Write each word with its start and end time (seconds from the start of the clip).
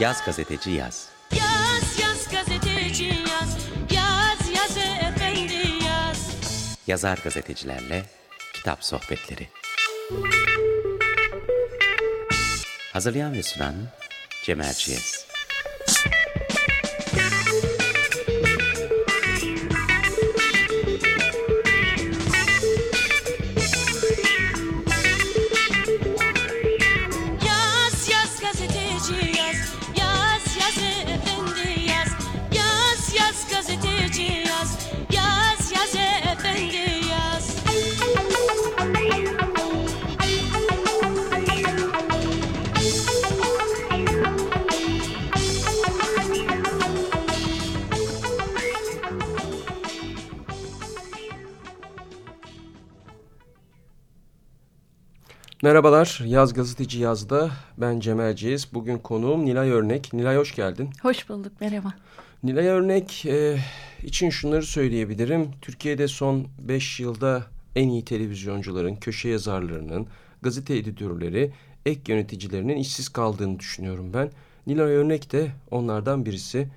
Yaz 0.00 0.24
gazeteci 0.24 0.70
yaz. 0.70 1.08
Yaz 1.32 1.98
yaz 2.00 2.28
gazeteci 2.28 3.04
yaz 3.04 3.56
Yaz 3.94 4.56
yaz 4.56 4.76
efendi 4.76 5.84
yaz 5.84 6.36
Yazar 6.86 7.18
gazetecilerle 7.24 8.04
kitap 8.52 8.84
sohbetleri. 8.84 9.48
Hazırlayan 12.92 13.32
ve 13.32 13.42
sunan 13.42 13.74
Cemal 14.44 14.72
Çiğez. 14.72 15.29
Merhabalar, 55.62 56.22
Yaz 56.26 56.54
Gazeteci 56.54 56.98
Yaz'da 56.98 57.50
ben 57.78 58.00
Cemal 58.00 58.36
Ciğiz. 58.36 58.68
Bugün 58.74 58.98
konuğum 58.98 59.44
Nilay 59.44 59.70
Örnek. 59.70 60.12
Nilay 60.12 60.36
hoş 60.36 60.54
geldin. 60.54 60.90
Hoş 61.02 61.28
bulduk, 61.28 61.52
merhaba. 61.60 61.92
Nilay 62.42 62.66
Örnek 62.66 63.26
e, 63.26 63.58
için 64.02 64.30
şunları 64.30 64.62
söyleyebilirim. 64.62 65.50
Türkiye'de 65.60 66.08
son 66.08 66.46
5 66.58 67.00
yılda 67.00 67.46
en 67.76 67.88
iyi 67.88 68.04
televizyoncuların, 68.04 68.96
köşe 68.96 69.28
yazarlarının, 69.28 70.06
gazete 70.42 70.76
editörleri, 70.76 71.52
ek 71.86 72.12
yöneticilerinin 72.12 72.76
işsiz 72.76 73.08
kaldığını 73.08 73.58
düşünüyorum 73.58 74.14
ben. 74.14 74.30
Nilay 74.66 74.92
Örnek 74.92 75.32
de 75.32 75.50
onlardan 75.70 76.26
birisi. 76.26 76.68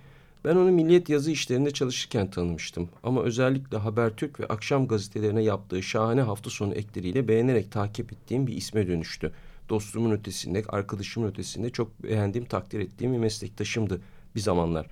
Ben 0.46 0.56
onu 0.56 0.72
Milliyet 0.72 1.10
yazı 1.10 1.32
işlerinde 1.32 1.72
çalışırken 1.72 2.30
tanımıştım. 2.30 2.90
Ama 3.04 3.24
özellikle 3.24 3.78
Habertürk 3.78 4.40
ve 4.40 4.46
akşam 4.46 4.88
gazetelerine 4.88 5.44
yaptığı 5.44 5.84
şahane 5.84 6.22
hafta 6.22 6.50
sonu 6.50 6.74
ekleriyle 6.74 7.28
beğenerek 7.28 7.72
takip 7.72 8.14
ettiğim 8.14 8.48
bir 8.48 8.54
isme 8.54 8.88
dönüştü. 8.88 9.32
Dostumun 9.70 10.12
ötesinde, 10.12 10.64
arkadaşımın 10.70 11.28
ötesinde 11.28 11.70
çok 11.70 12.04
beğendiğim, 12.04 12.48
takdir 12.48 12.80
ettiğim 12.80 13.14
bir 13.14 13.18
meslektaşımdı 13.18 14.02
bir 14.36 14.40
zamanlar. 14.40 14.88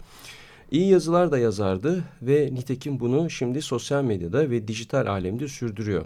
İyi 0.71 0.89
yazılar 0.89 1.31
da 1.31 1.37
yazardı 1.37 2.03
ve 2.21 2.49
nitekim 2.53 2.99
bunu 2.99 3.29
şimdi 3.29 3.61
sosyal 3.61 4.03
medyada 4.03 4.49
ve 4.49 4.67
dijital 4.67 5.07
alemde 5.07 5.47
sürdürüyor. 5.47 6.05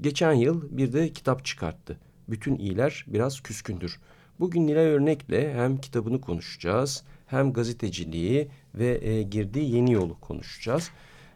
Geçen 0.00 0.32
yıl 0.32 0.78
bir 0.78 0.92
de 0.92 1.12
kitap 1.12 1.44
çıkarttı. 1.44 1.98
Bütün 2.28 2.56
iyiler 2.56 3.04
biraz 3.08 3.40
küskündür. 3.40 4.00
Bugün 4.40 4.66
Nilay 4.66 4.86
Örnek'le 4.86 5.54
hem 5.54 5.76
kitabını 5.80 6.20
konuşacağız 6.20 7.04
hem 7.26 7.52
gazeteciliği 7.52 8.48
ve 8.74 9.08
e, 9.08 9.22
girdiği 9.22 9.74
yeni 9.74 9.92
yolu 9.92 10.20
konuşacağız. 10.20 10.90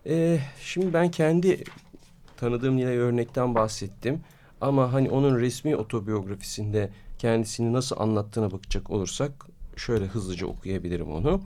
E, 0.06 0.38
şimdi 0.60 0.92
ben 0.92 1.10
kendi 1.10 1.64
tanıdığım 2.36 2.76
Nilay 2.76 2.96
Örnek'ten 2.96 3.54
bahsettim. 3.54 4.20
Ama 4.60 4.92
hani 4.92 5.10
onun 5.10 5.40
resmi 5.40 5.76
otobiyografisinde 5.76 6.90
kendisini 7.18 7.72
nasıl 7.72 8.00
anlattığına 8.00 8.50
bakacak 8.50 8.90
olursak 8.90 9.46
şöyle 9.76 10.04
hızlıca 10.06 10.46
okuyabilirim 10.46 11.12
onu. 11.12 11.40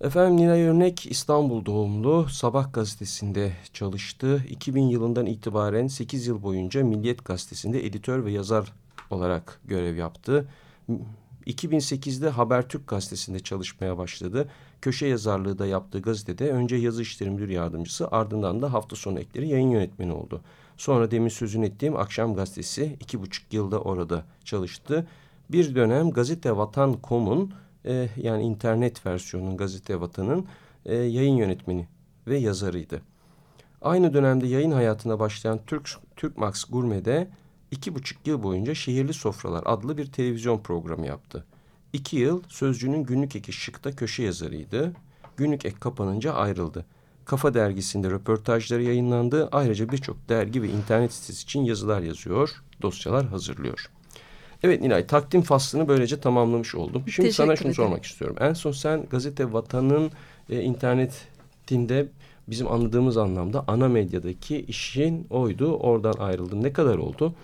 Efendim 0.00 0.36
Nilay 0.36 0.62
Örnek 0.62 1.06
İstanbul 1.06 1.64
doğumlu 1.64 2.28
Sabah 2.28 2.72
gazetesinde 2.72 3.52
çalıştı. 3.72 4.44
2000 4.48 4.82
yılından 4.82 5.26
itibaren 5.26 5.86
8 5.86 6.26
yıl 6.26 6.42
boyunca 6.42 6.84
Milliyet 6.84 7.24
gazetesinde 7.24 7.86
editör 7.86 8.24
ve 8.24 8.32
yazar 8.32 8.72
olarak 9.10 9.60
görev 9.64 9.96
yaptı. 9.96 10.48
2008'de 11.48 12.28
Habertürk 12.28 12.86
gazetesinde 12.86 13.40
çalışmaya 13.40 13.98
başladı. 13.98 14.48
Köşe 14.82 15.06
yazarlığı 15.06 15.58
da 15.58 15.66
yaptığı 15.66 16.02
gazetede 16.02 16.50
önce 16.50 16.76
yazı 16.76 17.02
işleri 17.02 17.30
müdür 17.30 17.48
yardımcısı 17.48 18.08
ardından 18.10 18.62
da 18.62 18.72
hafta 18.72 18.96
sonu 18.96 19.20
ekleri 19.20 19.48
yayın 19.48 19.70
yönetmeni 19.70 20.12
oldu. 20.12 20.40
Sonra 20.76 21.10
demin 21.10 21.28
sözünü 21.28 21.66
ettiğim 21.66 21.96
Akşam 21.96 22.34
Gazetesi 22.34 22.96
iki 23.00 23.20
buçuk 23.22 23.52
yılda 23.52 23.80
orada 23.80 24.24
çalıştı. 24.44 25.06
Bir 25.50 25.74
dönem 25.74 26.10
Gazete 26.10 26.56
Vatan.com'un 26.56 27.54
e, 27.84 28.08
yani 28.16 28.42
internet 28.42 29.06
versiyonun 29.06 29.56
Gazete 29.56 30.00
Vatan'ın 30.00 30.46
e, 30.84 30.94
yayın 30.94 31.36
yönetmeni 31.36 31.88
ve 32.26 32.38
yazarıydı. 32.38 33.02
Aynı 33.82 34.14
dönemde 34.14 34.46
yayın 34.46 34.70
hayatına 34.70 35.18
başlayan 35.18 35.60
Türk, 35.66 35.90
Türkmax 36.16 36.64
Gurme'de 36.64 37.28
iki 37.70 37.94
buçuk 37.94 38.26
yıl 38.26 38.42
boyunca 38.42 38.74
Şehirli 38.74 39.12
Sofralar 39.12 39.62
adlı 39.66 39.98
bir 39.98 40.06
televizyon 40.06 40.58
programı 40.58 41.06
yaptı. 41.06 41.44
İki 41.92 42.16
yıl 42.16 42.42
Sözcü'nün 42.48 43.04
günlük 43.04 43.36
eki 43.36 43.52
Şık'ta 43.52 43.96
köşe 43.96 44.22
yazarıydı. 44.22 44.92
Günlük 45.36 45.64
ek 45.66 45.76
kapanınca 45.80 46.32
ayrıldı. 46.32 46.84
Kafa 47.24 47.54
dergisinde 47.54 48.10
röportajları 48.10 48.82
yayınlandı. 48.82 49.48
Ayrıca 49.52 49.88
birçok 49.92 50.28
dergi 50.28 50.62
ve 50.62 50.68
internet 50.68 51.12
sitesi 51.12 51.42
için 51.42 51.64
yazılar 51.64 52.00
yazıyor, 52.02 52.62
dosyalar 52.82 53.26
hazırlıyor. 53.26 53.90
Evet 54.62 54.80
Nilay 54.80 55.06
takdim 55.06 55.42
faslını 55.42 55.88
böylece 55.88 56.20
tamamlamış 56.20 56.74
oldum. 56.74 57.02
Şimdi 57.06 57.28
Teşekkür 57.28 57.32
sana 57.32 57.56
şunu 57.56 57.68
ederim. 57.68 57.74
sormak 57.74 58.04
istiyorum. 58.04 58.36
En 58.40 58.52
son 58.52 58.72
sen 58.72 59.06
gazete 59.10 59.52
Vatan'ın 59.52 60.10
e, 60.50 60.60
internetinde 60.60 62.08
bizim 62.48 62.72
anladığımız 62.72 63.16
anlamda 63.16 63.64
ana 63.66 63.88
medyadaki 63.88 64.60
işin 64.60 65.26
oydu. 65.30 65.72
Oradan 65.76 66.14
ayrıldın. 66.18 66.62
Ne 66.62 66.72
kadar 66.72 66.98
oldu? 66.98 67.34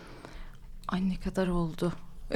Ay 0.88 1.08
ne 1.08 1.16
kadar 1.16 1.48
oldu. 1.48 1.92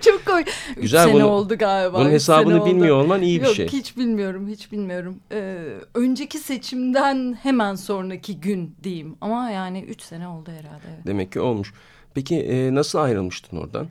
Çok 0.00 0.26
koy. 0.26 0.40
Üç 0.76 0.82
Güzel, 0.82 1.04
sene 1.04 1.14
bunu- 1.14 1.26
oldu 1.26 1.58
galiba. 1.58 1.98
Bunun 1.98 2.06
üç 2.08 2.12
hesabını 2.12 2.60
oldu. 2.62 2.66
bilmiyor 2.70 2.96
olman 2.96 3.22
iyi 3.22 3.40
bir 3.40 3.46
Yok, 3.46 3.54
şey. 3.54 3.68
hiç 3.68 3.96
bilmiyorum, 3.96 4.48
hiç 4.48 4.72
bilmiyorum. 4.72 5.16
Ee, 5.32 5.56
önceki 5.94 6.38
seçimden 6.38 7.38
hemen 7.42 7.74
sonraki 7.74 8.40
gün 8.40 8.74
diyeyim. 8.82 9.16
Ama 9.20 9.50
yani 9.50 9.80
üç 9.82 10.02
sene 10.02 10.28
oldu 10.28 10.50
herhalde. 10.50 10.82
Evet. 10.96 11.06
Demek 11.06 11.32
ki 11.32 11.40
olmuş. 11.40 11.72
Peki 12.14 12.36
e, 12.40 12.74
nasıl 12.74 12.98
ayrılmıştın 12.98 13.56
oradan? 13.56 13.88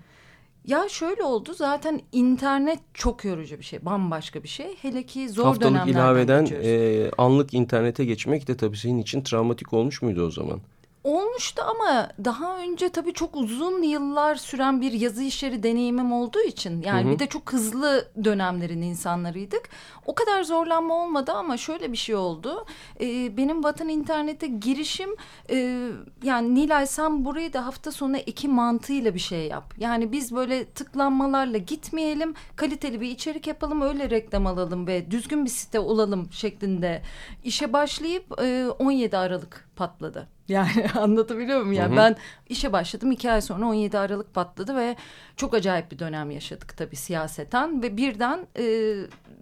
Ya 0.65 0.89
şöyle 0.89 1.23
oldu 1.23 1.53
zaten 1.53 2.01
internet 2.11 2.79
çok 2.93 3.25
yorucu 3.25 3.57
bir 3.59 3.63
şey, 3.63 3.85
bambaşka 3.85 4.43
bir 4.43 4.47
şey. 4.47 4.75
Hele 4.81 5.03
ki 5.03 5.29
zor 5.29 5.43
Haftalık 5.43 5.73
dönemlerden 5.73 5.91
ilaveden 5.99 6.41
geçiyoruz. 6.45 6.67
e, 6.67 7.11
anlık 7.17 7.53
internete 7.53 8.05
geçmek 8.05 8.47
de 8.47 8.57
tabii 8.57 8.77
senin 8.77 8.99
için 9.01 9.21
travmatik 9.21 9.73
olmuş 9.73 10.01
muydu 10.01 10.25
o 10.27 10.31
zaman? 10.31 10.59
Olmuştu 11.03 11.61
ama 11.67 12.09
daha 12.25 12.57
önce 12.57 12.89
tabii 12.89 13.13
çok 13.13 13.35
uzun 13.35 13.81
yıllar 13.81 14.35
süren 14.35 14.81
bir 14.81 14.91
yazı 14.91 15.23
işleri 15.23 15.63
deneyimim 15.63 16.11
olduğu 16.11 16.41
için 16.41 16.81
yani 16.81 17.03
Hı 17.03 17.07
hı. 17.09 17.13
bir 17.13 17.19
de 17.19 17.27
çok 17.27 17.53
hızlı 17.53 18.11
dönemlerin 18.23 18.81
insanlarıydık. 18.81 19.69
O 20.05 20.15
kadar 20.15 20.43
zorlanma 20.43 21.03
olmadı 21.03 21.31
ama 21.31 21.57
şöyle 21.57 21.91
bir 21.91 21.97
şey 21.97 22.15
oldu. 22.15 22.65
Ee, 23.01 23.37
benim 23.37 23.63
Vatan 23.63 23.89
İnternet'e 23.89 24.47
girişim 24.47 25.09
e, 25.49 25.87
yani 26.23 26.55
Nilay 26.55 26.87
sen 26.87 27.25
burayı 27.25 27.53
da 27.53 27.65
hafta 27.65 27.91
sonu 27.91 28.17
eki 28.17 28.47
mantığıyla 28.47 29.13
bir 29.13 29.19
şey 29.19 29.47
yap. 29.47 29.73
Yani 29.77 30.11
biz 30.11 30.35
böyle 30.35 30.65
tıklanmalarla 30.65 31.57
gitmeyelim, 31.57 32.35
kaliteli 32.55 33.01
bir 33.01 33.09
içerik 33.09 33.47
yapalım, 33.47 33.81
öyle 33.81 34.09
reklam 34.09 34.47
alalım 34.47 34.87
ve 34.87 35.11
düzgün 35.11 35.45
bir 35.45 35.49
site 35.49 35.79
olalım 35.79 36.31
şeklinde 36.31 37.01
işe 37.43 37.73
başlayıp 37.73 38.41
e, 38.41 38.67
17 38.79 39.17
Aralık 39.17 39.69
patladı. 39.75 40.27
Yani 40.47 40.87
anlatabiliyor 40.99 41.59
muyum? 41.59 41.73
Yani 41.73 41.89
Hı 41.89 41.93
hı. 41.93 41.97
ben 41.97 42.15
işe 42.49 42.73
başladım 42.73 43.11
iki 43.11 43.31
ay 43.31 43.41
sonra 43.41 43.65
17 43.65 43.97
Aralık 43.97 44.33
patladı 44.33 44.75
ve 44.75 44.95
çok 45.35 45.53
acayip 45.53 45.91
bir 45.91 45.99
dönem 45.99 46.31
yaşadık 46.31 46.77
tabii 46.77 46.95
siyaseten 46.95 47.83
ve 47.83 47.97
birden 47.97 48.47
e, 48.59 48.95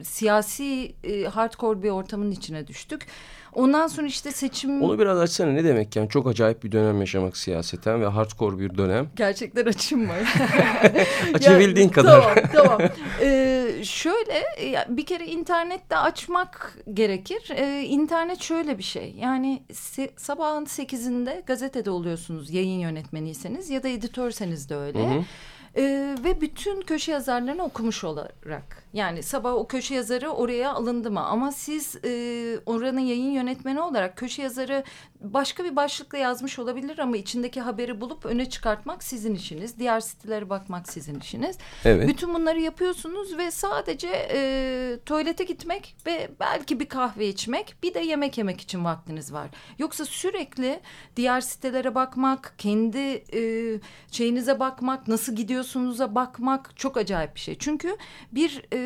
siyasi 0.04 0.96
e, 1.04 1.24
hardcore 1.24 1.84
bir 1.84 1.90
ortamın 1.90 2.32
içine 2.32 2.68
düştük. 2.68 3.08
Ondan 3.54 3.88
sonra 3.88 4.08
işte 4.08 4.32
seçim 4.32 4.82
Onu 4.82 5.00
biraz 5.00 5.20
açsana 5.20 5.52
ne 5.52 5.64
demek 5.64 5.96
yani 5.96 6.10
çok 6.10 6.28
acayip 6.28 6.64
bir 6.64 6.72
dönem 6.72 7.00
yaşamak 7.00 7.38
siyaseten 7.38 8.02
ve 8.02 8.06
hardcore 8.06 8.60
bir 8.60 8.78
dönem. 8.78 9.10
gerçekten 9.16 9.66
açayım 9.66 10.08
mı? 10.08 10.14
Açabildiğin 11.34 11.88
Ya, 11.88 11.94
kadar. 11.94 12.22
Tamam 12.22 12.50
tamam. 12.54 12.82
Ee, 13.22 13.68
şöyle 13.84 14.66
ya, 14.70 14.86
bir 14.90 15.06
kere 15.06 15.26
internette 15.26 15.98
açmak 15.98 16.78
gerekir. 16.94 17.52
Ee, 17.56 17.82
internet 17.82 18.42
şöyle 18.42 18.78
bir 18.78 18.84
şey. 18.84 19.16
Yani 19.20 19.64
sabahın 20.18 20.66
sekizinde 20.66 21.44
gazetede 21.48 21.90
oluyorsunuz 21.92 22.52
yayın 22.52 22.80
yönetmeniyseniz 22.80 23.70
ya 23.70 23.84
da 23.84 23.88
editörseniz 23.88 24.70
de 24.70 24.76
öyle. 24.76 25.00
Hı 25.10 25.14
hı. 25.20 25.24
Ee, 25.78 26.16
ve 26.24 26.42
bütün 26.42 26.82
köşe 26.82 27.12
yazarlarını 27.12 27.64
okumuş 27.64 28.04
olarak. 28.04 28.81
Yani 28.94 29.24
sabah 29.24 29.54
o 29.54 29.68
köşe 29.68 29.96
yazarı 29.96 30.30
oraya 30.30 30.74
alındı 30.74 31.12
mı? 31.12 31.26
Ama 31.26 31.52
siz 31.52 31.96
e, 32.06 32.10
oranın 32.66 33.00
yayın 33.00 33.32
yönetmeni 33.32 33.82
olarak 33.82 34.18
köşe 34.18 34.42
yazarı 34.42 34.84
başka 35.22 35.64
bir 35.64 35.76
başlıkla 35.76 36.18
yazmış 36.18 36.60
olabilir 36.60 37.00
ama 37.00 37.18
içindeki 37.18 37.62
haberi 37.62 38.02
bulup 38.02 38.26
öne 38.26 38.50
çıkartmak 38.50 39.04
sizin 39.04 39.36
işiniz. 39.36 39.80
Diğer 39.80 40.00
sitelere 40.00 40.50
bakmak 40.50 40.90
sizin 40.90 41.20
işiniz. 41.20 41.58
Evet. 41.86 42.08
Bütün 42.08 42.34
bunları 42.34 42.62
yapıyorsunuz 42.62 43.38
ve 43.38 43.52
sadece 43.52 44.28
e, 44.32 45.00
tuvalete 45.06 45.44
gitmek 45.44 45.96
ve 46.06 46.30
belki 46.40 46.80
bir 46.80 46.90
kahve 46.90 47.28
içmek 47.28 47.76
bir 47.84 47.94
de 47.94 48.00
yemek 48.00 48.38
yemek 48.38 48.62
için 48.62 48.86
vaktiniz 48.86 49.34
var. 49.34 49.50
Yoksa 49.80 50.06
sürekli 50.06 50.80
diğer 51.16 51.42
sitelere 51.42 51.96
bakmak, 51.96 52.54
kendi 52.58 53.24
e, 53.34 53.42
şeyinize 54.12 54.60
bakmak, 54.60 55.08
nasıl 55.08 55.36
gidiyorsunuza 55.36 56.16
bakmak 56.16 56.78
çok 56.78 56.98
acayip 56.98 57.36
bir 57.36 57.40
şey. 57.40 57.58
Çünkü 57.60 57.98
bir 58.32 58.64
e, 58.74 58.81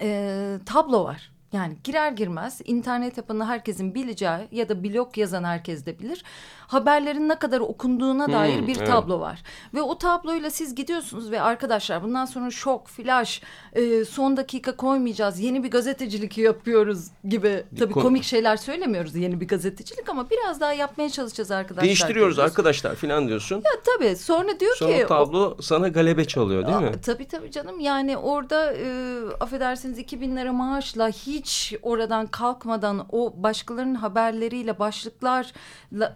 e, 0.00 0.58
tablo 0.66 1.04
var. 1.04 1.32
Yani 1.52 1.76
girer 1.84 2.12
girmez 2.12 2.60
internet 2.64 3.16
yapanı 3.16 3.46
herkesin 3.46 3.94
bileceği 3.94 4.48
ya 4.50 4.68
da 4.68 4.84
blog 4.84 5.18
yazan 5.18 5.44
herkes 5.44 5.86
de 5.86 5.98
bilir. 5.98 6.24
Haberlerin 6.70 7.28
ne 7.28 7.34
kadar 7.38 7.60
okunduğuna 7.60 8.32
dair 8.32 8.58
Hmm, 8.60 8.66
bir 8.66 8.76
evet. 8.76 8.86
tablo 8.88 9.20
var. 9.20 9.42
Ve 9.74 9.82
o 9.82 9.98
tabloyla 9.98 10.50
siz 10.50 10.74
gidiyorsunuz 10.74 11.30
ve 11.30 11.40
arkadaşlar 11.42 12.02
bundan 12.02 12.24
sonra 12.24 12.50
şok, 12.50 12.88
flash, 12.88 13.42
e, 13.72 14.04
son 14.04 14.36
dakika 14.36 14.76
koymayacağız. 14.76 15.40
Yeni 15.40 15.64
bir 15.64 15.70
gazetecilik 15.70 16.38
yapıyoruz 16.38 17.06
gibi. 17.28 17.64
Tabii 17.78 17.92
konu- 17.92 18.02
komik 18.04 18.24
şeyler 18.24 18.56
söylemiyoruz 18.56 19.14
yeni 19.16 19.40
bir 19.40 19.48
gazetecilik 19.48 20.08
ama 20.08 20.30
biraz 20.30 20.60
daha 20.60 20.72
yapmaya 20.72 21.10
çalışacağız 21.10 21.50
arkadaşlar. 21.50 21.84
Değiştiriyoruz 21.84 22.36
diyoruz. 22.36 22.50
arkadaşlar 22.52 22.94
falan 22.94 23.28
diyorsun. 23.28 23.56
Ya 23.56 23.70
tabii 23.84 24.16
sonra 24.16 24.60
diyor 24.60 24.76
Sonra 24.76 24.96
ki 24.96 25.04
o 25.04 25.08
tablo 25.08 25.56
sana 25.62 25.88
galebe 25.88 26.24
çalıyor 26.24 26.66
değil 26.66 26.78
mi? 26.78 27.00
Tabii 27.06 27.28
tabii 27.28 27.50
canım 27.50 27.80
yani 27.80 28.16
orada 28.16 28.72
e, 28.72 29.18
affedersiniz 29.40 29.98
2000 29.98 30.36
lira 30.36 30.52
maaşla 30.52 31.08
hiç 31.08 31.74
oradan 31.82 32.26
kalkmadan 32.26 33.06
o 33.12 33.34
başkalarının 33.36 33.94
haberleriyle 33.94 34.78
başlıklar 34.78 35.52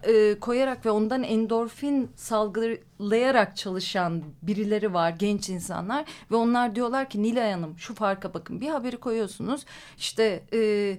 e, 0.07 0.39
koyarak 0.45 0.85
ve 0.85 0.91
ondan 0.91 1.23
endorfin 1.23 2.11
salgılayarak 2.15 3.57
çalışan 3.57 4.23
birileri 4.41 4.93
var 4.93 5.09
genç 5.09 5.49
insanlar. 5.49 6.05
Ve 6.31 6.35
onlar 6.35 6.75
diyorlar 6.75 7.09
ki 7.09 7.23
Nilay 7.23 7.51
Hanım 7.51 7.77
şu 7.77 7.95
farka 7.95 8.33
bakın 8.33 8.61
bir 8.61 8.69
haberi 8.69 8.97
koyuyorsunuz. 8.97 9.65
İşte 9.97 10.43
e, 10.53 10.97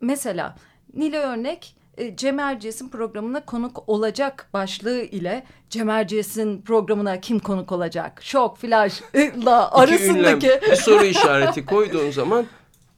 mesela 0.00 0.56
Nilay 0.94 1.20
örnek 1.20 1.76
e, 1.96 2.16
Cem 2.16 2.38
Erciyes'in 2.38 2.88
programına 2.88 3.44
konuk 3.44 3.88
olacak 3.88 4.48
başlığı 4.52 5.00
ile 5.00 5.46
Cem 5.70 5.90
Erciyes'in 5.90 6.62
programına 6.62 7.20
kim 7.20 7.38
konuk 7.38 7.72
olacak? 7.72 8.20
Şok, 8.22 8.58
İki 9.72 10.04
ünlem. 10.04 10.28
arasındaki 10.28 10.60
bir 10.70 10.76
soru 10.76 11.04
işareti 11.04 11.66
koyduğun 11.66 12.10
zaman 12.10 12.46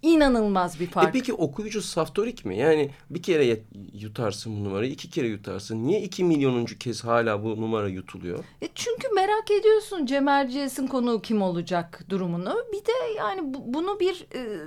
inanılmaz 0.03 0.81
bir 0.81 0.87
e 0.87 0.91
fark. 0.91 1.13
peki 1.13 1.33
okuyucu 1.33 1.83
saftorik 1.83 2.45
mi? 2.45 2.59
Yani 2.59 2.91
bir 3.11 3.23
kere 3.23 3.61
yutarsın 3.93 4.61
bu 4.61 4.65
numarayı, 4.65 4.91
iki 4.93 5.11
kere 5.11 5.27
yutarsın. 5.29 5.87
Niye 5.87 6.03
iki 6.03 6.25
milyonuncu 6.25 6.79
kez 6.79 7.05
hala 7.05 7.45
bu 7.45 7.61
numara 7.61 7.89
yutuluyor? 7.89 8.45
E 8.63 8.69
çünkü 8.75 9.09
merak 9.15 9.51
ediyorsun 9.51 10.07
Cem 10.07 10.29
Erciyes'in 10.29 10.87
konuğu 10.87 11.23
kim 11.23 11.43
olacak 11.43 12.05
durumunu. 12.09 12.55
Bir 12.73 12.79
de 12.79 12.93
yani 13.19 13.55
bu- 13.55 13.75
bunu 13.75 14.01
bir 14.01 14.27
e, 14.35 14.59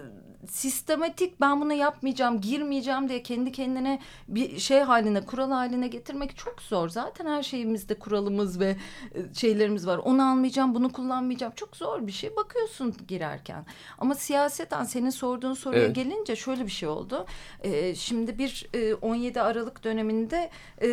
sistematik 0.49 1.41
ben 1.41 1.61
bunu 1.61 1.73
yapmayacağım, 1.73 2.41
girmeyeceğim 2.41 3.09
diye 3.09 3.23
kendi 3.23 3.51
kendine 3.51 3.99
bir 4.27 4.59
şey 4.59 4.79
haline, 4.79 5.25
kural 5.25 5.51
haline 5.51 5.87
getirmek 5.87 6.37
çok 6.37 6.61
zor. 6.61 6.89
Zaten 6.89 7.25
her 7.25 7.43
şeyimizde 7.43 7.99
kuralımız 7.99 8.59
ve 8.59 8.75
e, 9.15 9.33
şeylerimiz 9.33 9.87
var. 9.87 9.97
Onu 9.97 10.31
almayacağım, 10.31 10.75
bunu 10.75 10.91
kullanmayacağım. 10.91 11.53
Çok 11.55 11.77
zor 11.77 12.07
bir 12.07 12.11
şey. 12.11 12.35
Bakıyorsun 12.35 12.95
girerken. 13.07 13.65
Ama 13.97 14.15
siyaseten 14.15 14.83
senin 14.83 15.09
sorduğun 15.09 15.53
soruya 15.53 15.83
Evet. 15.83 15.95
gelince 15.95 16.35
şöyle 16.35 16.65
bir 16.65 16.71
şey 16.71 16.89
oldu. 16.89 17.25
E, 17.63 17.95
şimdi 17.95 18.37
bir 18.37 18.69
e, 18.73 18.93
17 18.93 19.41
Aralık 19.41 19.83
döneminde 19.83 20.49
e, 20.81 20.87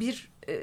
bir 0.00 0.32
e, 0.48 0.60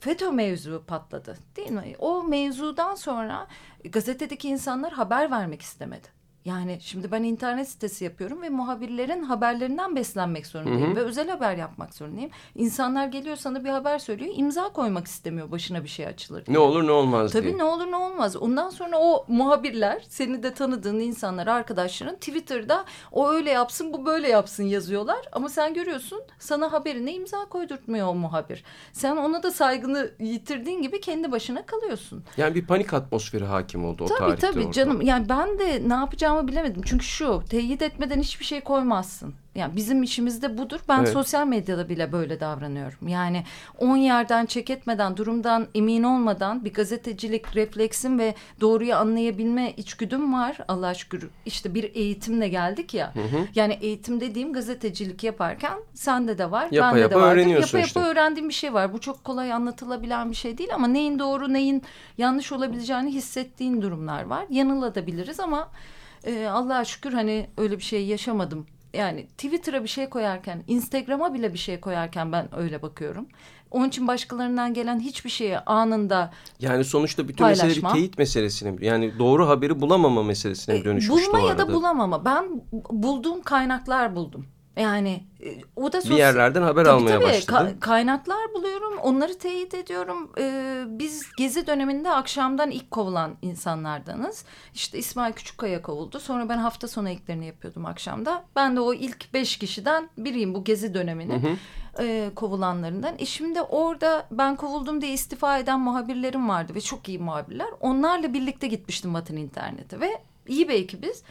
FETÖ 0.00 0.30
mevzu 0.30 0.84
patladı 0.86 1.38
değil 1.56 1.70
mi? 1.70 1.94
O 1.98 2.22
mevzudan 2.22 2.94
sonra 2.94 3.46
gazetedeki 3.84 4.48
insanlar 4.48 4.92
haber 4.92 5.30
vermek 5.30 5.62
istemedi. 5.62 6.21
Yani 6.44 6.78
şimdi 6.80 7.12
ben 7.12 7.22
internet 7.22 7.68
sitesi 7.68 8.04
yapıyorum 8.04 8.42
ve 8.42 8.48
muhabirlerin 8.50 9.22
haberlerinden 9.22 9.96
beslenmek 9.96 10.46
zorundayım 10.46 10.86
Hı 10.86 10.90
hı. 10.90 10.96
ve 10.96 11.00
özel 11.00 11.28
haber 11.28 11.56
yapmak 11.56 11.94
zorundayım. 11.94 12.30
İnsanlar 12.54 13.06
geliyor 13.06 13.36
sana 13.36 13.64
bir 13.64 13.68
haber 13.68 13.98
söylüyor, 13.98 14.32
imza 14.36 14.68
koymak 14.68 15.06
istemiyor 15.06 15.50
başına 15.50 15.84
bir 15.84 15.88
şey 15.88 16.06
açılır. 16.06 16.46
diye. 16.46 16.54
Ne 16.54 16.58
olur 16.58 16.86
ne 16.86 16.90
olmaz 16.92 17.32
Tabii 17.32 17.44
diye. 17.44 17.58
ne 17.58 17.64
olur 17.64 17.86
ne 17.90 17.96
olmaz. 17.96 18.36
Ondan 18.36 18.70
sonra 18.70 18.96
o 18.98 19.24
muhabirler, 19.28 20.02
seni 20.08 20.42
de 20.42 20.54
tanıdığın 20.54 21.00
insanlar, 21.00 21.46
arkadaşların 21.46 22.16
Twitter'da 22.16 22.84
o 23.12 23.30
öyle 23.30 23.50
yapsın, 23.50 23.92
bu 23.92 24.06
böyle 24.06 24.28
yapsın 24.28 24.64
yazıyorlar. 24.64 25.18
Ama 25.32 25.48
sen 25.48 25.74
görüyorsun 25.74 26.20
sana 26.38 26.72
haberine 26.72 27.12
imza 27.14 27.44
koydurtmuyor 27.44 28.08
o 28.08 28.14
muhabir. 28.14 28.64
Sen 28.92 29.16
ona 29.16 29.42
da 29.42 29.50
saygını 29.50 30.10
yitirdiğin 30.20 30.82
gibi 30.82 31.00
kendi 31.00 31.32
başına 31.32 31.66
kalıyorsun. 31.66 32.24
Yani 32.36 32.54
bir 32.54 32.66
panik 32.66 32.94
atmosferi 32.94 33.44
hakim 33.44 33.84
oldu 33.84 34.04
o 34.04 34.06
Tabii 34.06 34.18
tarihte 34.18 34.46
tabii 34.46 34.60
orada. 34.60 34.72
canım. 34.72 35.00
Yani 35.02 35.28
ben 35.28 35.58
de 35.58 35.88
ne 35.88 35.94
yapacağımı 36.32 36.48
bilemedim. 36.48 36.82
Çünkü 36.84 37.04
şu 37.04 37.42
teyit 37.50 37.82
etmeden 37.82 38.20
hiçbir 38.20 38.44
şey 38.44 38.60
koymazsın. 38.60 39.34
Yani 39.54 39.76
bizim 39.76 40.02
işimiz 40.02 40.42
de 40.42 40.58
budur. 40.58 40.80
Ben 40.88 40.98
Evet. 40.98 41.08
sosyal 41.12 41.46
medyada 41.46 41.88
bile 41.88 42.12
böyle 42.12 42.40
davranıyorum. 42.40 43.08
Yani 43.08 43.44
on 43.78 43.96
yerden 43.96 44.46
çek 44.46 44.70
etmeden, 44.70 45.16
durumdan 45.16 45.66
emin 45.74 46.02
olmadan 46.02 46.64
bir 46.64 46.72
gazetecilik 46.72 47.56
refleksim 47.56 48.18
ve 48.18 48.34
doğruyu 48.60 48.94
anlayabilme 48.94 49.72
içgüdüm 49.76 50.32
var. 50.32 50.58
Allah 50.68 50.94
şükür 50.94 51.28
işte 51.46 51.74
bir 51.74 51.94
eğitimle 51.94 52.48
geldik 52.48 52.94
ya. 52.94 53.12
Yani 53.54 53.78
eğitim 53.80 54.20
dediğim 54.20 54.52
gazetecilik 54.52 55.24
yaparken 55.24 55.78
sende 55.94 56.38
de 56.38 56.50
var, 56.50 56.68
Yapa 56.70 56.88
bende 56.88 57.00
yapa 57.00 57.14
de 57.14 57.20
vardır. 57.20 57.32
öğreniyorsun 57.36 57.78
Yapa 57.78 57.86
işte. 57.86 58.00
yapa 58.00 58.10
öğrendiğim 58.10 58.48
bir 58.48 58.54
şey 58.54 58.74
var. 58.74 58.92
Bu 58.92 59.00
çok 59.00 59.24
kolay 59.24 59.52
anlatılabilen 59.52 60.30
bir 60.30 60.36
şey 60.36 60.58
değil 60.58 60.70
ama 60.74 60.86
neyin 60.86 61.18
doğru 61.18 61.52
neyin 61.52 61.82
yanlış 62.18 62.52
olabileceğini 62.52 63.10
hissettiğin 63.14 63.82
durumlar 63.82 64.22
var. 64.22 64.44
Yanılabiliriz 64.50 65.40
ama 65.40 65.68
e, 66.24 66.46
Allah'a 66.46 66.84
şükür 66.84 67.12
hani 67.12 67.50
öyle 67.56 67.78
bir 67.78 67.82
şey 67.82 68.06
yaşamadım. 68.06 68.66
Yani 68.94 69.26
Twitter'a 69.26 69.82
bir 69.82 69.88
şey 69.88 70.08
koyarken, 70.08 70.64
Instagram'a 70.66 71.34
bile 71.34 71.52
bir 71.52 71.58
şey 71.58 71.80
koyarken 71.80 72.32
ben 72.32 72.48
öyle 72.56 72.82
bakıyorum. 72.82 73.26
Onun 73.70 73.88
için 73.88 74.08
başkalarından 74.08 74.74
gelen 74.74 75.00
hiçbir 75.00 75.30
şeyi 75.30 75.58
anında 75.58 76.30
Yani 76.60 76.84
sonuçta 76.84 77.28
bütün 77.28 77.46
mesele 77.46 77.68
bir 77.68 77.74
Paylaşma. 77.74 77.92
teyit 77.92 78.18
meselesine. 78.18 78.86
Yani 78.86 79.18
doğru 79.18 79.48
haberi 79.48 79.80
bulamama 79.80 80.22
meselesine 80.22 80.76
e, 80.76 80.84
dönüşmüştü 80.84 81.32
bulma 81.32 81.48
ya 81.48 81.58
da 81.58 81.72
bulamama. 81.72 82.24
Ben 82.24 82.44
bulduğum 82.90 83.42
kaynaklar 83.42 84.16
buldum. 84.16 84.46
Yani 84.76 85.24
e, 85.44 85.48
o 85.76 85.92
da 85.92 85.96
Bir 85.98 86.02
sosyal- 86.02 86.18
yerlerden 86.18 86.62
haber 86.62 86.84
Tabii 86.84 86.94
almaya 86.94 87.16
tabii. 87.20 87.24
başladı. 87.24 87.52
Ka- 87.76 87.80
kaynaklar 87.80 88.54
buluyorum, 88.54 88.98
onları 88.98 89.38
teyit 89.38 89.74
ediyorum. 89.74 90.30
Ee, 90.38 90.82
biz 90.86 91.26
gezi 91.38 91.66
döneminde 91.66 92.10
akşamdan 92.10 92.70
ilk 92.70 92.90
kovulan 92.90 93.36
insanlardanız. 93.42 94.44
İşte 94.74 94.98
İsmail 94.98 95.32
Küçükkaya 95.32 95.82
kovuldu. 95.82 96.20
Sonra 96.20 96.48
ben 96.48 96.58
hafta 96.58 96.88
sonu 96.88 97.08
eklerini 97.08 97.46
yapıyordum 97.46 97.86
akşamda. 97.86 98.44
Ben 98.56 98.76
de 98.76 98.80
o 98.80 98.94
ilk 98.94 99.34
beş 99.34 99.56
kişiden 99.56 100.08
biriyim 100.18 100.54
bu 100.54 100.64
gezi 100.64 100.94
döneminin 100.94 101.58
e, 101.98 102.30
kovulanlarından. 102.36 103.14
E 103.18 103.26
şimdi 103.26 103.62
orada 103.62 104.26
ben 104.30 104.56
kovuldum 104.56 105.00
diye 105.02 105.12
istifa 105.12 105.58
eden 105.58 105.80
muhabirlerim 105.80 106.48
vardı 106.48 106.74
ve 106.74 106.80
çok 106.80 107.08
iyi 107.08 107.18
muhabirler. 107.18 107.68
Onlarla 107.80 108.34
birlikte 108.34 108.66
gitmiştim 108.66 109.14
Vatan 109.14 109.36
İnternet'e 109.36 110.00
ve 110.00 110.10
iyi 110.48 110.68
bir 110.68 110.74
ekibiz. 110.74 111.22
Ya 111.22 111.26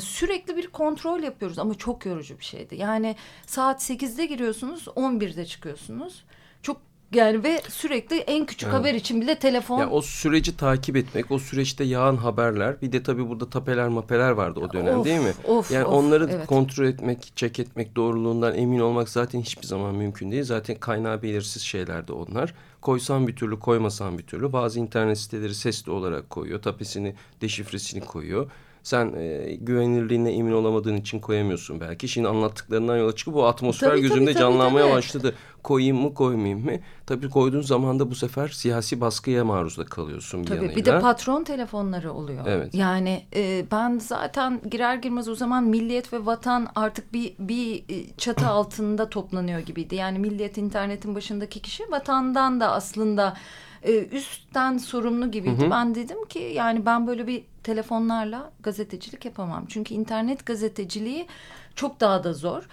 Sürekli 0.00 0.56
bir 0.56 0.66
kontrol 0.66 1.22
yapıyoruz 1.22 1.58
ama 1.58 1.74
çok 1.74 2.06
yorucu 2.06 2.38
bir 2.38 2.44
şeydi. 2.44 2.76
Yani 2.76 3.16
saat 3.46 3.90
8'de 3.90 4.26
giriyorsunuz 4.26 4.84
11'de 4.86 5.46
çıkıyorsunuz. 5.46 6.24
Çok 6.62 6.76
yani 7.14 7.44
ve 7.44 7.62
sürekli 7.68 8.16
en 8.16 8.46
küçük 8.46 8.68
Evet. 8.68 8.78
haber 8.78 8.94
için 8.94 9.20
bile 9.20 9.38
telefon. 9.38 9.80
Ya 9.80 9.90
o 9.90 10.02
süreci 10.02 10.56
takip 10.56 10.96
etmek, 10.96 11.30
o 11.30 11.38
süreçte 11.38 11.84
yağan 11.84 12.16
haberler, 12.16 12.82
bir 12.82 12.92
de 12.92 13.02
tabii 13.02 13.28
burada 13.28 13.50
tapeler 13.50 13.88
mapeler 13.88 14.30
vardı 14.30 14.60
o 14.60 14.72
dönem 14.72 14.98
Of, 14.98 15.04
değil 15.04 15.20
mi? 15.20 15.32
of, 15.44 15.70
yani 15.70 15.84
of, 15.84 15.94
onları 15.94 16.28
evet. 16.30 16.46
kontrol 16.46 16.84
etmek, 16.84 17.32
çek 17.36 17.58
etmek, 17.58 17.96
doğruluğundan 17.96 18.54
emin 18.54 18.78
olmak 18.78 19.08
zaten 19.08 19.40
hiçbir 19.40 19.66
zaman 19.66 19.94
mümkün 19.94 20.30
değil. 20.30 20.44
Zaten 20.44 20.76
kaynağı 20.76 21.22
belirsiz 21.22 21.62
şeylerdi 21.62 22.12
onlar. 22.12 22.54
Koysan 22.80 23.28
bir 23.28 23.36
türlü, 23.36 23.58
koymasan 23.58 24.18
bir 24.18 24.26
türlü. 24.26 24.52
Bazı 24.52 24.80
internet 24.80 25.18
siteleri 25.18 25.54
sesli 25.54 25.92
olarak 25.92 26.30
koyuyor, 26.30 26.62
tapesini, 26.62 27.14
deşifresini 27.40 28.00
koyuyor. 28.00 28.50
Sen 28.86 29.12
e, 29.16 29.54
güvenilirliğine 29.60 30.32
emin 30.32 30.52
olamadığın 30.52 30.96
için 30.96 31.20
koyamıyorsun 31.20 31.80
belki. 31.80 32.08
Şimdi 32.08 32.28
anlattıklarından 32.28 32.96
yola 32.96 33.14
çıkıp 33.14 33.36
o 33.36 33.44
atmosfer 33.44 33.90
Tabii, 33.90 34.00
gözümde 34.00 34.24
tabii, 34.24 34.34
tabii, 34.34 34.42
canlanmaya 34.42 34.86
tabii. 34.86 34.96
başladı. 34.96 35.34
Koyayım 35.62 35.96
mı 35.96 36.14
koymayayım 36.14 36.64
mı? 36.64 36.72
Tabii 37.06 37.30
koyduğun 37.30 37.60
zaman 37.60 37.98
da 37.98 38.10
bu 38.10 38.14
sefer 38.14 38.48
siyasi 38.48 39.00
baskıya 39.00 39.44
maruz 39.44 39.78
da 39.78 39.84
kalıyorsun 39.84 40.42
bir 40.42 40.46
Tabii 40.46 40.56
yanıyla. 40.56 40.76
bir 40.76 40.84
de 40.84 41.00
patron 41.00 41.44
telefonları 41.44 42.12
oluyor. 42.12 42.44
Evet. 42.46 42.74
Yani 42.74 43.22
e, 43.36 43.64
ben 43.72 43.98
zaten 43.98 44.60
girer 44.70 44.96
girmez 44.96 45.28
o 45.28 45.34
zaman 45.34 45.64
milliyet 45.64 46.12
ve 46.12 46.26
vatan 46.26 46.68
artık 46.74 47.12
bir 47.12 47.34
bir 47.38 47.84
e, 47.88 48.06
çatı 48.16 48.46
altında 48.46 49.10
toplanıyor 49.10 49.60
gibiydi. 49.60 49.94
Yani 49.94 50.18
milliyet 50.18 50.58
internetin 50.58 51.14
başındaki 51.14 51.62
kişi 51.62 51.90
vatandan 51.90 52.60
da 52.60 52.72
aslında 52.72 53.36
e, 53.82 54.06
üstten 54.06 54.78
sorumlu 54.78 55.30
gibiydi. 55.30 55.68
Ben 55.70 55.94
dedim 55.94 56.24
ki 56.24 56.52
yani 56.54 56.86
ben 56.86 57.06
böyle 57.06 57.26
bir 57.26 57.42
telefonlarla 57.66 58.52
gazetecilik 58.60 59.24
yapamam. 59.24 59.66
Çünkü 59.68 59.94
internet 59.94 60.46
gazeteciliği 60.46 61.26
çok 61.74 62.00
daha 62.00 62.24
da 62.24 62.32
zor 62.32 62.68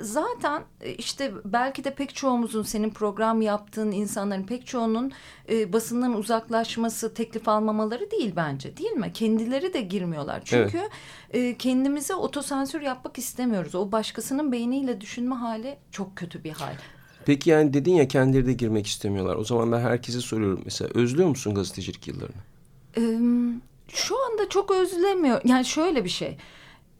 zaten 0.00 0.62
e, 0.80 0.94
işte 0.94 1.32
belki 1.44 1.84
de 1.84 1.94
pek 1.94 2.14
çoğumuzun 2.14 2.62
senin 2.62 2.90
program 2.90 3.42
yaptığın 3.42 3.92
insanların 3.92 4.46
pek 4.46 4.66
çoğunun 4.66 5.12
e, 5.48 5.72
basından 5.72 6.16
uzaklaşması, 6.16 7.14
teklif 7.14 7.48
almamaları 7.48 8.10
değil 8.10 8.32
bence 8.36 8.76
değil 8.76 8.92
mi? 8.92 9.12
Kendileri 9.14 9.72
de 9.72 9.80
girmiyorlar. 9.80 10.42
Çünkü 10.44 10.78
evet. 10.78 10.90
e, 11.30 11.56
kendimize 11.56 12.14
otosansür 12.14 12.80
yapmak 12.80 13.18
istemiyoruz. 13.18 13.74
O 13.74 13.92
başkasının 13.92 14.52
beyniyle 14.52 15.00
düşünme 15.00 15.34
hali 15.34 15.76
çok 15.90 16.16
kötü 16.16 16.44
bir 16.44 16.52
hal. 16.52 16.74
Peki 17.24 17.50
yani 17.50 17.74
dedin 17.74 17.94
ya 17.94 18.08
kendileri 18.08 18.46
de 18.46 18.52
girmek 18.52 18.86
istemiyorlar. 18.86 19.36
O 19.36 19.44
zaman 19.44 19.72
ben 19.72 19.80
herkese 19.80 20.20
soruyorum 20.20 20.62
mesela 20.64 20.90
özlüyor 20.94 21.28
musun 21.28 21.54
gazetecilik 21.54 22.08
yıllarını? 22.08 22.42
Ee, 22.96 23.18
şu 23.88 24.14
anda 24.26 24.48
çok 24.48 24.70
özlemiyor. 24.70 25.40
Yani 25.44 25.64
şöyle 25.64 26.04
bir 26.04 26.08
şey 26.10 26.36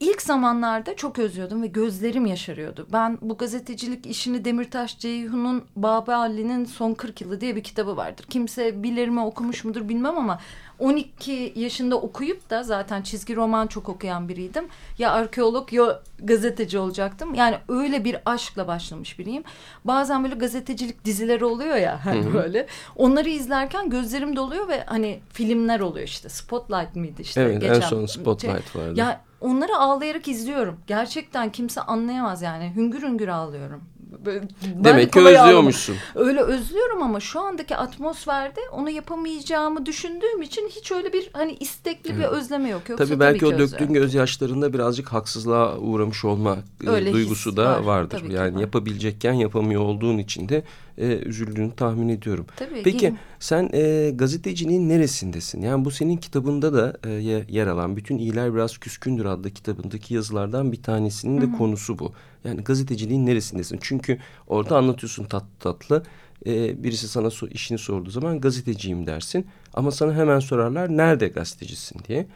ilk 0.01 0.23
zamanlarda 0.23 0.97
çok 0.97 1.19
özlüyordum 1.19 1.63
ve 1.63 1.67
gözlerim 1.67 2.27
yaşarıyordu. 2.27 2.87
Ben 2.93 3.19
bu 3.21 3.37
gazetecilik 3.37 4.07
işini 4.07 4.45
Demirtaş 4.45 4.99
Ceyhun'un 4.99 5.65
Baba 5.77 6.17
Ali'nin 6.17 6.65
Son 6.65 6.95
40 6.95 7.21
Yılı 7.21 7.41
diye 7.41 7.57
bir 7.57 7.63
kitabı 7.63 7.97
vardır. 7.97 8.27
Kimse 8.31 8.83
bilir 8.83 9.09
mi 9.09 9.21
okumuş 9.21 9.65
mudur 9.65 9.89
bilmem 9.89 10.19
ama 10.19 10.41
12 10.79 11.53
yaşında 11.57 11.97
okuyup 11.97 12.51
da 12.51 12.63
zaten 12.63 13.03
çizgi 13.03 13.37
roman 13.37 13.67
çok 13.67 13.89
okuyan 13.89 14.29
biriydim. 14.29 14.65
Ya 14.99 15.13
arkeolog 15.13 15.73
ya 15.73 16.01
gazeteci 16.19 16.79
olacaktım. 16.79 17.35
Yani 17.35 17.57
öyle 17.69 18.05
bir 18.05 18.17
aşkla 18.25 18.67
başlamış 18.69 19.19
biriyim. 19.19 19.45
Bazen 19.85 20.25
böyle 20.25 20.35
gazetecilik 20.35 21.05
dizileri 21.05 21.45
oluyor 21.45 21.77
ya 21.77 22.01
hani 22.05 22.35
böyle. 22.35 22.67
Onları 22.97 23.29
izlerken 23.29 23.91
gözlerim 23.91 24.37
doluyor 24.37 24.69
ve 24.69 24.85
hani 24.87 25.21
filmler 25.33 25.81
oluyor 25.81 26.07
işte. 26.07 26.29
Spotlight 26.29 26.97
mıydı 26.97 27.23
işte. 27.23 27.41
Evet 27.41 27.61
geçen. 27.61 27.75
en 27.75 27.81
son 27.81 28.07
Spotlight 28.07 28.73
şey. 28.73 28.83
vardı. 28.83 29.01
Ya 29.01 29.21
onları 29.41 29.77
ağlayarak 29.77 30.29
izliyorum. 30.29 30.81
Gerçekten 30.87 31.53
kimse 31.53 31.81
anlayamaz 31.81 32.43
yani. 32.43 32.73
Hüngür 32.77 33.03
hüngür 33.03 33.29
ağlıyorum. 33.29 33.83
Ben 34.27 34.49
Demek 34.85 35.13
ki 35.13 35.21
özlüyormuşsun. 35.21 35.97
Ağlamam. 36.15 36.29
Öyle 36.29 36.41
özlüyorum 36.41 37.03
ama 37.03 37.21
şu 37.21 37.41
andaki 37.41 37.77
atmosferde 37.77 38.61
onu 38.73 38.91
yapamayacağımı 38.91 39.87
düşündüğüm 39.87 40.43
için 40.43 40.69
hiç 40.69 40.93
öyle 40.93 41.13
bir 41.13 41.31
hani 41.33 41.57
istekli 41.61 42.11
evet. 42.13 42.21
bir 42.21 42.25
özleme 42.25 42.69
yok. 42.69 42.89
Yoksa 42.89 43.05
tabii 43.05 43.21
belki 43.21 43.41
tabii 43.41 43.55
o 43.55 43.59
döktüğün 43.59 43.93
gözyaşlarında 43.93 44.73
birazcık 44.73 45.09
haksızlığa 45.09 45.79
uğramış 45.79 46.25
olma 46.25 46.57
e, 46.85 46.89
öyle 46.89 47.13
duygusu 47.13 47.57
da 47.57 47.65
var. 47.65 47.81
vardır. 47.81 48.19
Tabii 48.21 48.33
yani 48.33 48.55
var. 48.55 48.61
yapabilecekken 48.61 49.33
yapamıyor 49.33 49.83
olduğun 49.83 50.19
için 50.19 50.49
de 50.49 50.63
e, 50.99 51.07
üzüldüğünü 51.07 51.73
tahmin 51.77 52.09
ediyorum. 52.09 52.47
Tabii, 52.57 52.83
Peki 52.85 53.15
sen 53.39 53.71
e, 53.73 54.11
gazeteciliğin 54.15 54.89
neresindesin? 54.89 55.63
Yani 55.63 55.85
bu 55.85 55.91
senin 55.91 56.17
kitabında 56.17 56.75
da 56.75 56.97
e, 57.05 57.11
yer 57.49 57.67
alan 57.67 57.97
Bütün 57.97 58.19
İyiler 58.19 58.55
Biraz 58.55 58.79
Küskündür 58.79 59.25
adlı 59.25 59.51
kitabındaki 59.51 60.15
yazılardan 60.15 60.73
bir 60.73 60.83
tanesinin 60.83 61.41
de 61.41 61.45
Hı 61.45 61.51
-hı. 61.51 61.59
konusu 61.59 61.99
bu. 61.99 62.13
Yani 62.45 62.65
gazeteciliğin 62.65 63.27
neresindesin? 63.27 63.79
Çünkü 63.83 64.19
orada 64.47 64.77
anlatıyorsun 64.77 65.25
tatlı 65.25 65.49
tatlı. 65.61 66.03
E, 66.47 66.83
birisi 66.83 67.09
sana 67.09 67.31
so 67.31 67.47
işini 67.47 67.79
sorduğu 67.79 68.11
zaman 68.11 68.41
gazeteciyim 68.41 69.07
dersin. 69.07 69.47
Ama 69.75 69.91
sana 69.91 70.15
hemen 70.15 70.39
sorarlar 70.39 70.97
nerede 70.97 71.29
gazetecisin 71.29 72.01
diye. 72.09 72.27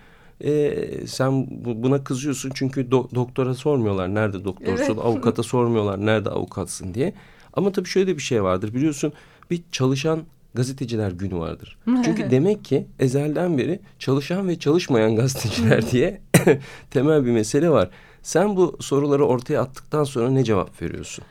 E, 0.41 1.07
sen 1.07 1.47
bu, 1.65 1.83
buna 1.83 2.05
kızıyorsun 2.05 2.51
çünkü 2.55 2.91
do 2.91 3.09
doktora 3.15 3.55
sormuyorlar 3.55 4.15
nerede 4.15 4.45
doktorsun, 4.45 4.85
evet. 4.85 4.99
avukata 4.99 5.43
sormuyorlar 5.43 6.07
nerede 6.07 6.31
avukatsın 6.31 6.95
diye. 6.95 7.15
Ama 7.55 7.73
tabii 7.73 7.89
şöyle 7.89 8.17
bir 8.17 8.23
şey 8.23 8.43
vardır 8.43 8.75
biliyorsun 8.75 9.13
bir 9.51 9.63
çalışan 9.73 10.23
gazeteciler 10.55 11.11
günü 11.11 11.37
vardır. 11.37 11.79
Çünkü 12.05 12.31
demek 12.31 12.65
ki 12.65 12.87
ezelden 12.99 13.59
beri 13.59 13.81
çalışan 13.99 14.49
ve 14.49 14.59
çalışmayan 14.59 15.17
gazeteciler 15.17 15.91
diye 15.91 16.21
temel 16.91 17.27
bir 17.27 17.31
mesele 17.31 17.71
var. 17.71 17.91
Sen 18.23 18.57
bu 18.57 18.77
soruları 18.81 19.27
ortaya 19.27 19.61
attıktan 19.61 20.05
sonra 20.05 20.31
ne 20.31 20.45
cevap 20.45 20.83
veriyorsun? 20.83 21.25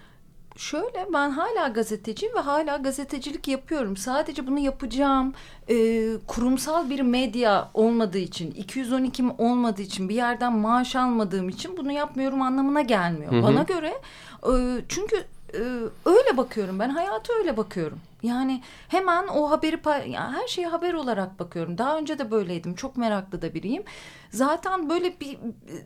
Şöyle 0.58 1.08
ben 1.14 1.30
hala 1.30 1.68
gazeteciyim 1.68 2.36
ve 2.36 2.40
hala 2.40 2.78
gazetecilik 2.78 3.48
yapıyorum. 3.48 3.98
Sadece 3.98 4.48
bunu 4.48 4.60
yapacağım 4.60 5.34
e, 5.70 6.08
kurumsal 6.28 6.90
bir 6.90 7.00
medya 7.00 7.70
olmadığı 7.74 8.18
için, 8.18 8.52
212'm 8.52 9.38
olmadığı 9.38 9.82
için, 9.82 10.10
bir 10.10 10.16
yerden 10.16 10.54
maaş 10.54 10.96
almadığım 10.96 11.50
için 11.50 11.78
bunu 11.78 11.92
yapmıyorum 11.92 12.42
anlamına 12.42 12.82
gelmiyor. 12.82 13.32
Hı 13.32 13.36
hı. 13.36 13.44
Bana 13.44 13.64
göre 13.64 13.94
e, 14.44 14.54
çünkü 14.90 15.16
e, 15.54 15.62
öyle 16.06 16.38
bakıyorum 16.38 16.80
ben 16.80 16.90
hayata 16.90 17.34
öyle 17.34 17.58
bakıyorum. 17.58 18.00
Yani 18.24 18.62
hemen 18.88 19.28
o 19.28 19.52
haberi 19.52 19.80
yani 20.10 20.36
her 20.36 20.48
şeye 20.48 20.68
haber 20.68 20.94
olarak 20.94 21.40
bakıyorum. 21.40 21.78
Daha 21.78 21.98
önce 21.98 22.20
de 22.20 22.32
böyleydim. 22.32 22.76
Çok 22.76 22.98
meraklı 22.98 23.42
da 23.42 23.54
biriyim. 23.54 23.84
Zaten 24.30 24.90
böyle 24.90 25.20
bir 25.20 25.38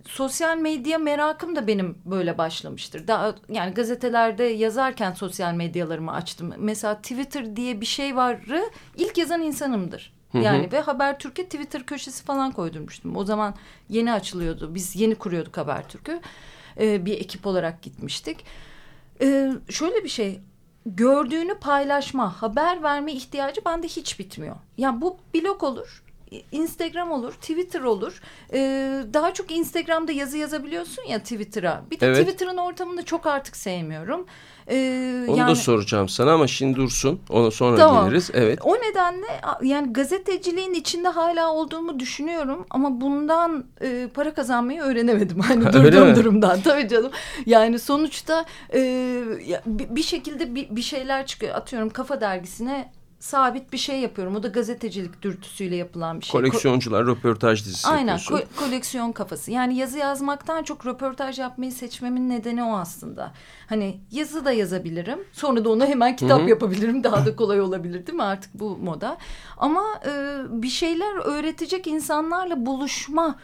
sosyal 0.08 0.58
medya 0.58 0.98
merakım 0.98 1.56
da 1.56 1.68
benim 1.68 1.98
böyle 2.06 2.38
başlamıştır. 2.38 3.08
Daha 3.08 3.36
yani 3.50 3.74
gazetelerde 3.74 4.44
yazarken 4.44 5.14
sosyal 5.14 5.54
medyalarımı 5.54 6.14
açtım. 6.14 6.54
Mesela 6.58 6.96
Twitter 6.96 7.56
diye 7.56 7.82
bir 7.82 7.86
şey 7.86 8.16
varı 8.16 8.70
ilk 8.98 9.18
yazan 9.18 9.42
insanımdır. 9.42 10.14
Yani 10.34 10.72
ve 10.72 10.80
Habertürk'e 10.80 11.44
Twitter 11.44 11.86
köşesi 11.86 12.24
falan 12.24 12.52
koydurmuştum. 12.52 13.18
O 13.18 13.26
zaman 13.26 13.56
yeni 13.90 14.14
açılıyordu. 14.14 14.76
Biz 14.76 14.96
yeni 14.96 15.16
kuruyorduk 15.16 15.58
Habertürk'ü. 15.58 16.22
Ee, 16.80 17.06
bir 17.06 17.14
ekip 17.14 17.48
olarak 17.48 17.82
gitmiştik. 17.82 18.46
Ee, 19.22 19.52
şöyle 19.70 20.04
bir 20.04 20.10
şey 20.10 20.42
gördüğünü 20.86 21.56
paylaşma, 21.56 22.42
haber 22.42 22.84
verme 22.84 23.14
ihtiyacı 23.14 23.62
bende 23.66 23.88
hiç 23.88 24.20
bitmiyor. 24.20 24.56
Yani 24.78 25.02
bu 25.02 25.18
blog 25.34 25.64
olur, 25.64 26.03
Instagram 26.52 27.12
olur, 27.12 27.34
Twitter 27.34 27.82
olur. 27.82 28.22
Ee, 28.54 29.04
daha 29.14 29.34
çok 29.34 29.52
Instagram'da 29.52 30.12
yazı 30.12 30.38
yazabiliyorsun 30.38 31.04
ya 31.10 31.20
Twitter'a. 31.20 31.84
Bir 31.92 32.00
de 32.00 32.08
evet. 32.08 32.18
Twitter'ın 32.18 32.58
ortamını 32.58 33.06
çok 33.06 33.26
artık 33.26 33.56
sevmiyorum. 33.56 34.26
Ee, 34.70 35.26
Onu 35.28 35.38
yani, 35.38 35.52
da 35.52 35.56
soracağım 35.56 36.10
sana 36.10 36.32
ama 36.32 36.48
şimdi 36.48 36.76
dursun. 36.76 37.20
Ona 37.30 37.52
sonra 37.52 37.78
tamam. 37.78 38.06
geliriz. 38.06 38.30
Evet. 38.34 38.60
O 38.64 38.76
nedenle 38.76 39.26
yani 39.62 39.94
gazeteciliğin 39.94 40.74
içinde 40.74 41.10
hala 41.10 41.54
olduğumu 41.54 42.00
düşünüyorum 42.00 42.66
ama 42.70 43.02
bundan 43.02 43.66
e, 43.82 44.08
para 44.14 44.34
kazanmayı 44.34 44.82
öğrenemedim. 44.82 45.40
Hani 45.44 45.74
durduğum 45.74 46.16
durumdan. 46.16 46.62
Tabii 46.62 46.88
canım. 46.88 47.12
Yani 47.46 47.80
sonuçta 47.80 48.46
e, 48.74 49.22
bir 49.66 50.04
şekilde 50.04 50.56
bir, 50.56 50.76
bir 50.76 50.82
şeyler 50.82 51.26
çıkıyor. 51.26 51.56
Atıyorum 51.56 51.90
Kafa 51.90 52.22
Dergisi'ne 52.22 52.92
sabit 53.24 53.74
bir 53.74 53.78
şey 53.78 54.00
yapıyorum. 54.00 54.36
O 54.36 54.44
da 54.44 54.48
gazetecilik 54.48 55.22
dürtüsüyle 55.22 55.76
yapılan 55.76 56.20
bir 56.20 56.26
şey. 56.26 56.32
Koleksiyoncular 56.32 57.06
röportaj 57.06 57.66
dizisi 57.66 57.88
Aynen 57.88 58.20
ko 58.30 58.40
koleksiyon 58.56 59.12
kafası. 59.12 59.52
Yani 59.52 59.76
yazı 59.76 59.98
yazmaktan 59.98 60.64
çok 60.64 60.86
röportaj 60.86 61.40
yapmayı 61.40 61.72
seçmemin 61.72 62.30
nedeni 62.30 62.64
o 62.64 62.78
aslında. 62.78 63.32
Hani 63.70 64.00
yazı 64.12 64.46
da 64.46 64.52
yazabilirim. 64.52 65.20
Sonra 65.34 65.66
da 65.66 65.70
onu 65.70 65.86
hemen 65.86 66.16
kitap 66.16 66.42
Hı 66.42 66.46
-hı. 66.46 66.50
yapabilirim. 66.50 67.04
Daha 67.04 67.26
da 67.26 67.36
kolay 67.36 67.62
olabilir 67.62 68.08
değil 68.08 68.16
mi 68.16 68.24
artık 68.24 68.54
bu 68.54 68.78
moda. 68.78 69.18
Ama 69.58 69.84
e, 70.06 70.12
bir 70.50 70.70
şeyler 70.70 71.16
öğretecek 71.26 71.88
insanlarla 71.88 72.66
buluşma 72.66 73.36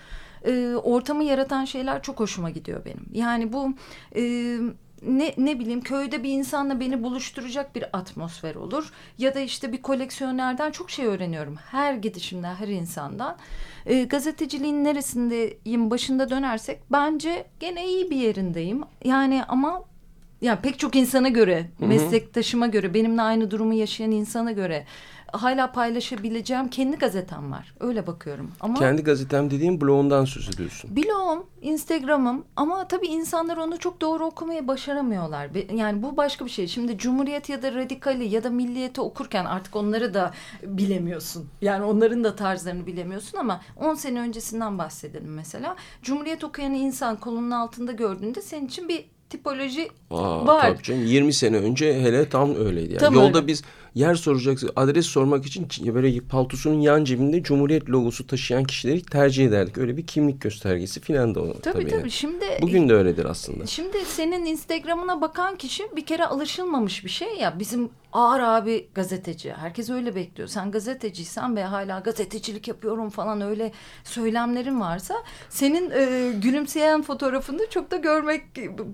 e, 0.46 0.76
ortamı 0.76 1.24
yaratan 1.24 1.66
şeyler 1.66 2.02
çok 2.02 2.20
hoşuma 2.20 2.50
gidiyor 2.50 2.86
benim. 2.86 3.06
Yani 3.14 3.54
bu... 3.54 3.74
E, 4.16 4.58
ne, 5.08 5.34
ne 5.38 5.60
bileyim 5.60 5.82
köyde 5.82 6.24
bir 6.24 6.30
insanla 6.30 6.80
beni 6.80 7.04
buluşturacak 7.04 7.76
bir 7.76 7.98
atmosfer 7.98 8.56
olur. 8.56 8.92
Ya 9.18 9.36
da 9.36 9.40
işte 9.40 9.72
bir 9.72 9.82
koleksiyonerden 9.82 10.72
çok 10.72 10.92
şey 10.92 11.06
öğreniyorum. 11.06 11.56
Her 11.56 11.94
gidişimden, 11.94 12.56
her 12.56 12.68
insandan. 12.68 13.38
E, 13.86 14.04
gazeteciliğin 14.04 14.84
neresindeyim 14.84 15.92
başında 15.92 16.30
dönersek 16.30 16.80
bence 16.92 17.46
gene 17.60 17.88
iyi 17.88 18.12
bir 18.12 18.18
yerindeyim. 18.18 18.84
Yani 19.04 19.44
ama 19.48 19.84
ya 20.42 20.62
pek 20.62 20.80
çok 20.80 20.96
insana 20.96 21.30
göre, 21.30 21.66
meslektaşıma 21.80 22.68
göre, 22.68 22.94
benimle 22.94 23.22
aynı 23.22 23.52
durumu 23.52 23.74
yaşayan 23.74 24.12
insana 24.12 24.52
göre 24.52 24.86
hala 25.32 25.72
paylaşabileceğim 25.72 26.70
kendi 26.70 26.98
gazetem 26.98 27.52
var. 27.52 27.74
Öyle 27.80 28.08
bakıyorum. 28.08 28.52
Ama 28.60 28.80
kendi 28.80 29.04
gazetem 29.04 29.52
dediğim 29.52 29.82
blogundan 29.82 30.26
söz 30.26 30.50
ediyorsun. 30.50 30.96
Blogum, 30.96 31.46
Instagram'ım 31.62 32.46
ama 32.56 32.88
tabii 32.88 33.08
insanlar 33.08 33.58
onu 33.58 33.80
çok 33.80 34.02
doğru 34.02 34.26
okumayı 34.26 34.68
başaramıyorlar. 34.68 35.50
Yani 35.76 36.04
bu 36.04 36.18
başka 36.18 36.46
bir 36.46 36.50
şey. 36.50 36.68
Şimdi 36.68 36.98
Cumhuriyet 36.98 37.50
ya 37.50 37.62
da 37.62 37.74
Radikali 37.74 38.26
ya 38.26 38.44
da 38.44 38.50
Milliyet'i 38.50 39.02
okurken 39.02 39.46
artık 39.46 39.76
onları 39.76 40.14
da 40.14 40.34
bilemiyorsun. 40.64 41.50
Yani 41.62 41.84
onların 41.84 42.24
da 42.24 42.36
tarzlarını 42.36 42.86
bilemiyorsun 42.86 43.38
ama 43.38 43.62
10 43.76 43.96
sene 43.96 44.20
öncesinden 44.20 44.78
bahsedelim 44.78 45.34
mesela. 45.34 45.76
Cumhuriyet 46.02 46.44
okuyan 46.44 46.74
insan 46.74 47.16
kolunun 47.16 47.52
altında 47.52 47.92
gördüğünde 47.92 48.42
senin 48.42 48.68
için 48.68 48.90
bir 48.90 49.06
tipoloji 49.30 49.90
Aa, 50.12 50.48
var. 50.48 50.62
Tabii 50.62 50.84
canım, 50.84 51.06
20 51.06 51.34
sene 51.34 51.58
önce 51.58 51.94
hele 51.94 52.30
tam 52.30 52.56
öyleydi. 52.56 52.90
Yani. 52.90 53.00
Tam 53.00 53.14
Yolda 53.14 53.38
öyle. 53.38 53.48
biz 53.48 53.64
yer 53.96 54.16
soracaksın, 54.16 54.72
adres 54.76 55.06
sormak 55.06 55.46
için 55.46 55.68
böyle 55.96 56.20
paltosunun 56.20 56.82
yan 56.82 57.04
cebinde 57.04 57.44
Cumhuriyet 57.44 57.90
logosu 57.90 58.28
taşıyan 58.28 58.64
kişileri 58.64 59.04
tercih 59.04 59.46
ederdik. 59.46 59.78
Öyle 59.78 59.98
bir 59.98 60.08
kimlik 60.08 60.42
göstergesi 60.42 61.00
filan 61.00 61.36
da. 61.36 61.42
Tabii 61.42 61.62
tabii. 61.62 61.88
tabii. 61.88 61.92
yani. 61.92 62.12
Şimdi 62.12 62.46
Bugün 62.62 62.90
de 62.90 62.94
öyledir 62.94 63.26
aslında. 63.26 63.66
Şimdi 63.66 64.06
senin 64.06 64.46
Instagram'ına 64.46 65.22
bakan 65.22 65.56
kişi 65.56 65.84
bir 65.96 66.06
kere 66.06 66.26
alışılmamış 66.26 67.06
bir 67.06 67.10
şey 67.10 67.36
ya. 67.36 67.60
Bizim 67.60 67.90
ağır 68.14 68.40
abi 68.40 68.88
gazeteci. 68.96 69.54
Herkes 69.54 69.90
öyle 69.90 70.16
bekliyor. 70.16 70.50
Sen 70.50 70.72
gazeteciysen 70.72 71.56
ve 71.56 71.64
hala 71.64 72.00
gazetecilik 72.00 72.68
yapıyorum 72.68 73.10
falan 73.10 73.42
öyle 73.42 73.72
söylemlerin 74.04 74.80
varsa 74.80 75.16
senin 75.50 75.92
e, 75.92 76.32
gülümseyen 76.32 77.02
fotoğrafını 77.02 77.70
çok 77.70 77.92
da 77.92 77.98
görmek 77.98 78.44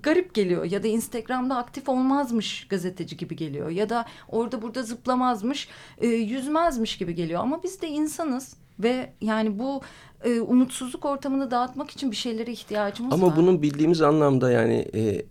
garip 0.02 0.34
geliyor. 0.34 0.64
Ya 0.64 0.82
da 0.82 0.88
Instagram'da 0.88 1.56
aktif 1.56 1.88
olmazmış 1.88 2.68
gazeteci 2.68 3.16
gibi 3.16 3.36
geliyor. 3.36 3.70
Ya 3.70 3.88
da 3.88 4.04
orada 4.28 4.62
burada 4.62 4.82
zıplamazmış, 4.86 5.68
e, 5.98 6.06
yüzmezmiş 6.06 6.98
gibi 6.98 7.14
geliyor. 7.14 7.40
Ama 7.40 7.62
biz 7.62 7.82
de 7.82 7.88
insanız 7.88 8.56
ve 8.78 9.12
yani 9.20 9.58
bu 9.58 9.80
e, 10.24 10.40
umutsuzluk 10.40 11.04
ortamını 11.04 11.50
dağıtmak 11.50 11.90
için 11.90 12.10
bir 12.10 12.16
şeylere 12.16 12.52
ihtiyacımız 12.52 13.14
Ama 13.14 13.26
var. 13.26 13.36
bunun 13.36 13.62
bildiğimiz 13.62 14.02
anlamda 14.02 14.50
yani 14.50 14.88
e, 14.94 15.22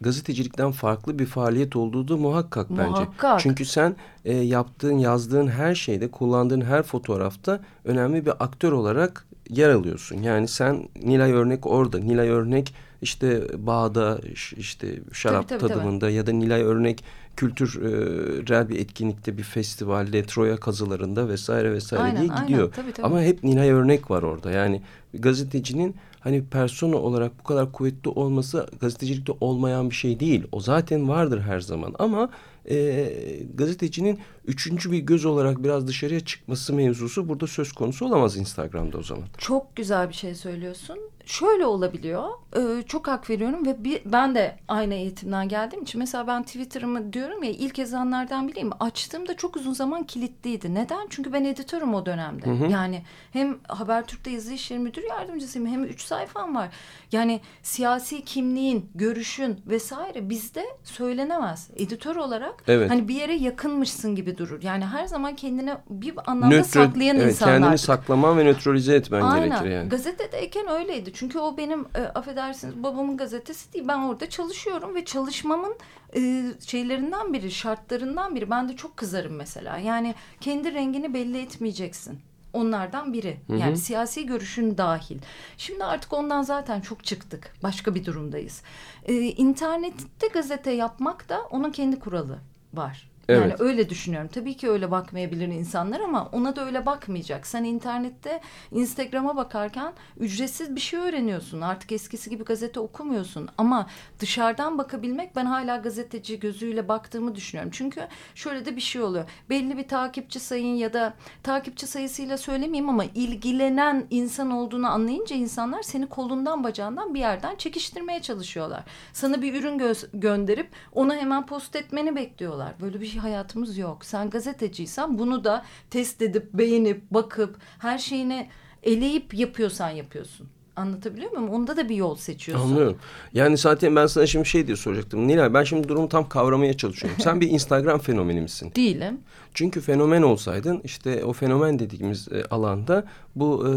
gazetecilikten 0.00 0.70
farklı 0.70 1.18
bir 1.18 1.26
faaliyet 1.26 1.76
olduğu 1.76 2.08
da 2.08 2.16
muhakkak, 2.16 2.70
bence. 2.70 2.90
Muhakkak. 2.90 3.40
Çünkü 3.40 3.64
sen 3.64 3.96
e, 4.24 4.36
yaptığın, 4.36 4.98
yazdığın 4.98 5.48
her 5.48 5.74
şeyde, 5.74 6.10
kullandığın 6.10 6.60
her 6.60 6.82
fotoğrafta 6.82 7.60
önemli 7.84 8.26
bir 8.26 8.32
aktör 8.44 8.72
olarak 8.72 9.26
yer 9.50 9.70
alıyorsun. 9.70 10.22
Yani 10.22 10.48
sen 10.48 10.88
Nilay 11.02 11.32
Örnek 11.32 11.66
orada, 11.66 11.98
Nilay 11.98 12.28
Örnek 12.28 12.74
işte 13.02 13.42
bağda, 13.66 14.20
işte 14.56 15.00
şarap 15.12 15.48
Tabii, 15.48 15.58
tabii, 15.58 15.72
tadımında 15.72 16.10
ya 16.10 16.26
da 16.26 16.32
Nilay 16.32 16.62
Örnek 16.62 17.04
kültürel 17.40 18.68
bir 18.68 18.78
etkinlikte, 18.78 19.38
bir 19.38 19.42
festivalde, 19.42 20.22
Troya 20.22 20.56
kazılarında 20.56 21.28
vesaire 21.28 21.72
vesaire 21.72 22.02
Aynen, 22.02 22.22
diye 22.22 22.32
aynen. 22.32 22.46
gidiyor. 22.46 22.72
Tabii, 22.72 22.92
tabii. 22.92 23.06
Ama 23.06 23.22
hep 23.22 23.44
Nilay 23.44 23.70
Örnek 23.70 24.10
var 24.10 24.22
orada. 24.22 24.50
Yani 24.50 24.82
gazetecinin 25.14 25.94
hani 26.20 26.44
persona 26.44 26.96
olarak 26.96 27.32
bu 27.38 27.42
kadar 27.42 27.72
kuvvetli 27.72 28.10
olması 28.10 28.66
gazetecilikte 28.80 29.32
olmayan 29.40 29.90
bir 29.90 29.94
şey 29.94 30.20
değil. 30.20 30.44
O 30.52 30.60
zaten 30.60 31.08
vardır 31.08 31.40
her 31.40 31.60
zaman 31.60 31.94
ama 31.98 32.30
e, 32.70 33.06
gazetecinin 33.54 34.18
üçüncü 34.46 34.92
bir 34.92 34.98
göz 34.98 35.24
olarak 35.24 35.64
biraz 35.64 35.86
dışarıya 35.86 36.20
çıkması 36.20 36.72
mevzusu 36.72 37.28
burada 37.28 37.46
söz 37.46 37.72
konusu 37.72 38.06
olamaz 38.06 38.36
Instagram'da 38.36 38.98
o 38.98 39.02
zaman. 39.02 39.24
Çok 39.38 39.76
güzel 39.76 40.08
bir 40.08 40.14
şey 40.14 40.34
söylüyorsun. 40.34 40.98
Şöyle 41.30 41.66
olabiliyor. 41.66 42.28
Ee, 42.56 42.82
çok 42.82 43.08
hak 43.08 43.30
veriyorum 43.30 43.66
ve 43.66 43.84
bir, 43.84 44.02
ben 44.04 44.34
de 44.34 44.56
aynı 44.68 44.94
eğitimden 44.94 45.48
geldiğim 45.48 45.82
için 45.82 45.98
mesela 45.98 46.26
ben 46.26 46.42
Twitter'ımı 46.42 47.12
diyorum 47.12 47.42
ya 47.42 47.50
ilk 47.50 47.78
yazanlardan 47.78 48.48
biriyim. 48.48 48.70
Açtığımda 48.80 49.36
çok 49.36 49.56
uzun 49.56 49.72
zaman 49.72 50.04
kilitliydi. 50.04 50.74
Neden? 50.74 51.06
Çünkü 51.10 51.32
ben 51.32 51.44
editörüm 51.44 51.94
o 51.94 52.06
dönemde. 52.06 52.72
Yani 52.72 53.02
hem 53.32 53.58
Habertürk'te 53.68 54.30
yazı 54.30 54.52
işleri 54.52 54.80
müdür 54.80 55.02
yardımcısıyım 55.02 55.68
hem 55.68 55.84
üç 55.84 56.02
sayfam 56.02 56.54
var. 56.54 56.68
Yani 57.12 57.40
siyasi 57.62 58.24
kimliğin, 58.24 58.90
görüşün 58.94 59.60
vesaire 59.66 60.28
bizde 60.30 60.64
söylenemez. 60.84 61.70
Editör 61.76 62.16
olarak 62.16 62.64
Evet. 62.68 62.90
hani 62.90 63.08
bir 63.08 63.14
yere 63.14 63.34
yakınmışsın 63.34 64.14
gibi 64.14 64.38
durur. 64.38 64.62
Yani 64.62 64.84
her 64.84 65.06
zaman 65.06 65.36
kendini 65.36 65.74
bir 65.90 66.14
anlamda 66.26 66.64
saklayan 66.64 67.16
evet, 67.16 67.32
insanlar. 67.32 67.58
kendini 67.58 67.78
saklaman 67.78 68.38
ve 68.38 68.44
nötralize 68.44 68.94
etmen 68.94 69.20
Aynen. 69.20 69.48
gerekir 69.48 69.70
yani. 69.70 69.88
Gazetedeyken 69.88 70.68
öyleydi. 70.68 71.12
Çünkü 71.20 71.38
o 71.38 71.56
benim 71.56 71.86
e, 71.94 72.00
affedersiniz 72.00 72.82
babamın 72.82 73.16
gazetesi 73.16 73.72
değil. 73.72 73.88
Ben 73.88 73.98
orada 73.98 74.30
çalışıyorum 74.30 74.94
ve 74.94 75.04
çalışmamın 75.04 75.76
e, 76.16 76.44
şeylerinden 76.66 77.32
biri, 77.32 77.50
şartlarından 77.50 78.34
biri. 78.34 78.50
Ben 78.50 78.68
de 78.68 78.76
çok 78.76 78.96
kızarım 78.96 79.34
mesela. 79.34 79.78
Yani 79.78 80.14
kendi 80.40 80.74
rengini 80.74 81.14
belli 81.14 81.38
etmeyeceksin. 81.38 82.20
Onlardan 82.52 83.12
biri. 83.12 83.40
Yani 83.48 83.76
siyasi 83.76 84.26
görüşün 84.26 84.78
dahil. 84.78 85.18
Şimdi 85.56 85.84
artık 85.84 86.12
ondan 86.12 86.42
zaten 86.42 86.80
çok 86.80 87.04
çıktık. 87.04 87.54
Başka 87.62 87.94
bir 87.94 88.04
durumdayız. 88.04 88.62
E, 89.04 89.14
internette 89.14 90.26
gazete 90.26 90.70
yapmak 90.70 91.28
da 91.28 91.40
onun 91.50 91.70
kendi 91.70 91.98
kuralı 91.98 92.38
var. 92.74 93.09
Yani 93.30 93.44
Evet. 93.46 93.60
öyle 93.60 93.88
düşünüyorum. 93.90 94.30
Tabii 94.34 94.56
ki 94.56 94.70
öyle 94.70 94.90
bakmayabilir 94.90 95.48
insanlar 95.48 96.00
ama 96.00 96.28
ona 96.32 96.56
da 96.56 96.66
öyle 96.66 96.86
bakmayacak. 96.86 97.46
Sen 97.46 97.64
internette 97.64 98.40
Instagram'a 98.72 99.36
bakarken 99.36 99.92
ücretsiz 100.18 100.74
bir 100.76 100.80
şey 100.80 101.00
öğreniyorsun. 101.00 101.60
Artık 101.60 101.92
eskisi 101.92 102.30
gibi 102.30 102.44
gazete 102.44 102.80
okumuyorsun. 102.80 103.48
Ama 103.58 103.86
dışarıdan 104.20 104.78
bakabilmek 104.78 105.36
ben 105.36 105.44
hala 105.46 105.76
gazeteci 105.76 106.40
gözüyle 106.40 106.88
baktığımı 106.88 107.34
düşünüyorum. 107.34 107.70
Çünkü 107.74 108.00
şöyle 108.34 108.64
de 108.64 108.76
bir 108.76 108.80
şey 108.80 109.02
oluyor. 109.02 109.24
Belli 109.50 109.76
bir 109.76 109.88
takipçi 109.88 110.40
sayın 110.40 110.74
ya 110.74 110.92
da 110.92 111.14
takipçi 111.42 111.86
sayısıyla 111.86 112.38
söylemeyeyim 112.38 112.88
ama 112.88 113.04
ilgilenen 113.04 114.06
insan 114.10 114.50
olduğunu 114.50 114.86
anlayınca 114.88 115.36
insanlar 115.36 115.82
seni 115.82 116.06
kolundan 116.06 116.64
bacağından 116.64 117.14
bir 117.14 117.20
yerden 117.20 117.56
çekiştirmeye 117.56 118.22
çalışıyorlar. 118.22 118.82
Sana 119.12 119.42
bir 119.42 119.54
ürün 119.54 119.78
gö- 119.78 120.06
gönderip 120.20 120.68
onu 120.92 121.14
hemen 121.14 121.46
post 121.46 121.76
etmeni 121.76 122.16
bekliyorlar. 122.16 122.72
Böyle 122.80 123.00
bir 123.00 123.06
şey 123.06 123.19
hayatımız 123.22 123.78
yok. 123.78 124.04
Sen 124.04 124.30
gazeteciysen 124.30 125.18
bunu 125.18 125.44
da 125.44 125.64
test 125.90 126.22
edip 126.22 126.52
beğenip 126.52 127.10
bakıp 127.10 127.56
her 127.78 127.98
şeyini 127.98 128.48
eleyip 128.82 129.34
yapıyorsan 129.34 129.90
yapıyorsun. 129.90 130.48
Anlatabiliyor 130.76 131.30
muyum? 131.30 131.48
Onda 131.48 131.76
da 131.76 131.88
bir 131.88 131.96
yol 131.96 132.16
seçiyorsun. 132.16 132.66
Anlıyorum. 132.68 132.98
Yani 133.32 133.56
zaten 133.56 133.96
ben 133.96 134.06
sana 134.06 134.26
şimdi 134.26 134.48
şey 134.48 134.66
diye 134.66 134.76
soracaktım. 134.76 135.28
Nilay 135.28 135.54
ben 135.54 135.64
şimdi 135.64 135.88
durumu 135.88 136.08
tam 136.08 136.28
kavramaya 136.28 136.76
çalışıyorum. 136.76 137.20
Sen 137.22 137.40
bir 137.40 137.48
Instagram 137.50 137.98
fenomeni 137.98 138.40
misin? 138.40 138.72
Değilim. 138.76 139.20
Çünkü 139.54 139.80
fenomen 139.80 140.22
olsaydın 140.22 140.80
işte 140.84 141.24
o 141.24 141.32
fenomen 141.32 141.78
dediğimiz 141.78 142.28
e, 142.28 142.44
alanda 142.44 143.04
bu 143.36 143.68
e, 143.68 143.72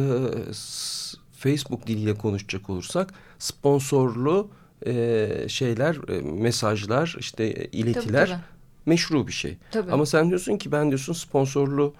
Facebook 1.33 1.87
diliyle 1.87 2.13
konuşacak 2.13 2.69
olursak 2.69 3.13
sponsorlu 3.39 4.49
e, 4.85 5.27
şeyler, 5.47 6.09
e, 6.09 6.21
mesajlar, 6.21 7.15
işte 7.19 7.43
e, 7.43 7.65
iletiler 7.65 8.27
tabii. 8.27 8.39
Meşru 8.85 9.27
bir 9.27 9.31
şey. 9.31 9.57
Tabii. 9.71 9.91
Ama 9.91 10.05
sen 10.05 10.29
diyorsun 10.29 10.57
ki 10.57 10.71
ben 10.71 10.87
diyorsun 10.87 11.13
sponsorlu 11.13 11.93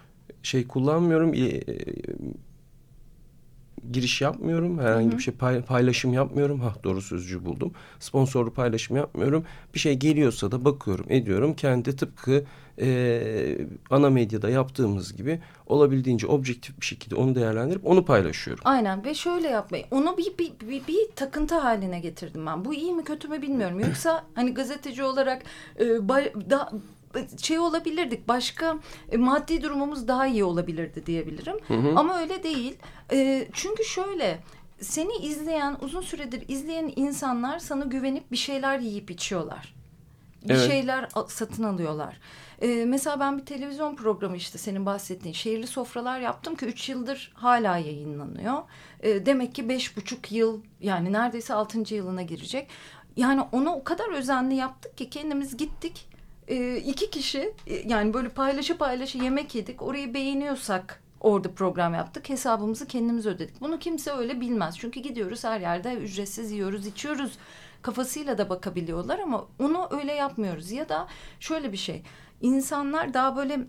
şey 0.44 0.68
kullanmıyorum, 0.68 1.34
e, 1.34 1.38
e, 1.38 1.64
giriş 3.92 4.22
yapmıyorum, 4.22 4.80
herhangi 4.80 5.18
bir 5.18 5.24
şey 5.24 5.34
pay- 5.34 5.62
paylaşım 5.62 6.14
yapmıyorum. 6.14 6.60
Ha 6.60 6.76
doğru 6.84 7.02
sözcüğü 7.02 7.46
buldum. 7.46 7.74
Sponsorlu 8.00 8.54
paylaşım 8.54 8.98
yapmıyorum. 8.98 9.44
Bir 9.74 9.80
şey 9.80 9.94
geliyorsa 9.94 10.52
da 10.52 10.66
bakıyorum, 10.66 11.06
ediyorum. 11.10 11.54
Kendi 11.54 11.96
tıpkı 11.96 12.44
e, 12.82 13.58
ana 13.90 14.10
medyada 14.10 14.50
yaptığımız 14.50 15.18
gibi 15.18 15.40
olabildiğince 15.68 16.28
objektif 16.28 16.82
bir 16.82 16.86
şekilde 16.86 17.16
onu 17.16 17.36
değerlendirip 17.36 17.86
onu 17.86 18.06
paylaşıyorum. 18.06 18.64
Aynen 18.66 19.06
ve 19.06 19.14
şöyle 19.14 19.48
yapmayı 19.48 19.86
onu 19.92 20.18
bir, 20.18 20.38
bir, 20.38 20.68
bir, 20.68 20.88
bir 20.88 21.12
takıntı 21.16 21.56
haline 21.56 22.00
getirdim 22.00 22.46
ben. 22.46 22.66
Bu 22.66 22.74
iyi 22.74 22.94
mi 22.94 23.04
kötü 23.04 23.28
mü 23.28 23.42
bilmiyorum. 23.42 23.80
Yoksa 23.88 24.26
hani 24.36 24.54
gazeteci 24.54 25.04
olarak 25.04 25.44
e, 25.80 25.86
da, 26.50 26.72
şey 27.42 27.60
olabilirdik 27.60 28.28
başka 28.28 28.78
e, 29.12 29.18
maddi 29.18 29.62
durumumuz 29.62 30.08
daha 30.08 30.28
iyi 30.28 30.44
olabilirdi 30.44 31.06
diyebilirim. 31.06 31.56
Ama 31.96 32.20
öyle 32.20 32.44
değil. 32.44 32.78
E, 33.12 33.48
çünkü 33.54 33.84
şöyle 33.84 34.40
seni 34.80 35.14
izleyen 35.14 35.78
uzun 35.82 36.02
süredir 36.02 36.44
izleyen 36.48 36.94
insanlar 36.96 37.60
sana 37.60 37.86
güvenip 37.86 38.32
bir 38.32 38.38
şeyler 38.38 38.80
yiyip 38.80 39.12
içiyorlar. 39.12 39.74
Bir 40.44 40.54
Evet. 40.54 40.68
şeyler 40.72 41.10
satın 41.28 41.64
alıyorlar. 41.64 42.20
Ee, 42.62 42.86
mesela 42.88 43.20
ben 43.20 43.38
bir 43.38 43.46
televizyon 43.46 43.96
programı 43.96 44.36
işte 44.38 44.58
senin 44.58 44.86
bahsettiğin 44.86 45.34
şehirli 45.34 45.68
sofralar 45.68 46.20
yaptım 46.20 46.56
ki 46.56 46.66
üç 46.66 46.90
yıldır 46.90 47.32
hala 47.36 47.78
yayınlanıyor. 47.78 48.58
Ee, 49.04 49.26
demek 49.26 49.56
ki 49.56 49.70
beş 49.70 49.98
buçuk 49.98 50.32
yıl 50.32 50.62
yani 50.82 51.14
neredeyse 51.14 51.54
altıncı 51.54 51.96
yılına 51.96 52.22
girecek. 52.22 52.68
Yani 53.18 53.42
onu 53.52 53.70
o 53.72 53.84
kadar 53.84 54.14
özenli 54.14 54.56
yaptık 54.56 54.98
ki 54.98 55.10
kendimiz 55.10 55.58
gittik. 55.58 56.08
Ee, 56.48 56.76
iki 56.78 57.10
kişi 57.12 57.54
e, 57.68 57.76
yani 57.90 58.14
böyle 58.14 58.30
paylaşı 58.30 58.78
paylaşı 58.78 59.18
yemek 59.18 59.56
yedik. 59.56 59.82
Orayı 59.82 60.14
beğeniyorsak 60.14 61.04
orada 61.20 61.52
program 61.52 61.94
yaptık. 61.94 62.30
Hesabımızı 62.30 62.88
kendimiz 62.88 63.26
ödedik. 63.26 63.62
Bunu 63.62 63.80
kimse 63.80 64.12
öyle 64.12 64.42
bilmez. 64.42 64.78
Çünkü 64.78 65.00
gidiyoruz 65.00 65.44
her 65.44 65.60
yerde 65.60 65.94
ücretsiz 65.94 66.52
yiyoruz, 66.52 66.88
içiyoruz 66.88 67.38
kafasıyla 67.84 68.38
da 68.38 68.50
bakabiliyorlar 68.50 69.20
ama 69.20 69.46
onu 69.60 69.88
öyle 69.92 70.14
yapmıyoruz. 70.14 70.72
Ya 70.72 70.90
da 70.90 71.08
şöyle 71.40 71.72
bir 71.72 71.78
şey. 71.78 72.04
İnsanlar 72.42 73.14
daha 73.14 73.36
böyle 73.36 73.60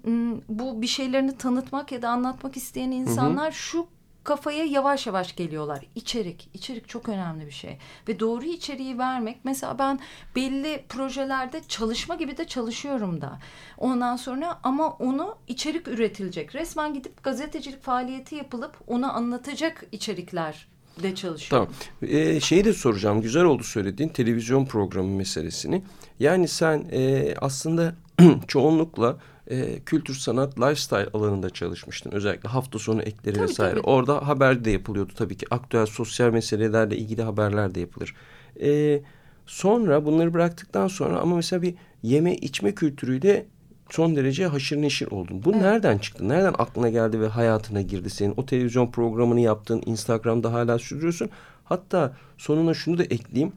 bu 0.49 0.83
bir 0.83 0.87
şeylerini 0.87 1.39
tanıtmak 1.39 1.93
ya 1.93 2.03
da 2.03 2.09
anlatmak 2.09 2.57
isteyen 2.57 2.91
insanlar 2.91 3.53
şu 3.53 3.87
kafaya 4.25 4.65
yavaş 4.65 5.07
yavaş 5.07 5.37
geliyorlar. 5.37 5.87
İçerik, 5.95 6.51
içerik 6.55 6.89
çok 6.89 7.09
önemli 7.09 7.47
bir 7.47 7.53
şey. 7.53 7.79
Ve 8.09 8.21
doğru 8.21 8.45
içeriği 8.45 8.99
vermek. 8.99 9.45
Mesela 9.45 9.79
ben 9.79 9.99
belli 10.37 10.85
projelerde 10.89 11.63
çalışma 11.69 12.15
gibi 12.15 12.37
de 12.37 12.47
çalışıyorum 12.47 13.21
da. 13.21 13.39
Ondan 13.79 14.17
sonra 14.17 14.59
ama 14.63 14.91
onu 14.91 15.37
içerik 15.49 15.89
üretilecek. 15.89 16.55
Resmen 16.55 16.95
gidip 16.95 17.23
gazetecilik 17.25 17.83
faaliyeti 17.83 18.35
yapılıp 18.35 18.77
onu 18.87 19.17
anlatacak 19.17 19.85
içerikler 19.93 20.74
de 21.03 21.15
çalışıyorum. 21.15 21.69
Tamam. 22.01 22.15
Ee, 22.17 22.41
şeyi 22.41 22.65
de 22.65 22.73
soracağım. 22.73 23.21
Güzel 23.21 23.45
oldu 23.45 23.63
söylediğin 23.63 24.09
televizyon 24.09 24.65
programı 24.67 25.17
meselesini. 25.17 25.83
Yani 26.21 26.49
sen 26.49 26.87
e, 26.93 27.35
aslında 27.41 27.95
çoğunlukla 28.49 29.17
e, 29.51 29.81
kültür, 29.81 30.15
sanat, 30.15 30.59
lifestyle 30.59 31.09
alanında 31.15 31.51
çalışmıştın. 31.51 32.11
Özellikle 32.13 32.49
hafta 32.49 32.79
sonu 32.79 33.03
ekleri 33.03 33.35
Tabii, 33.35 33.45
vesaire. 33.49 33.75
tabii. 33.75 33.87
Orada 33.87 34.29
haber 34.29 34.65
de 34.65 34.71
yapılıyordu 34.71 35.13
tabii 35.17 35.37
ki. 35.37 35.47
Aktüel 35.51 35.87
sosyal 35.87 36.31
meselelerle 36.31 36.97
ilgili 36.97 37.23
haberler 37.23 37.75
de 37.75 37.81
yapılır. 37.81 38.15
E, 38.63 39.01
sonra 39.47 40.05
bunları 40.05 40.35
bıraktıktan 40.35 40.89
sonra 40.89 41.21
ama 41.21 41.37
mesela 41.37 41.63
bir 41.63 41.75
yeme 42.03 42.35
içme 42.35 42.75
kültürüyle 42.75 43.47
son 43.95 44.17
derece 44.17 44.47
haşır 44.47 44.83
neşir 44.83 45.07
oldun. 45.11 45.45
Bu 45.45 45.53
nereden 45.53 45.99
çıktı? 45.99 46.29
Nereden 46.29 46.55
aklına 46.59 46.89
geldi 46.89 47.21
ve 47.21 47.29
hayatına 47.29 47.83
girdi 47.83 48.11
senin? 48.11 48.35
O 48.37 48.47
televizyon 48.47 48.91
programını 48.91 49.41
yaptın, 49.41 49.83
Instagram'da 49.87 50.53
hala 50.53 50.79
sürdürüyorsun. 50.79 51.31
Hatta 51.65 52.17
sonuna 52.39 52.75
şunu 52.75 52.99
da 52.99 53.05
ekleyeyim. 53.05 53.53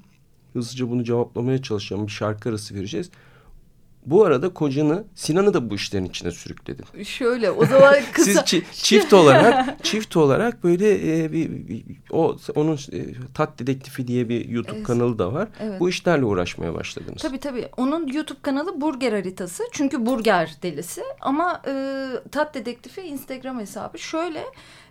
Hızlıca 0.53 0.89
bunu 0.89 1.03
cevaplamaya 1.03 1.61
çalışacağım. 1.61 2.07
Bir 2.07 2.11
şarkı 2.11 2.49
arası 2.49 2.75
vereceğiz. 2.75 3.09
Bu 4.07 4.25
arada 4.25 4.49
kocanı, 4.53 5.03
Sinan'ı 5.15 5.53
da 5.53 5.69
bu 5.69 5.75
işlerin 5.75 6.05
içine 6.05 6.31
sürükledin. 6.31 7.03
Şöyle 7.03 7.51
o 7.51 7.65
zaman 7.65 7.95
kısa... 8.13 8.25
Siz 8.31 8.37
çi- 8.37 8.63
çift 8.71 9.13
olarak 9.13 9.77
çift 9.83 10.17
olarak 10.17 10.63
böyle 10.63 11.23
e, 11.23 11.31
bir, 11.31 11.49
bir- 11.67 11.83
o 12.11 12.37
onun 12.55 12.73
e, 12.75 12.99
Tat 13.33 13.59
Dedektifi 13.59 14.07
diye 14.07 14.29
bir 14.29 14.49
YouTube 14.49 14.77
Evet. 14.77 14.87
kanalı 14.87 15.19
da 15.19 15.33
var. 15.33 15.47
Evet. 15.59 15.79
Bu 15.79 15.89
işlerle 15.89 16.25
uğraşmaya 16.25 16.73
başladınız. 16.73 17.21
Tabii 17.21 17.39
tabii. 17.39 17.67
Onun 17.77 18.07
YouTube 18.07 18.39
kanalı 18.41 18.81
Burger 18.81 19.11
Haritası. 19.11 19.63
Çünkü 19.71 20.05
burger 20.05 20.55
delisi. 20.63 21.01
Ama 21.21 21.61
e, 21.67 22.05
Tat 22.31 22.55
Dedektifi 22.55 23.01
Instagram 23.01 23.59
hesabı. 23.59 23.99
Şöyle 23.99 24.43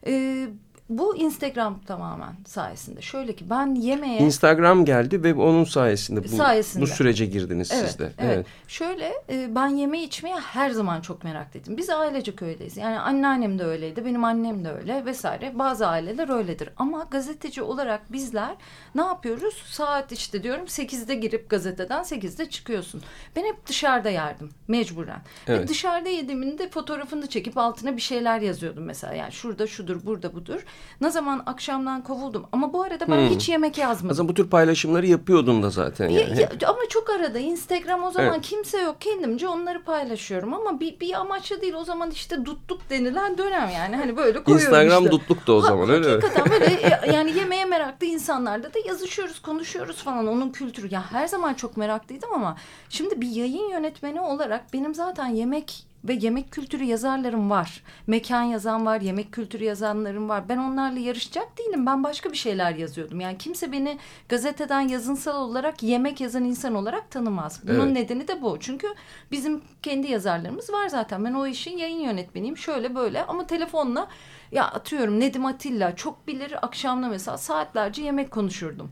e, 0.06 0.46
bu 0.88 1.16
Instagram 1.16 1.80
tamamen 1.86 2.34
sayesinde. 2.46 3.02
Şöyle 3.02 3.36
ki 3.36 3.50
ben 3.50 3.74
yemeğe... 3.74 4.18
Instagram 4.18 4.84
geldi 4.84 5.22
ve 5.22 5.34
onun 5.34 5.64
sayesinde 5.64 6.24
bu, 6.24 6.28
Sayesinde. 6.28 6.82
bu 6.82 6.86
sürece 6.86 7.26
girdiniz 7.26 7.70
Evet, 7.74 7.86
siz 7.86 7.98
de. 7.98 8.12
evet. 8.18 8.46
Şöyle 8.68 9.12
e, 9.30 9.54
ben 9.54 9.66
yeme 9.68 10.02
içmeye 10.02 10.36
her 10.40 10.70
zaman 10.70 11.00
çok 11.00 11.24
meraklıydım. 11.24 11.76
Biz 11.76 11.90
ailecek 11.90 12.42
öyleyiz. 12.42 12.76
Yani 12.76 12.98
anneannem 12.98 13.58
de 13.58 13.64
öyleydi, 13.64 14.04
benim 14.04 14.24
annem 14.24 14.64
de 14.64 14.72
öyle 14.72 15.04
vesaire. 15.04 15.58
Bazı 15.58 15.86
aileler 15.86 16.28
öyledir. 16.28 16.68
Ama 16.76 17.06
gazeteci 17.10 17.62
olarak 17.62 18.12
bizler 18.12 18.54
ne 18.94 19.02
yapıyoruz? 19.02 19.54
Saat 19.66 20.12
işte 20.12 20.42
diyorum 20.42 20.64
8'de 20.64 21.14
girip 21.14 21.50
gazeteden 21.50 22.02
8'de 22.02 22.50
çıkıyorsun. 22.50 23.02
Ben 23.36 23.44
hep 23.44 23.66
dışarıda 23.66 24.10
yerdim 24.10 24.50
mecburen. 24.68 25.20
Evet. 25.46 25.60
Ve 25.60 25.68
dışarıda 25.68 26.08
yediğimin 26.08 26.58
de 26.58 26.68
fotoğrafını 26.70 27.26
çekip 27.26 27.58
altına 27.58 27.96
bir 27.96 28.02
şeyler 28.02 28.40
yazıyordum 28.40 28.84
mesela. 28.84 29.14
Yani 29.14 29.32
şurada 29.32 29.66
şudur, 29.66 30.06
burada 30.06 30.34
budur. 30.34 30.64
Ne 31.00 31.10
zaman 31.10 31.42
akşamdan 31.46 32.02
kovuldum. 32.04 32.46
Ama 32.52 32.72
bu 32.72 32.82
arada 32.82 33.08
ben 33.08 33.16
Hmm. 33.16 33.28
hiç 33.28 33.48
yemek 33.48 33.78
yazmadım. 33.78 34.10
Aslında 34.10 34.28
bu 34.28 34.34
tür 34.34 34.50
paylaşımları 34.50 35.06
yapıyordun 35.06 35.62
da 35.62 35.70
zaten 35.70 36.08
Ya- 36.08 36.20
yani. 36.20 36.40
ya- 36.40 36.50
ama 36.68 36.78
çok 36.88 37.10
arada 37.10 37.38
Instagram 37.38 38.02
o 38.02 38.10
zaman 38.10 38.32
Evet. 38.34 38.42
kimse 38.42 38.78
yok 38.80 38.96
kendimce 39.00 39.48
onları 39.48 39.82
paylaşıyorum 39.84 40.54
ama 40.54 40.80
bir, 40.80 41.00
bir 41.00 41.12
amaçlı 41.14 41.62
değil 41.62 41.74
o 41.74 41.84
zaman 41.84 42.10
işte 42.10 42.44
dutluk 42.44 42.90
denilen 42.90 43.38
dönem 43.38 43.70
yani 43.74 43.96
hani 43.96 44.16
böyle 44.16 44.44
koyuyorum 44.44 44.54
Instagram 44.74 45.04
işte. 45.04 45.10
dutluk 45.16 45.46
da 45.46 45.52
o 45.52 45.62
Ha- 45.62 45.66
zaman 45.68 45.90
öyle 45.90 46.06
mi? 46.16 46.20
Hakikaten 46.22 46.52
böyle 46.52 47.00
yani 47.16 47.38
yemeğe 47.38 47.64
meraklı 47.64 48.06
insanlarla 48.06 48.74
da 48.74 48.78
yazışıyoruz 48.86 49.42
konuşuyoruz 49.42 49.96
falan 49.96 50.26
onun 50.26 50.50
kültürü 50.50 50.94
ya 50.94 51.12
her 51.12 51.26
zaman 51.26 51.54
çok 51.54 51.76
meraklıydım 51.76 52.32
ama 52.34 52.56
şimdi 52.88 53.20
bir 53.20 53.28
yayın 53.30 53.68
yönetmeni 53.70 54.20
olarak 54.20 54.72
benim 54.72 54.94
zaten 54.94 55.26
yemek 55.26 55.86
ve 56.04 56.12
yemek 56.12 56.50
kültürü 56.50 56.84
yazarlarım 56.84 57.50
var. 57.50 57.82
Mekan 58.06 58.42
yazan 58.42 58.86
var, 58.86 59.00
yemek 59.00 59.32
kültürü 59.32 59.64
yazanlarım 59.64 60.28
var. 60.28 60.48
Ben 60.48 60.56
onlarla 60.58 60.98
yarışacak 60.98 61.58
değilim. 61.58 61.86
Ben 61.86 62.04
başka 62.04 62.32
bir 62.32 62.36
şeyler 62.36 62.74
yazıyordum. 62.74 63.20
Yani 63.20 63.38
kimse 63.38 63.72
beni 63.72 63.98
gazeteden 64.28 64.80
yazınsal 64.80 65.36
olarak 65.36 65.82
yemek 65.82 66.20
yazan 66.20 66.44
insan 66.44 66.74
olarak 66.74 67.10
tanımaz. 67.10 67.60
Bunun 67.68 67.80
Evet. 67.86 67.92
nedeni 67.92 68.28
de 68.28 68.42
bu. 68.42 68.56
Çünkü 68.60 68.88
bizim 69.30 69.62
kendi 69.82 70.10
yazarlarımız 70.10 70.72
var 70.72 70.88
zaten. 70.88 71.24
Ben 71.24 71.32
o 71.32 71.46
işin 71.46 71.78
yayın 71.78 72.00
yönetmeniyim. 72.00 72.56
Şöyle 72.56 72.94
böyle 72.94 73.24
ama 73.24 73.46
telefonla 73.46 74.08
ya 74.52 74.64
atıyorum 74.64 75.20
Nedim 75.20 75.46
Atilla 75.46 75.96
çok 75.96 76.26
bilir 76.26 76.66
akşamda 76.66 77.08
mesela 77.08 77.38
saatlerce 77.38 78.02
yemek 78.02 78.30
konuşurdum. 78.30 78.90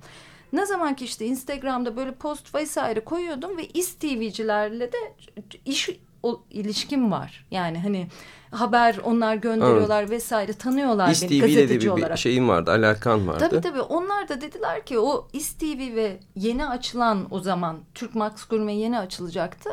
Ne 0.53 0.67
zaman 0.67 0.95
ki 0.95 1.05
işte 1.05 1.27
Instagram'da 1.27 1.97
böyle 1.97 2.15
post 2.15 2.55
vesaire 2.55 3.01
koyuyordum 3.01 3.57
ve 3.57 3.67
İSTV'cilerle 3.69 4.93
de 4.93 4.99
iş 5.65 5.91
o, 6.25 6.43
ilişkim 6.51 7.11
var. 7.11 7.47
Yani 7.51 7.79
hani 7.79 8.07
haber 8.55 8.97
onlar 9.05 9.35
gönderiyorlar 9.35 10.11
vesaire 10.11 10.53
tanıyorlar 10.53 11.07
beni 11.07 11.13
İSTV'yle 11.13 11.43
de 11.43 11.47
gazeteci 11.47 11.91
bir, 11.91 11.97
bir 11.97 12.03
olarak. 12.03 12.19
şeyin 12.19 12.49
vardı, 12.49 12.71
alakan 12.71 13.29
vardı. 13.29 13.47
Tabii 13.51 13.61
tabii 13.61 13.81
onlar 13.81 14.29
da 14.29 14.41
dediler 14.41 14.85
ki 14.85 14.99
o 14.99 15.29
İSTV 15.33 15.95
ve 15.95 16.21
yeni 16.37 16.67
açılan 16.67 17.27
o 17.31 17.41
zaman 17.41 17.77
Türk 17.95 18.15
Max 18.15 18.45
Gurme 18.45 18.75
yeni 18.75 18.99
açılacaktı. 18.99 19.71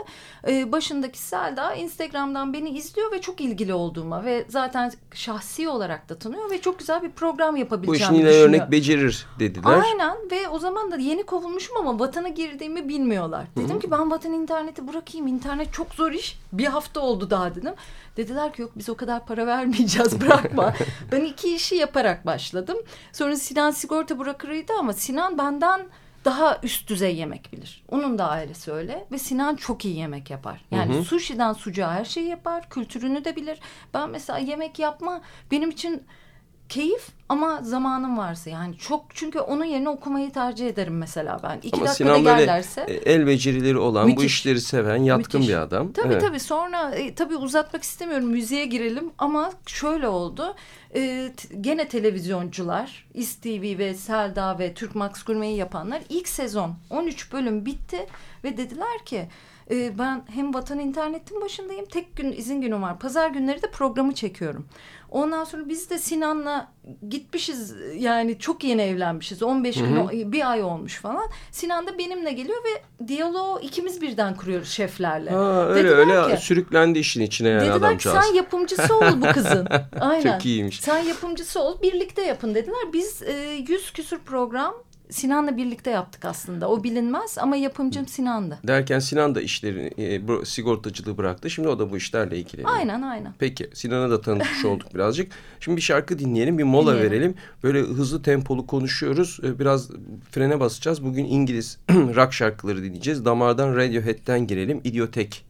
Ee, 0.48 0.72
başındaki 0.72 1.20
Selda 1.20 1.74
Instagram'dan 1.74 2.54
beni 2.54 2.70
izliyor 2.70 3.12
ve 3.12 3.22
çok 3.22 3.42
ilgili 3.42 3.74
olduğuma 3.74 4.26
ve 4.26 4.46
zaten 4.50 4.92
şahsi 5.14 5.70
olarak 5.70 6.10
da 6.10 6.16
tanıyor 6.20 6.52
ve 6.52 6.62
çok 6.62 6.80
güzel 6.80 7.04
bir 7.04 7.12
program 7.12 7.56
Bu 7.56 7.60
yapabileceğimi 7.60 8.04
işin 8.04 8.16
yine 8.16 8.30
düşünüyor. 8.30 8.50
örnek 8.50 8.72
becerir 8.72 9.26
dediler. 9.40 9.82
Aynen 9.84 10.18
ve 10.32 10.50
o 10.50 10.60
zaman 10.60 10.92
da 10.92 10.98
yeni 10.98 11.24
kovulmuşum 11.24 11.78
ama 11.78 12.00
vatana 12.00 12.28
girdiğimi 12.28 12.90
bilmiyorlar. 12.90 13.46
Dedim 13.58 13.80
ki 13.80 13.92
ben 13.92 14.12
vatan 14.12 14.34
interneti 14.34 14.88
bırakayım. 14.88 15.28
İnternet 15.28 15.74
çok 15.74 15.94
zor 15.94 16.12
iş. 16.12 16.40
Bir 16.54 16.66
hafta 16.66 17.00
oldu 17.00 17.30
daha 17.30 17.56
dedim. 17.56 17.74
Dediler 18.18 18.54
ki 18.54 18.62
yok 18.62 18.71
biz 18.76 18.90
o 18.90 18.96
kadar 18.96 19.26
para 19.26 19.48
vermeyeceğiz 19.48 20.22
bırakma. 20.22 20.74
ben 21.12 21.22
iki 21.22 21.56
işi 21.56 21.76
yaparak 21.76 22.26
başladım. 22.26 22.78
Sonra 23.14 23.36
Sinan 23.36 23.72
sigorta 23.72 24.20
bırakırıydı 24.20 24.74
ama 24.80 24.94
Sinan 24.94 25.38
benden 25.38 25.82
daha 26.26 26.60
üst 26.64 26.90
düzey 26.90 27.16
yemek 27.16 27.54
bilir. 27.54 27.84
Onun 27.90 28.18
da 28.18 28.30
ailesi 28.30 28.72
öyle 28.72 29.06
ve 29.12 29.18
Sinan 29.18 29.56
çok 29.56 29.86
iyi 29.86 29.98
yemek 29.98 30.30
yapar. 30.30 30.62
Yani 30.72 31.04
sushi'den 31.04 31.54
sucuğa 31.54 31.94
her 31.94 32.06
şeyi 32.06 32.28
yapar, 32.28 32.70
kültürünü 32.70 33.26
de 33.26 33.36
bilir. 33.36 33.60
Ben 33.94 34.10
mesela 34.10 34.40
yemek 34.40 34.80
yapma 34.80 35.22
benim 35.52 35.70
için 35.70 36.04
keyif 36.72 37.08
ama 37.30 37.62
zamanım 37.62 38.18
varsa 38.18 38.50
yani 38.50 38.78
çok 38.78 39.06
çünkü 39.14 39.40
onun 39.40 39.66
yerine 39.66 39.90
okumayı 39.90 40.32
tercih 40.32 40.68
ederim 40.68 40.98
mesela 40.98 41.40
ben. 41.44 41.58
İki 41.58 41.78
Ama 41.78 41.86
dakikada 41.86 41.94
Sinan 42.14 42.26
böyle 42.26 42.46
gellerse. 42.46 42.82
e, 42.82 42.94
el 42.94 43.28
becerileri 43.28 43.78
olan, 43.78 44.04
bu 44.04 44.08
Müthiş. 44.10 44.26
işleri 44.26 44.62
seven, 44.62 45.04
yatkın 45.04 45.42
Müthiş. 45.42 45.56
bir 45.56 45.62
adam. 45.62 45.92
Tabii 45.92 46.14
Evet. 46.14 46.22
tabii 46.22 46.40
sonra 46.40 46.92
e, 46.96 47.16
tabii 47.16 47.36
uzatmak 47.36 47.84
istemiyorum 47.84 48.28
müziğe 48.28 48.66
girelim 48.66 49.12
ama 49.18 49.52
şöyle 49.66 50.08
oldu. 50.08 50.56
E, 50.96 51.32
gene 51.62 51.88
televizyoncular 51.88 53.06
İSTV 53.14 53.78
ve 53.78 53.94
Selda 53.94 54.60
ve 54.60 54.74
Türk 54.74 54.96
Max 54.96 55.24
Gurme'yi 55.24 55.58
yapanlar 55.58 56.02
ilk 56.10 56.28
sezon 56.30 56.76
13 56.90 57.34
bölüm 57.34 57.66
bitti 57.66 58.06
ve 58.44 58.58
dediler 58.58 59.06
ki 59.06 59.28
e, 59.72 59.98
ben 60.00 60.24
hem 60.34 60.54
Vatan 60.54 60.80
İnternet'in 60.80 61.42
başındayım 61.42 61.86
tek 61.86 62.16
gün 62.18 62.32
izin 62.32 62.62
günüm 62.62 62.82
var. 62.82 63.00
Pazar 63.00 63.30
günleri 63.30 63.62
de 63.62 63.72
programı 63.72 64.14
çekiyorum. 64.14 64.66
Ondan 65.12 65.44
sonra 65.44 65.70
biz 65.70 65.90
de 65.90 65.98
Sinan'la 66.00 66.72
gitmişiz 67.10 67.76
yani 67.96 68.40
çok 68.40 68.64
yeni 68.64 68.82
evlenmişiz 68.82 69.44
15 69.44 69.76
gün 69.76 70.32
bir 70.32 70.52
ay 70.52 70.64
olmuş 70.64 70.96
falan. 71.00 71.30
Sinan 71.52 71.88
da 71.88 71.98
benimle 71.98 72.32
geliyor 72.32 72.58
ve 72.64 73.08
diyaloğu 73.08 73.60
ikimiz 73.62 74.02
birden 74.02 74.36
kuruyoruz 74.36 74.70
şeflerle. 74.70 75.30
Ha, 75.30 75.66
öyle 75.68 75.90
Dediler 75.90 75.98
öyle 76.26 76.36
ki- 76.36 76.42
sürüklendi 76.42 77.00
işin 77.00 77.22
içine 77.22 77.50
yani 77.50 77.60
Dediler 77.62 77.78
ki 77.80 77.86
adamcağız. 77.86 78.26
sen 78.26 78.34
yapımcısı 78.34 78.96
ol 78.98 79.22
bu 79.22 79.34
kızın. 79.34 79.68
Aynen. 80.00 80.32
Çok 80.34 80.46
iyiymiş. 80.46 80.80
Sen 80.82 81.00
yapımcısı 81.04 81.62
ol 81.62 81.82
birlikte 81.82 82.22
yapın 82.22 82.56
dediler. 82.56 82.94
Biz 82.94 83.22
e, 83.24 83.64
yüz 83.70 83.92
küsür 83.94 84.20
program 84.20 84.74
Sinan'la 85.12 85.58
birlikte 85.58 85.90
yaptık 85.92 86.26
aslında. 86.26 86.70
O 86.70 86.84
bilinmez 86.84 87.38
ama 87.38 87.56
yapımcım 87.56 88.08
Sinan'dı. 88.08 88.60
Derken 88.68 89.00
Sinan 89.00 89.36
da 89.36 89.42
işlerini, 89.42 89.88
e, 90.42 90.46
sigortacılığı 90.46 91.18
bıraktı. 91.18 91.50
Şimdi 91.50 91.68
o 91.68 91.80
da 91.80 91.92
bu 91.92 91.98
işlerle 91.98 92.38
ilgileniyor. 92.38 92.76
Aynen 92.76 93.02
aynen. 93.02 93.34
Peki 93.40 93.70
Sinan'a 93.74 94.10
da 94.10 94.22
tanıtmış 94.22 94.66
olduk 94.66 94.88
birazcık. 94.96 95.32
Şimdi 95.60 95.78
bir 95.78 95.82
şarkı 95.82 96.20
dinleyelim, 96.20 96.58
bir 96.58 96.64
mola 96.64 96.92
Dinleyelim. 96.92 97.12
verelim. 97.12 97.36
Böyle 97.64 97.80
hızlı 97.80 98.22
tempolu 98.24 98.68
konuşuyoruz. 98.68 99.40
Ee, 99.44 99.60
Biraz 99.60 99.90
frene 100.32 100.60
basacağız. 100.60 101.04
Bugün 101.04 101.26
İngiliz 101.26 101.80
rock 101.90 102.34
şarkıları 102.34 102.84
dinleyeceğiz. 102.84 103.26
Damardan 103.26 103.76
Radiohead'den 103.76 104.48
girelim. 104.48 104.82
İdiotek. 104.84 105.46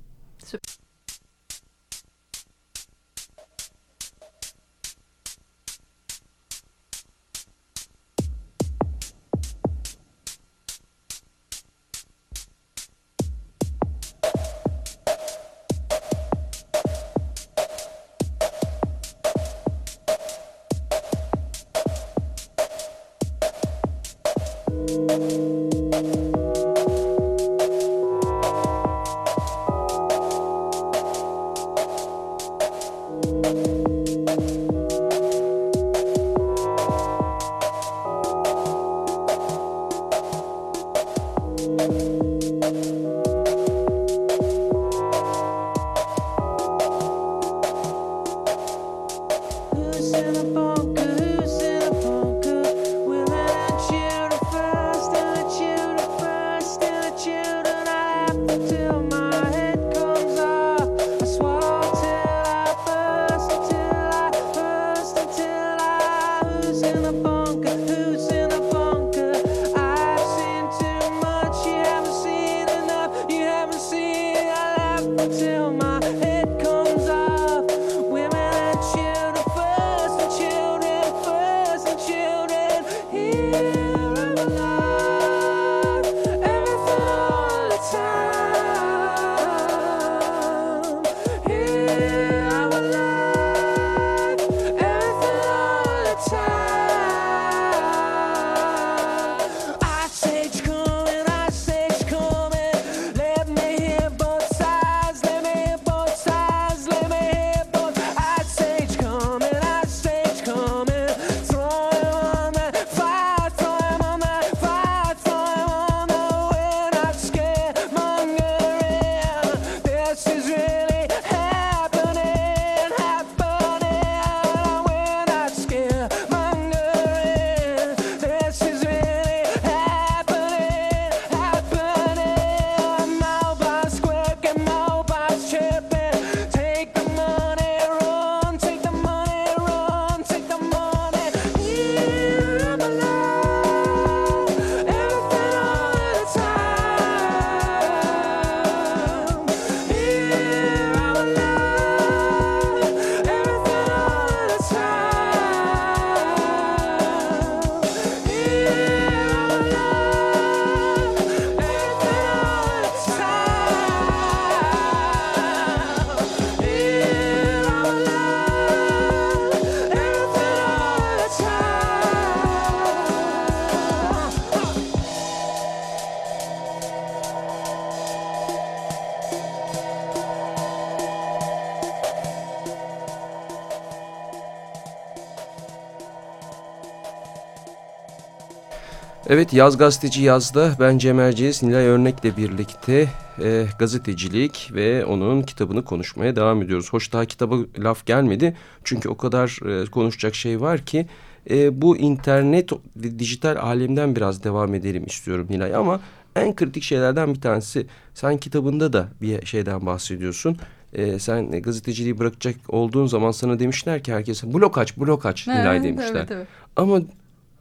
Evet 189.42 189.54
Yaz 189.54 189.78
Gazeteci 189.78 190.22
Yaz'da 190.22 190.76
ben 190.80 190.98
Cem 190.98 191.20
Erciyes, 191.20 191.64
Nilay 191.64 191.86
Örnek'le 191.86 192.38
birlikte 192.38 193.10
e, 193.44 193.66
gazetecilik 193.80 194.70
ve 194.74 195.06
onun 195.06 195.42
kitabını 195.42 195.86
konuşmaya 195.86 196.36
devam 196.36 196.62
ediyoruz. 196.62 196.94
Hoş 196.94 197.14
daha 197.14 197.26
kitaba 197.26 197.56
laf 197.80 198.06
gelmedi 198.06 198.58
çünkü 198.84 199.10
o 199.10 199.18
kadar 199.18 199.60
e, 199.70 199.86
konuşacak 199.86 200.36
şey 200.36 200.62
var 200.62 200.86
ki 200.86 201.08
e, 201.50 201.82
bu 201.82 201.98
internet 201.98 202.72
ve 202.96 203.20
dijital 203.20 203.56
alemden 203.56 204.16
biraz 204.16 204.44
devam 204.44 204.76
edelim 204.76 205.06
istiyorum 205.06 205.48
Nilay 205.50 205.76
ama 205.76 206.00
en 206.36 206.56
kritik 206.56 206.84
şeylerden 206.84 207.34
bir 207.34 207.42
tanesi 207.42 207.88
sen 208.14 208.38
kitabında 208.38 208.94
da 208.94 209.08
bir 209.22 209.46
şeyden 209.46 209.86
bahsediyorsun. 209.86 210.58
E, 210.94 211.20
sen 211.20 211.52
gazeteciliği 211.52 212.20
bırakacak 212.20 212.56
olduğun 212.68 213.06
zaman 213.06 213.32
sana 213.32 213.60
demişler 213.60 214.04
ki 214.04 214.14
herkese 214.14 214.54
blok 214.54 214.78
aç 214.78 214.98
blok 214.98 215.26
aç 215.26 215.48
Nilay 215.48 215.84
demişler. 215.84 216.16
Evet, 216.16 216.32
evet. 216.32 216.48
Ama 216.76 217.02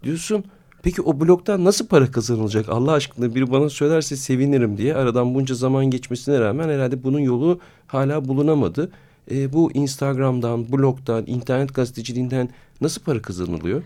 diyorsun 0.04 0.44
peki 0.82 1.02
o 1.02 1.20
bloktan 1.20 1.64
nasıl 1.64 1.86
para 1.86 2.10
kazanılacak 2.10 2.68
Allah 2.68 2.92
aşkına 2.92 3.34
biri 3.34 3.50
bana 3.52 3.68
söylerse 3.70 4.16
sevinirim 4.16 4.78
diye 4.78 4.94
aradan 4.96 5.34
bunca 5.34 5.54
zaman 5.54 5.86
geçmesine 5.86 6.40
rağmen 6.40 6.68
herhalde 6.68 7.02
bunun 7.02 7.18
yolu 7.20 7.60
hala 7.86 8.28
bulunamadı. 8.28 8.90
E, 9.30 9.52
bu 9.52 9.72
Instagram'dan, 9.72 10.72
blogdan, 10.72 11.24
internet 11.26 11.74
gazeteciliğinden 11.74 12.48
nasıl 12.80 13.02
para 13.02 13.22
kazanılıyor? 13.22 13.82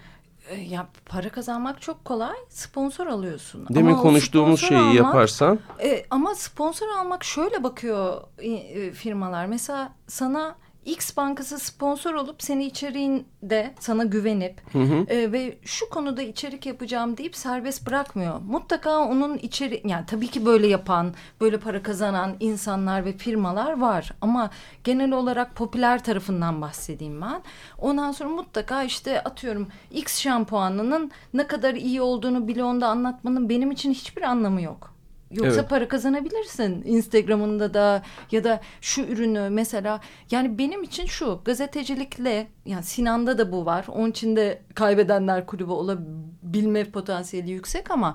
E, 0.50 0.61
Ya 0.61 0.88
para 1.07 1.28
kazanmak 1.28 1.80
çok 1.83 2.04
kolay. 2.04 2.35
Sponsor 2.48 3.07
alıyorsun. 3.07 3.66
Demin 3.70 3.92
Ama 3.92 4.02
konuştuğumuz 4.02 4.61
şeyi 4.61 4.80
almak- 4.80 4.94
yaparsan 4.94 5.59
E, 5.83 6.04
ama 6.11 6.35
sponsor 6.35 6.87
almak 7.00 7.24
şöyle 7.24 7.62
bakıyor 7.62 8.20
e, 8.38 8.50
e, 8.52 8.92
firmalar. 8.92 9.46
Mesela 9.46 9.92
sana 10.07 10.54
X 10.85 11.16
bankası 11.16 11.59
sponsor 11.59 12.14
olup 12.14 12.42
seni 12.42 12.64
içeriğinde 12.64 13.75
sana 13.81 14.05
güvenip 14.05 14.61
e, 15.09 15.33
ve 15.33 15.59
şu 15.64 15.90
konuda 15.90 16.23
içerik 16.23 16.66
yapacağım 16.66 17.16
deyip 17.16 17.37
serbest 17.37 17.87
bırakmıyor. 17.87 18.40
Mutlaka 18.40 18.99
onun 18.99 19.38
içeri 19.38 19.83
yani 19.85 20.07
tabii 20.07 20.29
ki 20.29 20.47
böyle 20.47 20.66
yapan, 20.66 21.14
böyle 21.40 21.59
para 21.59 21.83
kazanan 21.83 22.37
insanlar 22.40 23.05
ve 23.05 23.12
firmalar 23.12 23.81
var 23.81 24.12
ama 24.20 24.51
genel 24.85 25.12
olarak 25.12 25.57
popüler 25.57 26.05
tarafından 26.05 26.62
bahsedeyim 26.62 27.20
ben. 27.23 27.42
Ondan 27.79 28.12
sonra 28.12 28.31
mutlaka 28.31 28.83
işte 28.83 29.25
atıyorum 29.25 29.68
X 29.90 30.20
şampuanının 30.20 31.11
ne 31.35 31.47
kadar 31.47 31.75
iyi 31.75 32.03
olduğunu 32.03 32.49
bile 32.49 32.64
onda 32.64 32.88
anlatmanın 32.88 33.49
benim 33.49 33.70
için 33.70 33.90
hiçbir 33.90 34.23
anlamı 34.23 34.62
yok. 34.62 34.93
Yoksa 35.35 35.61
Evet. 35.61 35.70
para 35.70 35.88
kazanabilirsin 35.88 36.83
Instagram'ında 36.87 37.75
da 37.75 38.03
ya 38.33 38.44
da 38.44 38.61
şu 38.81 39.01
ürünü 39.03 39.49
mesela 39.51 40.01
yani 40.31 40.59
benim 40.59 40.83
için 40.83 41.07
şu 41.07 41.40
gazetecilikle 41.44 42.47
yani 42.66 42.83
Sinan'da 42.83 43.38
da 43.38 43.53
bu 43.53 43.66
var. 43.66 43.85
Onun 43.88 44.11
için 44.11 44.37
de 44.37 44.62
kaybedenler 44.75 45.47
kulübü 45.47 45.70
olabilme 45.70 46.85
potansiyeli 46.90 47.51
yüksek 47.51 47.90
ama 47.90 48.14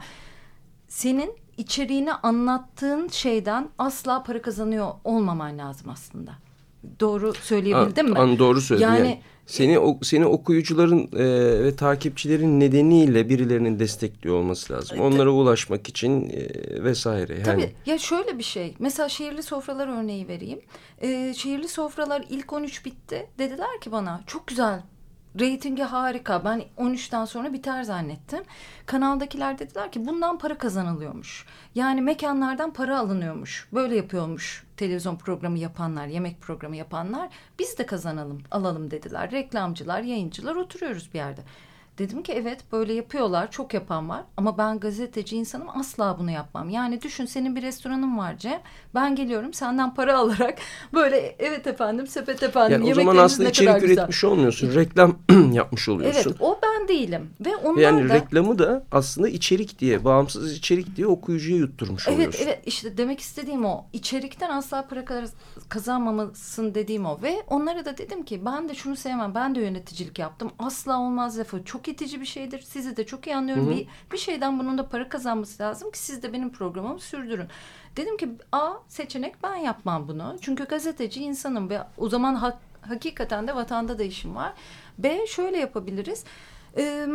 senin 0.88 1.32
içeriğini 1.58 2.14
anlattığın 2.14 3.08
şeyden 3.08 3.70
asla 3.78 4.24
para 4.24 4.42
kazanıyor 4.42 4.92
olmaman 5.04 5.58
lazım 5.58 5.90
aslında. 5.90 6.32
Doğru 7.00 7.34
söyleyebildim 7.34 8.06
An- 8.06 8.12
mi? 8.14 8.20
an- 8.20 8.40
doğru 8.40 8.62
söyledin. 8.62 8.88
Yani, 8.88 9.00
Yani- 9.00 9.22
seni 9.50 9.80
o, 9.80 10.00
seni 10.04 10.26
okuyucuların 10.26 11.10
e, 11.14 11.64
ve 11.64 11.76
takipçilerin 11.76 12.60
nedeniyle 12.60 13.30
birilerinin 13.30 13.80
destekliyor 13.80 14.36
olması 14.36 14.74
lazım. 14.74 15.00
Onlara 15.00 15.30
ulaşmak 15.30 15.90
için 15.90 16.30
e, 16.30 16.84
vesaire. 16.84 17.34
Yani 17.34 17.44
Tabii 17.44 17.72
ya 17.86 17.98
şöyle 17.98 18.38
bir 18.38 18.44
şey. 18.44 18.76
Mesela 18.80 19.10
şehirli 19.10 19.44
sofralar 19.44 19.88
örneği 19.88 20.28
vereyim. 20.28 20.60
Ee, 21.02 21.34
şehirli 21.38 21.68
sofralar 21.68 22.26
ilk 22.30 22.54
13 22.54 22.86
bitti. 22.86 23.28
Dediler 23.40 23.82
ki 23.82 23.92
bana 23.92 24.22
çok 24.28 24.48
güzel. 24.48 24.82
Reytingi 25.40 25.84
harika. 25.84 26.46
Ben 26.46 26.64
13'ten 26.78 27.26
sonra 27.26 27.54
biter 27.54 27.84
zannettim. 27.84 28.44
Kanaldakiler 28.86 29.60
dediler 29.60 29.92
ki 29.92 30.08
bundan 30.08 30.38
para 30.38 30.58
kazanılıyormuş. 30.58 31.46
Yani 31.76 32.02
mekanlardan 32.02 32.74
para 32.74 33.00
alınıyormuş. 33.00 33.68
Böyle 33.74 33.96
yapıyormuş 33.96 34.64
televizyon 34.78 35.16
programı 35.16 35.58
yapanlar, 35.60 36.08
yemek 36.08 36.42
programı 36.42 36.76
yapanlar. 36.76 37.30
Biz 37.60 37.78
de 37.78 37.86
kazanalım, 37.86 38.42
alalım 38.52 38.92
dediler. 38.92 39.32
Reklamcılar, 39.32 40.02
yayıncılar 40.02 40.56
oturuyoruz 40.56 41.14
bir 41.14 41.20
yerde. 41.20 41.42
Dedim 42.00 42.24
ki 42.24 42.32
evet 42.34 42.60
böyle 42.72 42.94
yapıyorlar 42.94 43.52
çok 43.52 43.74
yapan 43.74 44.10
var 44.10 44.24
ama 44.38 44.58
ben 44.58 44.80
gazeteci 44.80 45.36
insanım 45.38 45.68
asla 45.80 46.20
bunu 46.20 46.32
yapmam. 46.32 46.70
Yani 46.70 47.02
düşün 47.02 47.26
senin 47.26 47.56
bir 47.56 47.62
restoranın 47.62 48.18
var 48.18 48.38
Cem 48.38 48.60
ben 48.96 49.16
geliyorum 49.16 49.54
senden 49.54 49.94
para 49.94 50.18
alarak 50.20 50.58
böyle 50.94 51.36
evet 51.40 51.68
efendim 51.68 52.08
sepet 52.08 52.44
efendim 52.44 52.82
Yani 52.82 52.92
o 52.92 52.96
zaman 52.96 53.18
aslında 53.18 53.50
içerik 53.50 53.82
güzel. 53.82 53.94
üretmiş 53.98 54.24
olmuyorsun. 54.24 54.76
Reklam 54.76 55.16
yapmış 55.54 55.90
oluyorsun. 55.90 56.22
Evet 56.30 56.42
o 56.42 56.60
ben 56.64 56.88
değilim 56.88 57.30
ve 57.46 57.56
onlar 57.56 57.82
yani 57.82 58.10
da 58.10 58.14
reklamı 58.14 58.60
da 58.60 58.84
aslında 58.92 59.30
içerik 59.30 59.80
diye, 59.80 60.06
bağımsız 60.06 60.54
içerik 60.54 60.96
diye 60.96 61.08
okuyucuya 61.08 61.58
yutturmuş 61.58 62.08
Evet 62.08 62.18
oluyorsun. 62.18 62.44
evet 62.44 62.62
işte 62.66 62.98
demek 62.98 63.20
istediğim 63.20 63.66
o 63.66 63.86
içerikten 63.94 64.50
asla 64.50 64.88
para 64.88 65.06
kaz- 65.06 65.34
kazanmamasın 65.70 66.76
dediğim 66.76 67.06
o 67.06 67.20
ve 67.22 67.44
onlara 67.48 67.86
da 67.86 67.98
dedim 67.98 68.24
ki 68.26 68.42
ben 68.46 68.70
de 68.70 68.76
şunu 68.76 68.96
sevmem 68.96 69.36
ben 69.36 69.56
de 69.56 69.60
yöneticilik 69.60 70.20
yaptım 70.20 70.52
asla 70.60 71.00
olmaz 71.00 71.40
lafı 71.40 71.64
çok 71.66 71.88
itici 71.90 72.22
bir 72.22 72.26
şeydir 72.26 72.60
sizi 72.62 72.98
de 72.98 73.06
çok 73.06 73.28
iyi 73.28 73.36
anlıyorum 73.36 73.70
bir, 73.78 73.88
bir 74.12 74.18
şeyden 74.18 74.60
bunun 74.60 74.78
da 74.78 74.90
para 74.90 75.10
kazanması 75.10 75.64
lazım 75.64 75.92
ki 75.92 76.00
siz 76.00 76.24
de 76.24 76.34
benim 76.34 76.50
programımı 76.52 77.00
sürdürün. 77.00 77.48
Dedim 77.98 78.18
ki 78.18 78.30
A 78.52 78.74
seçenek 78.88 79.44
ben 79.44 79.56
yapmam 79.56 80.08
bunu 80.08 80.36
çünkü 80.42 80.66
gazeteci 80.66 81.24
insanım 81.24 81.70
ve 81.70 81.80
o 81.98 82.10
zaman 82.10 82.36
hak- 82.36 82.58
hakikaten 82.82 83.48
de 83.48 83.56
vatanda 83.56 84.00
da 84.00 84.04
işim 84.04 84.36
var. 84.36 84.54
B 84.98 85.28
şöyle 85.28 85.58
yapabiliriz. 85.58 86.24
Ee, 86.78 87.08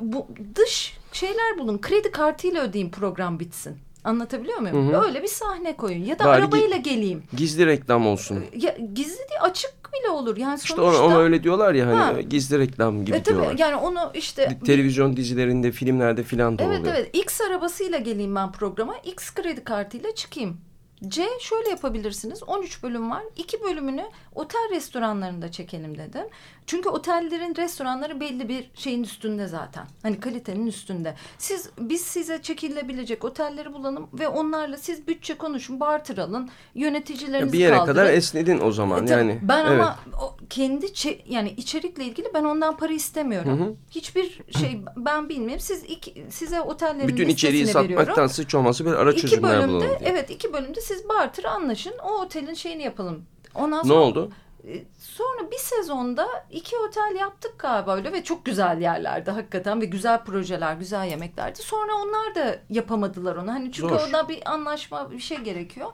bu 0.00 0.26
dış 0.54 0.98
şeyler 1.12 1.58
bulun. 1.58 1.78
Kredi 1.78 2.10
kartıyla 2.10 2.62
ödeyeyim 2.62 2.90
program 2.92 3.40
bitsin. 3.40 3.78
Anlatabiliyor 4.04 4.58
muyum? 4.58 4.94
Öyle 5.04 5.22
bir 5.22 5.28
sahne 5.28 5.76
koyun 5.76 6.04
ya 6.04 6.18
da 6.18 6.24
Bari 6.24 6.42
arabayla 6.42 6.76
geleyim. 6.76 7.22
Gizli 7.36 7.66
reklam 7.66 8.06
olsun. 8.06 8.44
Ya 8.56 8.76
gizli 8.94 9.18
değil 9.18 9.40
açık 9.42 9.74
bile 9.92 10.10
olur. 10.10 10.36
Yani 10.36 10.56
İşte 10.62 10.74
sonuçta 10.76 11.02
ona, 11.02 11.06
ona 11.06 11.18
öyle 11.18 11.42
diyorlar 11.42 11.74
ya 11.74 11.86
hani 11.86 11.96
Ha. 11.96 12.20
gizli 12.20 12.58
reklam 12.58 13.04
gibi 13.04 13.16
e, 13.16 13.22
tabii, 13.22 13.34
diyorlar. 13.36 13.58
yani 13.58 13.76
onu 13.76 14.10
işte 14.14 14.58
Televizyon 14.66 15.16
dizilerinde, 15.16 15.72
filmlerde 15.72 16.22
filan 16.22 16.58
da 16.58 16.62
Evet 16.64 16.80
oluyor. 16.80 16.94
evet 16.94 17.10
X 17.16 17.40
arabasıyla 17.40 17.98
geleyim 17.98 18.34
ben 18.34 18.52
programa. 18.52 18.96
X 19.04 19.34
kredi 19.34 19.64
kartıyla 19.64 20.14
çıkayım. 20.14 20.56
C 21.08 21.26
şöyle 21.40 21.68
yapabilirsiniz. 21.70 22.42
13 22.42 22.82
bölüm 22.82 23.10
var. 23.10 23.22
2 23.36 23.62
bölümünü 23.62 24.04
otel 24.34 24.70
restoranlarında 24.70 25.50
çekelim 25.50 25.98
dedim. 25.98 26.26
Çünkü 26.70 26.88
otellerin 26.88 27.54
restoranları 27.56 28.20
belli 28.20 28.48
bir 28.48 28.70
şeyin 28.74 29.02
üstünde 29.02 29.46
zaten. 29.46 29.86
Hani 30.02 30.20
kalitenin 30.20 30.66
üstünde. 30.66 31.14
Siz 31.38 31.70
biz 31.78 32.00
size 32.00 32.42
çekilebilecek 32.42 33.24
otelleri 33.24 33.72
bulalım 33.72 34.08
ve 34.12 34.28
onlarla 34.28 34.76
siz 34.76 35.06
bütçe 35.06 35.34
konuşun, 35.34 35.80
barter 35.80 36.18
alın, 36.18 36.50
yöneticilerinizi 36.74 37.52
bir 37.52 37.58
yere 37.58 37.76
kaldırın. 37.76 37.94
kadar 37.94 38.12
esnedin 38.12 38.60
o 38.60 38.72
zaman 38.72 39.06
E, 39.06 39.10
yani. 39.10 39.38
ben 39.42 39.60
evet. 39.66 39.70
ama 39.80 39.98
o 40.22 40.36
kendi 40.50 40.86
yani 41.28 41.54
içerikle 41.56 42.04
ilgili 42.04 42.28
ben 42.34 42.44
ondan 42.44 42.76
para 42.76 42.92
istemiyorum. 42.92 43.76
Hiçbir 43.90 44.40
şey 44.58 44.80
ben 44.96 45.28
bilmiyorum. 45.28 45.60
Siz 45.60 45.84
iki, 45.84 46.26
size 46.30 46.60
otellerin 46.60 47.08
bütün 47.08 47.28
içeriği 47.28 47.66
satmaktan 47.66 48.26
sıç 48.26 48.54
olması 48.54 48.86
bir 48.86 48.92
ara 48.92 49.12
İki 49.12 49.20
çözümler 49.20 49.50
bölümde 49.50 49.68
bulalım 49.68 49.98
diye. 50.00 50.10
evet 50.12 50.30
iki 50.30 50.52
bölümde 50.52 50.80
siz 50.80 51.08
barter 51.08 51.44
anlaşın. 51.44 51.94
O 52.04 52.20
otelin 52.22 52.54
şeyini 52.54 52.82
yapalım. 52.82 53.22
Ondan 53.54 53.78
Ne 53.84 53.88
sonra, 53.88 54.00
oldu? 54.00 54.30
Sonra 55.20 55.50
bir 55.50 55.58
sezonda 55.58 56.28
iki 56.50 56.76
otel 56.76 57.16
yaptık 57.20 57.58
galiba 57.58 57.96
öyle 57.96 58.12
ve 58.12 58.24
çok 58.24 58.44
güzel 58.44 58.80
yerlerdi 58.80 59.30
hakikaten 59.30 59.80
ve 59.80 59.84
güzel 59.84 60.24
projeler, 60.24 60.74
güzel 60.74 61.06
yemeklerdi. 61.06 61.62
Sonra 61.62 61.94
onlar 61.94 62.34
da 62.34 62.58
yapamadılar 62.70 63.36
onu. 63.36 63.52
Hani 63.52 63.72
çünkü 63.72 63.88
Zor. 63.88 64.00
orada 64.00 64.28
bir 64.28 64.52
anlaşma 64.52 65.10
bir 65.10 65.18
şey 65.18 65.38
gerekiyor. 65.38 65.92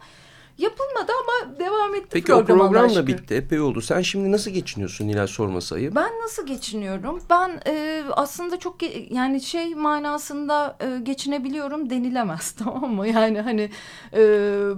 Yapılmadı 0.59 1.13
ama 1.23 1.59
devam 1.59 1.95
etti 1.95 2.09
Peki 2.11 2.35
o 2.35 2.45
program 2.45 2.95
da 2.95 3.07
bitti. 3.07 3.35
Epey 3.35 3.61
oldu. 3.61 3.81
Sen 3.81 4.01
şimdi 4.03 4.33
nasıl 4.33 4.51
geçiniyorsun 4.51 5.09
Nilay 5.09 5.27
sorması 5.27 5.75
ayıp? 5.75 5.95
Ben 5.95 6.11
nasıl 6.25 6.47
geçiniyorum? 6.47 7.23
Ben 7.31 7.61
e, 7.67 8.03
aslında 8.11 8.59
çok 8.59 8.77
yani 9.11 9.41
şey 9.41 9.75
manasında 9.75 10.77
e, 10.81 11.01
geçinebiliyorum 11.03 11.91
denilemez 11.91 12.53
tamam 12.65 12.95
mı? 12.95 13.09
Yani 13.09 13.41
hani 13.41 13.71
e, 14.13 14.21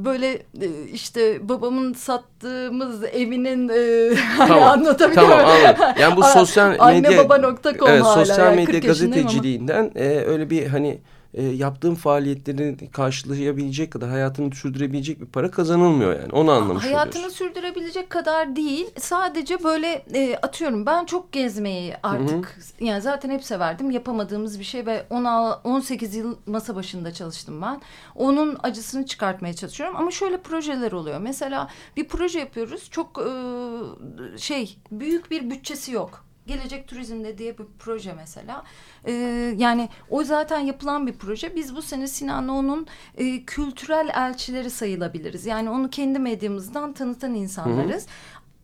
böyle 0.04 0.32
e, 0.34 0.68
işte 0.92 1.48
babamın 1.48 1.92
sattığımız 1.92 3.04
evinin 3.04 3.68
e, 3.68 4.14
hani 4.38 4.48
Tamam, 4.48 4.68
anlatabiliyor 4.68 5.28
Tamam 5.28 5.46
muyum? 5.46 5.64
anladım. 5.66 6.02
Yani 6.02 6.16
bu 6.16 6.22
sosyal 6.34 6.68
medya... 6.68 6.84
Annebaba.com 6.84 7.88
evet, 7.88 8.02
hala. 8.02 8.24
sosyal 8.24 8.46
yani 8.46 8.56
medya 8.56 8.74
40 8.74 8.84
yaşındayım 8.84 9.12
ama. 9.12 9.22
gazeteciliğinden 9.22 9.92
e, 9.94 10.08
öyle 10.08 10.50
bir 10.50 10.66
hani 10.66 11.00
e, 11.34 11.42
yaptığın 11.42 11.94
faaliyetlerini 11.94 12.90
karşılayabilecek 12.90 13.90
kadar 13.90 14.10
hayatını 14.10 14.54
sürdürebilecek 14.54 15.20
bir 15.20 15.26
para 15.26 15.50
kazanılmıyor 15.50 16.20
yani. 16.20 16.32
Onu 16.32 16.50
anlamış 16.50 16.84
Hayatını 16.84 17.20
oluyorsun. 17.22 17.46
sürdürebilecek 17.46 18.10
kadar 18.10 18.56
değil. 18.56 18.86
Sadece 18.98 19.64
böyle 19.64 20.04
e, 20.14 20.36
atıyorum 20.42 20.86
ben 20.86 21.04
çok 21.04 21.32
gezmeyi 21.32 21.94
artık 22.02 22.58
yani 22.80 23.02
zaten 23.02 23.30
hep 23.30 23.44
severdim. 23.44 23.90
Yapamadığımız 23.90 24.58
bir 24.58 24.64
şey 24.64 24.86
ve 24.86 25.06
16 25.10 25.68
18 25.68 26.14
yıl 26.14 26.36
masa 26.46 26.76
başında 26.76 27.12
çalıştım 27.12 27.62
ben. 27.62 27.80
Onun 28.14 28.56
acısını 28.62 29.06
çıkartmaya 29.06 29.54
çalışıyorum 29.54 29.96
ama 29.96 30.10
şöyle 30.10 30.38
projeler 30.40 30.92
oluyor. 30.92 31.20
Mesela 31.20 31.68
bir 31.96 32.08
proje 32.08 32.38
yapıyoruz. 32.38 32.90
Çok 32.90 33.18
e, 33.18 34.38
şey 34.38 34.76
büyük 34.92 35.30
bir 35.30 35.50
bütçesi 35.50 35.92
yok. 35.92 36.27
Gelecek 36.48 36.88
Turizm'de 36.88 37.38
diye 37.38 37.58
bir 37.58 37.64
proje 37.78 38.12
mesela. 38.12 38.64
E, 39.04 39.12
yani 39.58 39.88
o 40.10 40.24
zaten 40.24 40.58
yapılan 40.60 41.06
bir 41.06 41.12
proje. 41.12 41.56
Biz 41.56 41.76
bu 41.76 41.82
sene 41.82 42.06
Sinan'la 42.06 42.52
onun 42.52 42.86
e, 43.16 43.44
kültürel 43.44 44.08
elçileri 44.14 44.70
sayılabiliriz. 44.70 45.46
Yani 45.46 45.70
onu 45.70 45.90
kendi 45.90 46.18
medyamızdan 46.18 46.92
tanıtan 46.92 47.34
insanlarız. 47.34 48.06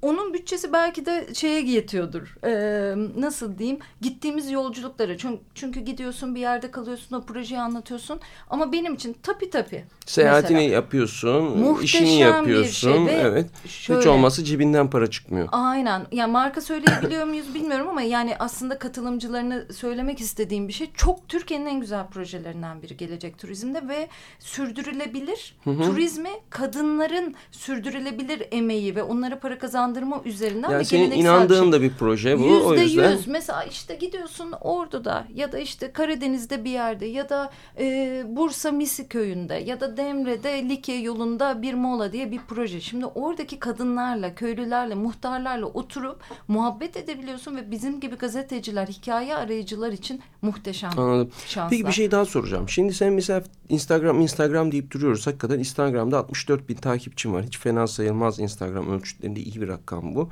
Onun 0.04 0.34
bütçesi 0.34 0.72
belki 0.72 1.06
de 1.06 1.26
şeye 1.34 1.60
yetiyordur. 1.60 2.36
Ee, 2.44 2.94
nasıl 3.20 3.58
diyeyim? 3.58 3.78
Gittiğimiz 4.00 4.50
yolculuklara. 4.50 5.18
Çünkü, 5.18 5.40
çünkü 5.54 5.80
gidiyorsun 5.80 6.34
bir 6.34 6.40
yerde 6.40 6.70
kalıyorsun 6.70 7.16
o 7.16 7.22
projeyi 7.22 7.60
anlatıyorsun. 7.60 8.20
Ama 8.50 8.72
benim 8.72 8.94
için 8.94 9.16
tapi 9.22 9.50
tapi. 9.50 9.84
Seyahatini 10.06 10.56
mesela. 10.56 10.74
yapıyorsun, 10.74 11.58
Muhteşem 11.58 12.04
işini 12.04 12.20
bir 12.20 12.24
yapıyorsun. 12.24 12.92
şey 12.92 13.06
ve 13.06 13.10
evet. 13.12 13.50
Hiç 13.64 13.70
şöyle- 13.70 14.08
olmazsa 14.08 14.44
cebinden 14.44 14.90
para 14.90 15.10
çıkmıyor. 15.10 15.48
Aynen. 15.52 16.06
Ya 16.12 16.26
marka 16.26 16.60
söyleyebiliyor 16.60 17.24
muyuz 17.26 17.54
bilmiyorum 17.54 17.88
ama 17.88 18.02
yani 18.02 18.36
aslında 18.38 18.78
katılımcılarını 18.78 19.66
söylemek 19.72 20.20
istediğim 20.20 20.68
bir 20.68 20.72
şey 20.72 20.90
çok 20.94 21.28
Türkiye'nin 21.28 21.66
en 21.66 21.80
güzel 21.80 22.06
projelerinden 22.06 22.82
biri 22.82 22.96
gelecek 22.96 23.38
turizmde 23.38 23.88
ve 23.88 24.08
sürdürülebilir 24.38 25.56
turizmi 25.64 26.30
kadınların 26.50 27.34
sürdürülebilir 27.50 28.42
emeği 28.52 28.96
ve 28.96 29.02
onlara 29.02 29.38
para 29.38 29.58
kazandırma 29.94 30.22
üzerinden 30.24 30.70
Yani 30.70 30.84
senin 30.84 31.10
inandığın 31.10 31.62
şey. 31.62 31.72
da 31.72 31.82
bir 31.82 31.92
proje 31.98 32.38
bu. 32.38 32.44
o 32.44 32.72
Yüzde 32.74 32.84
yüzden 32.84 33.12
yüz. 33.12 33.26
Mesela 33.26 33.64
işte 33.64 33.94
gidiyorsun 33.94 34.52
Ordu'da 34.60 35.26
ya 35.34 35.52
da 35.52 35.58
işte 35.58 35.92
Karadeniz'de 35.92 36.64
bir 36.64 36.70
yerde 36.70 37.06
ya 37.06 37.28
da 37.28 37.50
e, 37.78 38.24
Bursa 38.28 38.72
Misi 38.72 39.08
köyünde 39.08 39.54
ya 39.54 39.80
da 39.80 39.96
Demre'de 39.96 40.68
Likya 40.68 41.00
yolunda 41.00 41.62
bir 41.62 41.74
mola 41.74 42.12
diye 42.12 42.32
bir 42.32 42.40
proje. 42.48 42.80
Şimdi 42.80 43.06
oradaki 43.06 43.58
kadınlarla, 43.58 44.34
köylülerle, 44.34 44.94
muhtarlarla 44.94 45.66
oturup 45.66 46.20
muhabbet 46.48 46.96
edebiliyorsun 46.96 47.56
ve 47.56 47.70
bizim 47.70 48.00
gibi 48.00 48.16
gazeteciler, 48.16 48.86
hikaye 48.86 49.36
arayıcılar 49.36 49.92
için 49.92 50.20
muhteşem 50.42 50.90
Anladım. 50.96 51.30
şanslar. 51.46 51.70
Peki 51.70 51.86
bir 51.86 51.92
şey 51.92 52.10
daha 52.10 52.24
soracağım. 52.24 52.68
Şimdi 52.68 52.94
sen 52.94 53.12
mesela 53.12 53.42
Instagram 53.68 54.20
Instagram 54.20 54.72
deyip 54.72 54.90
duruyoruz. 54.90 55.26
Hakikaten 55.26 55.58
Instagram'da 55.58 56.18
64 56.18 56.68
bin 56.68 56.74
takipçim 56.74 57.32
var. 57.34 57.44
Hiç 57.44 57.58
fena 57.58 57.86
sayılmaz 57.86 58.38
Instagram 58.40 58.90
ölçütlerinde 58.90 59.40
iyi 59.40 59.60
bir 59.60 59.68
rakam 59.68 59.83
bu. 60.14 60.28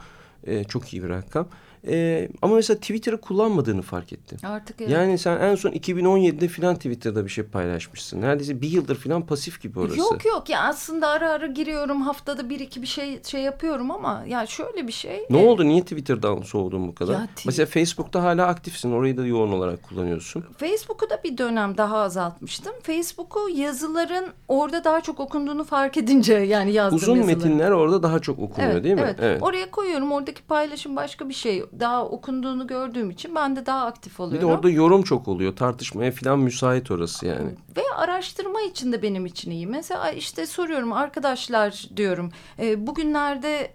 Ee, 0.47 0.65
çok 0.65 0.93
iyi 0.93 1.03
bir 1.03 1.09
rakam. 1.09 1.49
Ee, 1.87 2.29
ama 2.43 2.55
mesela 2.57 2.81
Twitter'ı 2.81 3.21
kullanmadığını 3.21 3.83
fark 3.83 4.13
ettim. 4.13 4.39
Artık 4.43 4.81
evet. 4.81 4.91
Yani 4.91 5.19
sen 5.19 5.41
en 5.41 5.55
son 5.55 5.71
2017'de 5.71 6.49
filan 6.49 6.77
Twitter'da 6.77 7.25
bir 7.25 7.31
şey 7.31 7.45
paylaşmışsın. 7.45 8.21
Neredeyse 8.21 8.61
bir 8.61 8.71
yıldır 8.71 8.97
filan 8.97 9.27
pasif 9.27 9.61
gibi 9.63 9.81
orası. 9.81 9.99
Yok 9.99 10.25
yok 10.25 10.49
ya 10.49 10.63
aslında 10.63 11.09
ara 11.09 11.31
ara 11.31 11.47
giriyorum 11.47 12.03
haftada 12.03 12.51
bir 12.51 12.61
iki 12.61 12.83
bir 12.83 12.87
şey 12.87 13.23
şey 13.23 13.43
yapıyorum 13.43 13.91
ama 13.91 14.25
ya 14.29 14.47
şöyle 14.47 14.87
bir 14.87 14.93
şey. 14.93 15.27
Ne 15.31 15.43
e, 15.43 15.47
oldu? 15.47 15.65
Niye 15.65 15.83
Twitter'dan 15.83 16.43
soğudun 16.43 16.89
bu 16.89 16.95
kadar? 16.95 17.13
Ya 17.13 17.29
Mesela 17.47 17.67
Facebook'ta 17.67 18.23
hala 18.23 18.47
aktifsin. 18.47 18.93
Orayı 18.93 19.17
da 19.17 19.27
yoğun 19.27 19.53
olarak 19.53 19.83
kullanıyorsun. 19.83 20.45
Facebook'u 20.59 21.11
da 21.11 21.21
bir 21.25 21.39
dönem 21.39 21.79
daha 21.79 21.99
azaltmıştım. 21.99 22.73
Facebook'u 22.83 23.49
yazıların 23.55 24.27
orada 24.49 24.85
daha 24.85 25.01
çok 25.01 25.21
okunduğunu 25.21 25.65
fark 25.65 25.97
edince 25.97 26.35
yani 26.35 26.73
yazdığım 26.73 26.97
Uzun 26.97 27.17
yazıların. 27.17 27.39
metinler 27.39 27.71
orada 27.71 28.03
daha 28.03 28.19
çok 28.19 28.39
okunuyor 28.39 28.73
Evet, 28.73 28.85
değil 28.85 28.95
mi? 28.95 29.17
evet. 29.21 29.43
Oraya 29.43 29.71
koyuyorum. 29.71 30.13
Oradaki 30.13 30.43
paylaşım 30.43 30.97
başka 30.97 31.29
bir 31.29 31.35
şey. 31.35 31.65
Daha 31.81 32.05
okunduğunu 32.07 32.67
gördüğüm 32.67 33.11
için 33.11 33.35
ben 33.35 33.57
de 33.57 33.67
daha 33.67 33.87
aktif 33.87 34.13
Bir 34.13 34.19
de 34.19 34.23
oluyorum. 34.23 34.51
orada 34.51 34.71
yorum 34.71 35.03
çok 35.03 35.29
oluyor. 35.29 35.57
Tartışmaya 35.57 36.11
filan 36.11 36.39
müsait 36.39 36.91
orası 36.91 37.27
yani. 37.27 37.51
Ve 37.77 37.83
araştırma 37.97 38.61
için 38.63 38.93
de 38.93 39.03
benim 39.03 39.27
için 39.27 39.51
iyi. 39.51 39.67
Mesela 39.67 40.11
işte 40.11 40.47
soruyorum 40.47 40.93
arkadaşlar 40.93 41.89
diyorum. 41.97 42.31
E, 42.59 42.87
bugünlerde 42.87 43.73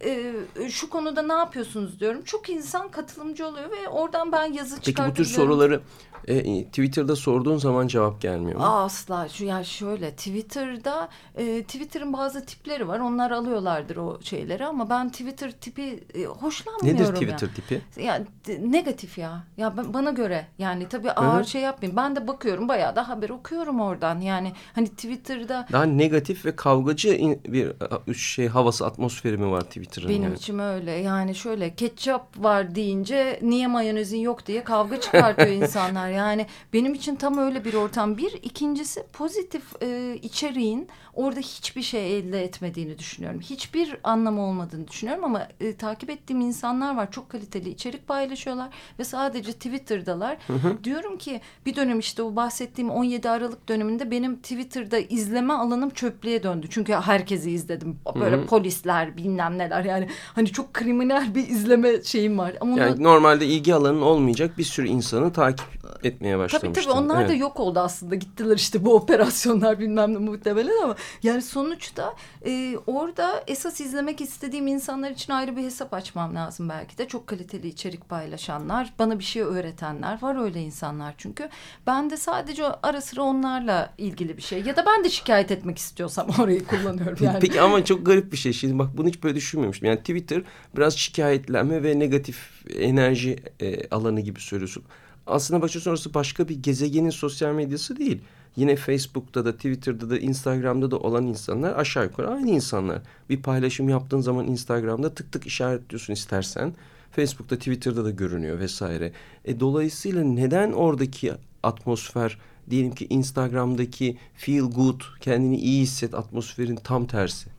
e, 0.59 0.69
şu 0.69 0.89
konuda 0.89 1.21
ne 1.21 1.33
yapıyorsunuz 1.33 1.99
diyorum. 1.99 2.23
Çok 2.23 2.49
insan 2.49 2.89
katılımcı 2.91 3.47
oluyor 3.47 3.71
ve 3.71 3.87
oradan 3.89 4.31
ben 4.31 4.53
yazı 4.53 4.75
Peki 4.75 4.79
bu 4.79 4.83
tür 4.85 4.91
çıkartıyorum. 4.91 5.33
soruları 5.35 5.81
e, 6.27 6.65
Twitter'da 6.65 7.15
sorduğun 7.15 7.57
zaman 7.57 7.87
cevap 7.87 8.21
gelmiyor 8.21 8.59
mu? 8.59 8.65
Asla. 8.65 9.29
Şu 9.29 9.45
ya 9.45 9.63
şöyle 9.63 10.11
Twitter'da 10.11 11.09
e, 11.35 11.63
Twitter'ın 11.63 12.13
bazı 12.13 12.45
tipleri 12.45 12.87
var. 12.87 12.99
Onlar 12.99 13.31
alıyorlardır 13.31 13.97
o 13.97 14.21
şeyleri 14.21 14.65
ama 14.65 14.89
ben 14.89 15.09
Twitter 15.09 15.51
tipi 15.51 16.03
e, 16.15 16.23
hoşlanmıyorum 16.23 17.01
Nedir 17.01 17.27
ya. 17.27 17.35
Twitter 17.35 17.55
tipi? 17.55 17.81
Ya 18.03 18.23
negatif 18.59 19.17
ya. 19.17 19.43
Ya 19.57 19.77
ben- 19.77 19.93
bana 19.93 20.11
göre 20.11 20.47
yani 20.57 20.87
tabii 20.89 21.11
ağır 21.11 21.43
şey 21.43 21.61
yapmayayım. 21.61 21.97
Ben 21.97 22.15
de 22.15 22.27
bakıyorum 22.27 22.67
bayağı 22.67 22.95
da 22.95 23.09
haber 23.09 23.29
okuyorum 23.29 23.79
oradan. 23.79 24.19
Yani 24.21 24.51
hani 24.75 24.87
Twitter'da 24.87 25.67
Daha 25.71 25.83
negatif 25.83 26.45
ve 26.45 26.55
kavgacı 26.55 27.09
bir 27.47 27.73
şey 28.13 28.47
havası 28.47 28.85
atmosferi 28.85 29.37
mi 29.37 29.51
var 29.51 29.61
Twitter'ın? 29.61 30.09
benim 30.09 30.23
yani? 30.23 30.35
içim 30.35 30.59
öyle. 30.59 30.91
Yani 30.91 31.35
şöyle 31.35 31.75
ketçap 31.75 32.43
var 32.43 32.75
deyince 32.75 33.39
niye 33.41 33.67
mayonezin 33.67 34.19
yok 34.19 34.47
diye 34.47 34.63
kavga 34.63 35.01
çıkartıyor 35.01 35.47
insanlar. 35.63 36.09
Yani 36.17 36.45
benim 36.73 36.93
için 36.93 37.15
tam 37.15 37.37
öyle 37.37 37.65
bir 37.65 37.73
ortam. 37.73 38.17
Bir 38.17 38.31
ikincisi 38.43 39.03
pozitif 39.13 39.63
e, 39.83 40.15
içeriğin 40.21 40.87
orada 41.13 41.39
hiçbir 41.39 41.81
şey 41.81 42.17
elde 42.17 42.43
etmediğini 42.43 42.99
düşünüyorum. 42.99 43.39
Hiçbir 43.41 43.97
anlamı 44.03 44.41
olmadığını 44.41 44.87
düşünüyorum 44.87 45.23
ama 45.23 45.47
e, 45.59 45.75
takip 45.75 46.09
ettiğim 46.09 46.41
insanlar 46.41 46.95
var. 46.95 47.11
Çok 47.11 47.29
kaliteli 47.29 47.69
içerik 47.69 48.07
paylaşıyorlar 48.07 48.69
ve 48.99 49.03
sadece 49.03 49.51
Twitter'dalar. 49.53 50.37
Diyorum 50.83 51.17
ki 51.17 51.41
bir 51.65 51.75
dönem 51.75 51.99
işte 51.99 52.23
o 52.23 52.35
bahsettiğim 52.35 52.89
17 52.89 53.29
Aralık 53.29 53.69
döneminde 53.69 54.11
benim 54.11 54.35
Twitter'da 54.35 54.97
izleme 54.99 55.53
alanım 55.53 55.89
çöplüğe 55.89 56.43
döndü. 56.43 56.67
Çünkü 56.69 56.93
herkesi 56.93 57.51
izledim. 57.51 57.99
Böyle 58.19 58.45
polisler 58.45 59.17
bilmem 59.17 59.57
neler 59.57 59.85
yani 59.85 60.07
hani 60.35 60.47
çok 60.47 60.73
kriminal 60.73 61.35
bir 61.35 61.47
izleme 61.47 62.03
şeyim 62.03 62.37
var. 62.37 62.53
Ama 62.61 62.73
onu- 62.73 62.79
Yani 62.79 63.03
normalde 63.03 63.45
ilgi 63.45 63.73
alanın 63.75 64.01
olmayacak 64.01 64.57
bir 64.57 64.63
sürü 64.63 64.87
insanı 64.87 65.33
takip 65.33 65.65
etmeye 66.07 66.31
Tabii 66.31 66.39
başlamıştın. 66.43 66.73
tabii 66.91 66.99
onlar 66.99 67.17
da 67.17 67.31
Evet. 67.31 67.41
yok 67.41 67.59
oldu 67.59 67.79
aslında 67.79 68.15
gittiler 68.15 68.55
işte 68.55 68.85
bu 68.85 68.93
operasyonlar 68.95 69.79
bilmem 69.79 70.13
ne 70.13 70.17
muhtemelen 70.17 70.83
ama 70.83 70.95
yani 71.23 71.41
sonuçta 71.41 72.13
e, 72.45 72.77
orada 72.87 73.43
esas 73.47 73.81
izlemek 73.81 74.21
istediğim 74.21 74.67
insanlar 74.67 75.11
için 75.11 75.33
ayrı 75.33 75.57
bir 75.57 75.63
hesap 75.63 75.93
açmam 75.93 76.35
lazım 76.35 76.69
belki 76.69 76.97
de 76.97 77.07
çok 77.07 77.27
kaliteli 77.27 77.67
içerik 77.67 78.09
paylaşanlar 78.09 78.93
bana 78.99 79.19
bir 79.19 79.23
şey 79.23 79.41
öğretenler 79.41 80.21
var 80.21 80.43
öyle 80.43 80.61
insanlar 80.61 81.13
çünkü 81.17 81.49
ben 81.87 82.09
de 82.09 82.17
sadece 82.17 82.63
ara 82.83 83.01
sıra 83.01 83.21
onlarla 83.21 83.93
ilgili 83.97 84.37
bir 84.37 84.41
şey 84.41 84.61
ya 84.63 84.75
da 84.75 84.85
ben 84.85 85.03
de 85.03 85.09
şikayet 85.09 85.51
etmek 85.51 85.77
istiyorsam 85.77 86.27
orayı 86.39 86.65
kullanıyorum 86.65 87.17
yani. 87.25 87.39
Peki 87.39 87.61
ama 87.61 87.85
çok 87.85 88.05
garip 88.05 88.31
bir 88.31 88.37
şey. 88.37 88.53
Şimdi 88.53 88.79
bak 88.79 88.97
bunu 88.97 89.07
hiç 89.07 89.23
böyle 89.23 89.35
düşünmemiştim. 89.35 89.87
Yani 89.87 89.99
Twitter 89.99 90.41
biraz 90.77 90.97
şikayetlenme 90.97 91.83
ve 91.83 91.99
negatif 91.99 92.51
enerji 92.75 93.35
e, 93.61 93.89
alanı 93.89 94.21
gibi 94.21 94.39
söylüyorsun. 94.39 94.83
Aslında 95.27 95.61
bakıyorsun 95.61 95.91
orası 95.91 96.13
başka 96.13 96.49
bir 96.49 96.63
gezegenin 96.63 97.09
sosyal 97.09 97.53
medyası 97.53 97.97
değil. 97.97 98.21
Yine 98.55 98.75
Facebook'ta 98.75 99.45
da 99.45 99.55
Twitter'da 99.55 100.09
da 100.09 100.17
Instagram'da 100.17 100.91
da 100.91 100.97
olan 100.99 101.27
insanlar 101.27 101.75
aşağı 101.75 102.03
yukarı 102.03 102.29
aynı 102.29 102.49
insanlar. 102.49 103.01
Bir 103.29 103.41
paylaşım 103.41 103.89
yaptığın 103.89 104.21
zaman 104.21 104.47
Instagram'da 104.47 105.13
tık 105.13 105.31
tık 105.31 105.47
işaretliyorsun 105.47 106.13
istersen. 106.13 106.73
Facebook'ta 107.11 107.57
Twitter'da 107.57 108.05
da 108.05 108.11
görünüyor 108.11 108.59
vesaire. 108.59 109.11
E, 109.45 109.59
dolayısıyla 109.59 110.23
neden 110.23 110.71
oradaki 110.71 111.33
atmosfer 111.63 112.37
diyelim 112.69 112.95
ki 112.95 113.07
Instagram'daki 113.09 114.17
feel 114.35 114.63
good 114.63 115.01
kendini 115.21 115.57
iyi 115.57 115.81
hisset 115.81 116.13
atmosferin 116.13 116.75
tam 116.75 117.07
tersi. 117.07 117.49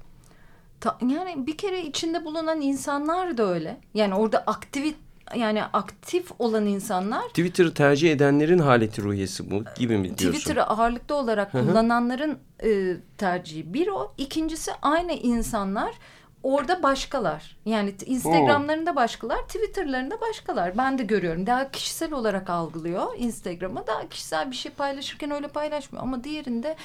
Ta- 0.81 0.99
yani 1.09 1.47
bir 1.47 1.57
kere 1.57 1.83
içinde 1.83 2.25
bulunan 2.25 2.61
insanlar 2.61 3.39
da 3.39 3.55
öyle. 3.55 3.81
Yani 3.95 4.15
orada 4.15 4.39
aktivit 4.39 4.97
yani 5.37 5.65
aktif 5.65 6.31
olan 6.39 6.67
insanlar 6.67 7.29
Twitter'ı 7.29 7.75
tercih 7.75 8.13
edenlerin 8.13 8.59
haleti 8.59 9.03
ruhiyesi 9.03 9.51
bu 9.51 9.65
gibi 9.77 9.99
mi 9.99 10.19
diyorsun? 10.19 10.39
Twitter'ı 10.39 10.65
ağırlıklı 10.65 11.15
olarak 11.15 11.53
kullananların 11.53 12.39
e, 12.65 12.97
tercihi. 13.19 13.75
Bir 13.75 13.89
o. 13.89 14.13
ikincisi 14.19 14.73
aynı 14.83 15.13
insanlar 15.13 15.95
orada 16.43 16.83
başkalar. 16.83 17.57
Yani 17.65 17.95
Instagram'larında 18.07 18.97
başkalar, 18.97 19.39
Twitter'larında 19.39 20.21
başkalar. 20.21 20.79
Ben 20.79 20.99
de 20.99 21.03
görüyorum. 21.03 21.47
Daha 21.47 21.71
kişisel 21.71 22.13
olarak 22.13 22.51
algılıyor 22.51 23.07
Instagram'a. 23.19 23.87
Daha 23.87 24.09
kişisel 24.09 24.51
bir 24.51 24.57
şey 24.57 24.73
paylaşırken 24.73 25.31
öyle 25.31 25.49
paylaşmıyor. 25.49 26.03
Ama 26.03 26.25
diğerinde 26.25 26.77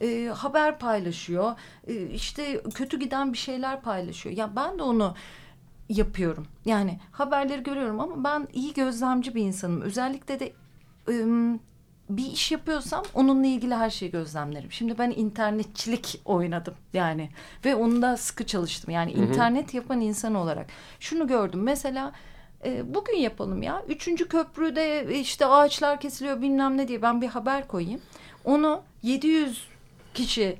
e, 0.00 0.26
haber 0.26 0.78
paylaşıyor. 0.78 1.52
E, 1.86 2.06
işte 2.06 2.62
kötü 2.74 2.98
giden 2.98 3.32
bir 3.32 3.38
şeyler 3.38 3.80
paylaşıyor. 3.80 4.36
Ya 4.36 4.56
ben 4.56 4.78
de 4.78 4.82
onu 4.82 5.14
yapıyorum. 5.92 6.46
Yani 6.64 6.98
haberleri 7.12 7.62
görüyorum 7.62 8.00
ama 8.00 8.24
ben 8.24 8.48
iyi 8.52 8.74
gözlemci 8.74 9.34
bir 9.34 9.42
insanım. 9.42 9.80
Özellikle 9.80 10.40
de 10.40 10.52
ım, 11.08 11.60
bir 12.10 12.26
iş 12.26 12.52
yapıyorsam 12.52 13.02
onunla 13.14 13.46
ilgili 13.46 13.74
her 13.74 13.90
şeyi 13.90 14.10
gözlemlerim. 14.10 14.72
Şimdi 14.72 14.98
ben 14.98 15.10
internetçilik 15.10 16.20
oynadım 16.24 16.74
yani 16.92 17.30
ve 17.64 17.74
onu 17.74 18.02
da 18.02 18.16
sıkı 18.16 18.46
çalıştım. 18.46 18.94
Yani 18.94 19.12
internet 19.12 19.74
yapan 19.74 20.00
insan 20.00 20.34
olarak 20.34 20.66
şunu 21.00 21.26
gördüm. 21.26 21.62
Mesela 21.62 22.12
e, 22.64 22.94
bugün 22.94 23.16
yapalım 23.16 23.62
ya. 23.62 23.82
Üçüncü 23.88 24.28
köprüde 24.28 25.14
işte 25.20 25.46
ağaçlar 25.46 26.00
kesiliyor 26.00 26.42
bilmem 26.42 26.76
ne 26.76 26.88
diye 26.88 27.02
ben 27.02 27.20
bir 27.20 27.28
haber 27.28 27.68
koyayım. 27.68 28.00
Onu 28.44 28.82
700 29.02 29.68
kişi 30.14 30.58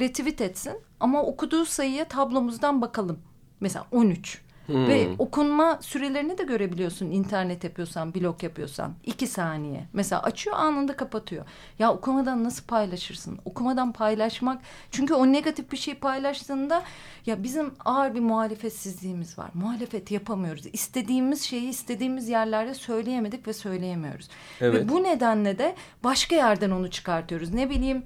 retweet 0.00 0.40
etsin 0.40 0.76
ama 1.00 1.22
okuduğu 1.22 1.64
sayıya 1.64 2.04
tablomuzdan 2.04 2.80
bakalım. 2.80 3.18
Mesela 3.60 3.86
13. 3.92 4.42
Ve 4.68 5.08
okunma 5.18 5.78
sürelerini 5.80 6.38
de 6.38 6.42
görebiliyorsun 6.42 7.06
internet 7.06 7.64
yapıyorsan, 7.64 8.14
blog 8.14 8.42
yapıyorsan. 8.42 8.94
iki 9.04 9.26
saniye. 9.26 9.84
Mesela 9.92 10.22
açıyor 10.22 10.56
anında 10.56 10.96
kapatıyor. 10.96 11.44
Ya 11.78 11.92
okumadan 11.92 12.44
nasıl 12.44 12.64
paylaşırsın? 12.66 13.38
Okumadan 13.44 13.92
paylaşmak. 13.92 14.62
Çünkü 14.90 15.14
o 15.14 15.32
negatif 15.32 15.72
bir 15.72 15.76
şey 15.76 15.94
paylaştığında 15.94 16.82
ya 17.26 17.42
bizim 17.42 17.74
ağır 17.84 18.14
bir 18.14 18.20
muhalefetsizliğimiz 18.20 19.38
var. 19.38 19.50
Muhalefet 19.54 20.10
yapamıyoruz. 20.10 20.66
İstediğimiz 20.72 21.42
şeyi 21.42 21.68
istediğimiz 21.68 22.28
yerlerde 22.28 22.74
söyleyemedik 22.74 23.48
ve 23.48 23.52
söyleyemiyoruz. 23.52 24.28
Evet. 24.60 24.74
Ve 24.74 24.88
bu 24.88 25.02
nedenle 25.02 25.58
de 25.58 25.74
başka 26.04 26.36
yerden 26.36 26.70
onu 26.70 26.90
çıkartıyoruz. 26.90 27.54
Ne 27.54 27.70
bileyim 27.70 28.04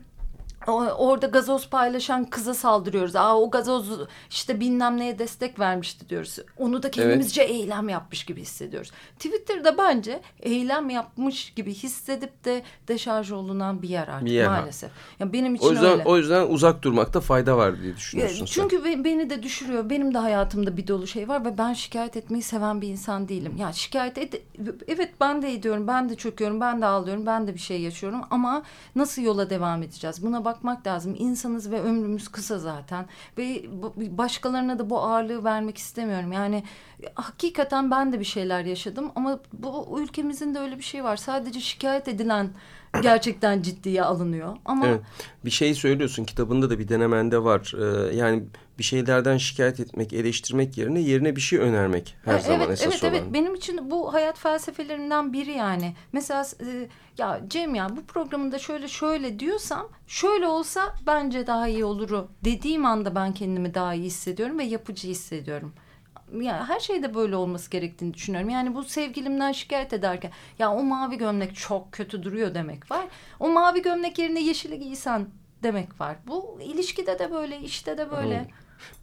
Orada 0.67 1.27
gazoz 1.27 1.69
paylaşan 1.69 2.25
kıza 2.25 2.55
saldırıyoruz. 2.55 3.17
Aa 3.17 3.39
o 3.41 3.51
gazoz 3.51 3.91
işte 4.31 4.61
bilmem 4.61 4.97
neye 4.99 5.19
destek 5.19 5.59
vermişti 5.59 6.09
diyoruz. 6.09 6.39
Onu 6.59 6.83
da 6.83 6.91
kendimizce 6.91 7.43
eylem 7.43 7.89
yapmış 7.89 8.25
gibi 8.25 8.41
hissediyoruz. 8.41 8.91
Twitter'da 9.19 9.79
bence 9.79 10.21
eylem 10.41 10.91
yapmış 10.91 11.51
gibi 11.51 11.75
hissedip 11.75 12.45
de 12.45 12.63
deşarj 12.89 13.33
olunan 13.33 13.83
bir 13.83 13.89
yer 13.89 14.09
artık 14.09 14.27
Bir 14.27 14.33
yer. 14.33 14.49
maalesef. 14.49 14.91
Ya 15.21 15.33
benim 15.33 15.55
için 15.55 15.67
O 15.67 15.71
yüzden 15.71 15.93
öyle. 15.93 16.03
o 16.05 16.17
yüzden 16.17 16.47
uzak 16.49 16.83
durmakta 16.83 17.21
fayda 17.21 17.57
var 17.57 17.83
diye 17.83 17.97
düşünüyorsun 17.97 18.37
sen. 18.47 18.47
Çünkü 18.47 18.85
be- 18.85 19.05
beni 19.05 19.31
de 19.31 19.43
düşürüyor. 19.43 19.91
Benim 19.91 20.15
de 20.15 20.19
hayatımda 20.19 20.77
bir 20.77 20.87
dolu 20.87 21.07
şey 21.07 21.29
var 21.29 21.45
ve 21.45 21.59
ben 21.59 21.73
şikayet 21.73 22.17
etmeyi 22.17 22.43
seven 22.43 22.81
bir 22.81 22.89
insan 22.89 23.29
değilim. 23.29 23.57
Ya 23.59 23.73
şikayet 23.73 24.19
et 24.19 24.43
evet 24.89 25.11
ben 25.21 25.43
de 25.43 25.53
ediyorum, 25.53 25.87
ben 25.87 26.09
de 26.09 26.15
çöküyorum, 26.15 26.61
ben 26.61 26.81
de 26.83 26.87
ağlıyorum, 26.87 27.27
ben 27.27 27.47
de 27.47 27.55
bir 27.55 27.59
şey 27.61 27.81
yaşıyorum 27.81 28.21
ama 28.31 28.63
nasıl 28.97 29.23
yola 29.23 29.51
devam 29.51 29.83
edeceğiz? 29.83 30.23
Buna 30.23 30.45
bakmak 30.53 30.87
lazım. 30.87 31.15
İnsanız 31.19 31.71
ve 31.71 31.81
ömrümüz 31.81 32.29
kısa 32.29 32.59
zaten 32.59 33.07
ve 33.39 33.65
başkalarına 34.19 34.79
da 34.79 34.91
bu 34.91 34.99
ağırlığı 34.99 35.45
vermek 35.45 35.79
istemiyorum. 35.79 36.33
Yani 36.33 36.63
hakikaten 37.15 37.91
ben 37.91 38.13
de 38.13 38.21
bir 38.21 38.25
şeyler 38.25 38.65
yaşadım 38.65 39.13
ama 39.17 39.41
bu 39.53 40.01
ülkemizin 40.01 40.55
de 40.55 40.59
öyle 40.59 40.79
bir 40.79 40.83
şey 40.83 41.05
var. 41.05 41.17
Sadece 41.17 41.61
şikayet 41.61 42.09
edilen 42.09 42.51
gerçekten 43.01 43.63
ciddiye 43.63 44.03
alınıyor. 44.03 44.57
Ama 44.65 44.87
Evet. 44.87 45.01
Bir 45.45 45.51
şey 45.51 45.75
söylüyorsun 45.75 46.25
kitabında 46.25 46.71
da 46.71 46.79
bir 46.79 46.89
denemende 46.89 47.45
var. 47.45 47.75
Ee, 47.79 48.17
yani 48.17 48.43
bir 48.79 48.83
şeylerden 48.83 49.37
şikayet 49.37 49.81
etmek, 49.81 50.13
eleştirmek 50.13 50.79
yerine 50.79 51.01
yerine 51.01 51.37
bir 51.37 51.41
şey 51.41 51.59
önermek 51.59 52.17
her 52.25 52.33
Evet, 52.33 52.45
zaman 52.45 52.71
esas 52.71 52.87
evet, 52.87 53.05
olan. 53.05 53.15
Evet 53.15 53.35
benim 53.35 53.55
için 53.55 53.91
bu 53.91 54.15
hayat 54.15 54.39
felsefelerinden 54.39 55.33
biri 55.33 55.53
yani. 55.53 55.95
Mesela 56.13 56.47
e, 56.61 56.89
ya 57.19 57.41
Cem 57.49 57.75
ya 57.75 57.97
bu 57.97 58.05
programında 58.05 58.59
şöyle 58.59 58.89
şöyle 58.89 59.39
diyorsam 59.39 59.89
şöyle 60.07 60.47
olsa 60.47 60.95
bence 61.07 61.47
daha 61.47 61.69
iyi 61.69 61.85
oluru 61.85 62.29
dediğim 62.45 62.87
anda 62.87 63.15
ben 63.15 63.35
kendimi 63.35 63.75
daha 63.75 63.95
iyi 63.95 64.05
hissediyorum 64.05 64.59
ve 64.59 64.65
yapıcı 64.65 65.09
hissediyorum. 65.09 65.73
Ya 66.41 66.69
her 66.69 66.81
şeyde 66.81 67.15
böyle 67.15 67.37
olması 67.37 67.71
gerektiğini 67.71 68.15
düşünüyorum. 68.15 68.51
Yani 68.51 68.75
bu 68.75 68.85
sevgilimden 68.85 69.53
şikayet 69.53 69.93
ederken 69.93 70.31
ya 70.59 70.73
o 70.73 70.83
mavi 70.83 71.19
gömlek 71.19 71.57
çok 71.57 71.93
kötü 71.93 72.23
duruyor 72.23 72.55
demek 72.55 72.91
var. 72.91 73.07
O 73.41 73.49
mavi 73.49 73.83
gömlek 73.83 74.19
yerine 74.19 74.43
yeşili 74.43 74.79
giysen 74.79 75.27
demek 75.63 76.01
var. 76.01 76.17
Bu 76.27 76.59
ilişkide 76.63 77.19
de 77.19 77.31
böyle, 77.31 77.61
işte 77.61 77.99
de 77.99 78.11
böyle. 78.11 78.49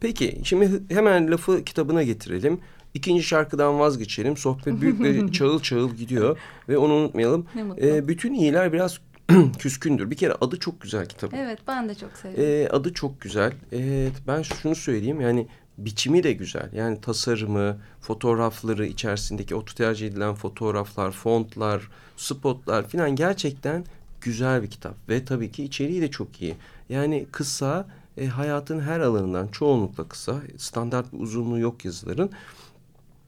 Peki 0.00 0.40
şimdi 0.44 0.94
hemen 0.94 1.30
lafı 1.30 1.64
kitabına 1.64 2.02
getirelim. 2.02 2.60
İkinci 2.94 3.22
şarkıdan 3.22 3.78
vazgeçelim. 3.78 4.36
Sohbet 4.36 4.80
büyük 4.80 5.00
bir 5.00 5.32
çağıl 5.32 5.60
çağıl 5.60 5.90
gidiyor 5.90 6.38
ve 6.68 6.78
onu 6.78 6.92
unutmayalım. 6.92 7.46
Ee, 7.82 8.08
bütün 8.08 8.34
iyiler 8.34 8.72
biraz 8.72 9.00
küskündür. 9.58 10.10
Bir 10.10 10.16
kere 10.16 10.32
adı 10.40 10.58
çok 10.58 10.80
güzel 10.80 11.06
kitabın. 11.06 11.36
Evet 11.36 11.58
ben 11.68 11.88
de 11.88 11.94
çok 11.94 12.16
seviyorum. 12.16 12.44
Ee, 12.44 12.68
adı 12.68 12.94
çok 12.94 13.20
güzel. 13.20 13.52
Evet, 13.72 14.12
ben 14.26 14.42
şunu 14.42 14.74
söyleyeyim 14.74 15.20
yani 15.20 15.46
biçimi 15.78 16.22
de 16.22 16.32
güzel. 16.32 16.70
Yani 16.72 17.00
tasarımı, 17.00 17.76
fotoğrafları 18.00 18.86
içerisindeki 18.86 19.54
o 19.54 19.64
tercih 19.64 20.06
edilen 20.06 20.34
fotoğraflar, 20.34 21.10
fontlar, 21.10 21.90
spotlar 22.16 22.88
filan 22.88 23.16
gerçekten 23.16 23.84
güzel 24.20 24.62
bir 24.62 24.70
kitap. 24.70 24.94
Ve 25.08 25.24
tabii 25.24 25.50
ki 25.52 25.64
içeriği 25.64 26.02
de 26.02 26.10
çok 26.10 26.42
iyi. 26.42 26.56
Yani 26.88 27.26
kısa, 27.32 27.86
e, 28.16 28.26
hayatın 28.26 28.80
her 28.80 29.00
alanından 29.00 29.48
çoğunlukla 29.48 30.08
kısa, 30.08 30.40
standart 30.56 31.12
bir 31.12 31.18
uzunluğu 31.18 31.58
yok 31.58 31.84
yazıların. 31.84 32.30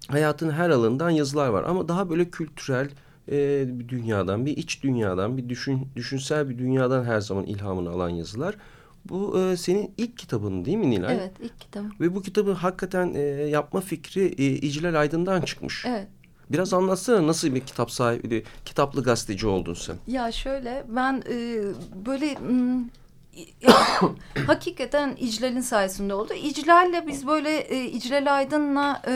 Hayatın 0.09 0.51
her 0.51 0.71
alanından 0.71 1.11
yazılar 1.11 1.49
var 1.49 1.65
ama 1.65 1.89
daha 1.89 2.11
böyle 2.11 2.31
kültürel 2.31 2.91
e, 3.29 3.65
bir 3.79 3.89
dünyadan, 3.89 4.47
bir 4.47 4.57
iç 4.57 4.83
dünyadan, 4.83 5.37
bir 5.37 5.49
düşün, 5.49 5.89
düşünsel 5.97 6.49
bir 6.49 6.59
dünyadan 6.59 7.05
her 7.05 7.21
zaman 7.21 7.45
ilhamını 7.45 7.91
alan 7.91 8.09
yazılar. 8.09 8.57
Bu 9.05 9.41
e, 9.41 9.57
senin 9.57 9.95
ilk 9.99 10.19
kitabın 10.19 10.65
değil 10.65 10.77
mi 10.77 10.91
Nilay? 10.91 11.15
Evet 11.15 11.33
ilk 11.41 11.61
kitabım. 11.61 11.93
Ve 12.01 12.15
bu 12.15 12.23
kitabı 12.23 12.53
hakikaten 12.53 13.15
e, 13.15 13.21
yapma 13.49 13.81
fikri 13.81 14.25
e, 14.25 14.47
İclal 14.47 14.95
Aydın'dan 14.95 15.41
çıkmış. 15.41 15.85
Evet. 15.89 16.09
Biraz 16.51 16.75
anlatsana 16.75 17.27
nasıl 17.27 17.55
bir 17.55 17.61
kitap 17.61 17.91
sahibi, 17.91 18.45
kitaplı 18.65 19.03
gazeteci 19.03 19.47
oldun 19.47 19.75
sen? 19.75 19.97
Ya 20.07 20.33
şöyle 20.33 20.85
ben 20.89 21.23
e, 21.29 21.59
böyle 22.07 22.35
hmm, 22.35 22.85
ya, 23.61 23.73
hakikaten 24.47 25.17
İclal'in 25.21 25.61
sayesinde 25.61 26.15
oldu. 26.15 26.35
İclal'le 26.35 27.07
biz 27.07 27.27
böyle 27.27 27.59
e, 27.59 27.85
İclal 27.85 28.37
Aydın'la 28.37 29.03
e, 29.07 29.11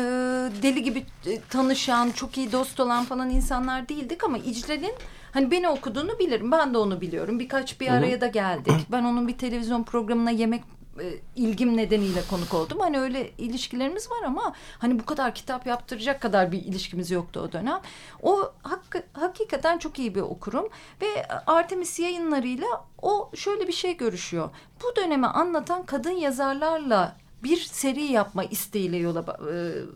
deli 0.63 0.83
gibi 0.83 1.07
e, 1.27 1.41
tanışan, 1.51 2.11
çok 2.11 2.39
iyi 2.39 2.53
dost 2.53 2.81
olan 2.81 3.05
falan 3.05 3.31
insanlar 3.31 3.89
değildik 3.89 4.25
ama 4.25 4.39
İclal'in 4.39 4.95
hani 5.33 5.51
beni 5.51 5.69
okuduğunu 5.69 6.19
bilirim. 6.19 6.53
Ben 6.53 6.75
de 6.75 6.79
onu 6.79 7.01
biliyorum. 7.01 7.41
Birkaç 7.41 7.81
bir 7.81 7.89
araya 7.89 8.21
da 8.21 8.27
geldik. 8.27 8.75
Ben 8.93 9.05
onun 9.05 9.29
bir 9.29 9.39
televizyon 9.39 9.83
programına 9.85 10.31
yemek 10.31 10.63
e, 11.01 11.15
ilgim 11.37 11.77
nedeniyle 11.77 12.21
konuk 12.31 12.55
oldum. 12.55 12.81
Hani 12.81 12.99
öyle 12.99 13.31
ilişkilerimiz 13.31 14.11
var 14.11 14.23
ama 14.27 14.53
hani 14.79 14.99
bu 14.99 15.05
kadar 15.05 15.35
kitap 15.35 15.67
yaptıracak 15.67 16.21
kadar 16.21 16.53
bir 16.53 16.59
ilişkimiz 16.59 17.11
yoktu 17.11 17.41
o 17.49 17.53
dönem. 17.53 17.81
O 18.23 18.53
hak, 18.63 19.09
hakikaten 19.13 19.79
çok 19.79 19.99
iyi 19.99 20.15
bir 20.15 20.21
okurum 20.21 20.69
ve 21.03 21.29
Artemis 21.47 21.99
yayınlarıyla 21.99 22.85
o 23.03 23.31
şöyle 23.35 23.69
bir 23.69 23.73
şey 23.73 23.97
görüşüyor. 23.97 24.51
Bu 24.83 24.97
dönemi 24.97 25.27
anlatan 25.27 25.87
kadın 25.87 26.11
yazarlarla 26.11 27.17
bir 27.51 27.57
seri 27.57 28.03
yapma 28.05 28.45
isteğiyle 28.45 28.97
yola 28.97 29.21
e, 29.21 29.55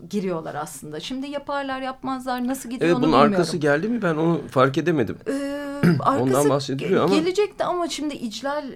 giriyorlar 0.09 0.55
aslında. 0.55 0.99
Şimdi 0.99 1.27
yaparlar 1.27 1.81
yapmazlar 1.81 2.47
nasıl 2.47 2.69
gidiyor 2.69 2.85
Evet 2.87 2.95
onu 2.95 3.01
bunun 3.03 3.13
bilmiyorum. 3.13 3.33
arkası 3.33 3.57
geldi 3.57 3.87
mi 3.87 4.01
ben 4.01 4.15
onu 4.15 4.41
fark 4.51 4.77
edemedim. 4.77 5.17
Ee, 5.27 5.31
arkası 5.99 6.23
Ondan 6.23 6.49
bahsediliyor 6.49 7.03
ama- 7.03 7.15
Gelecekti 7.15 7.63
ama 7.63 7.89
şimdi 7.89 8.13
İclal 8.15 8.69
e, 8.71 8.75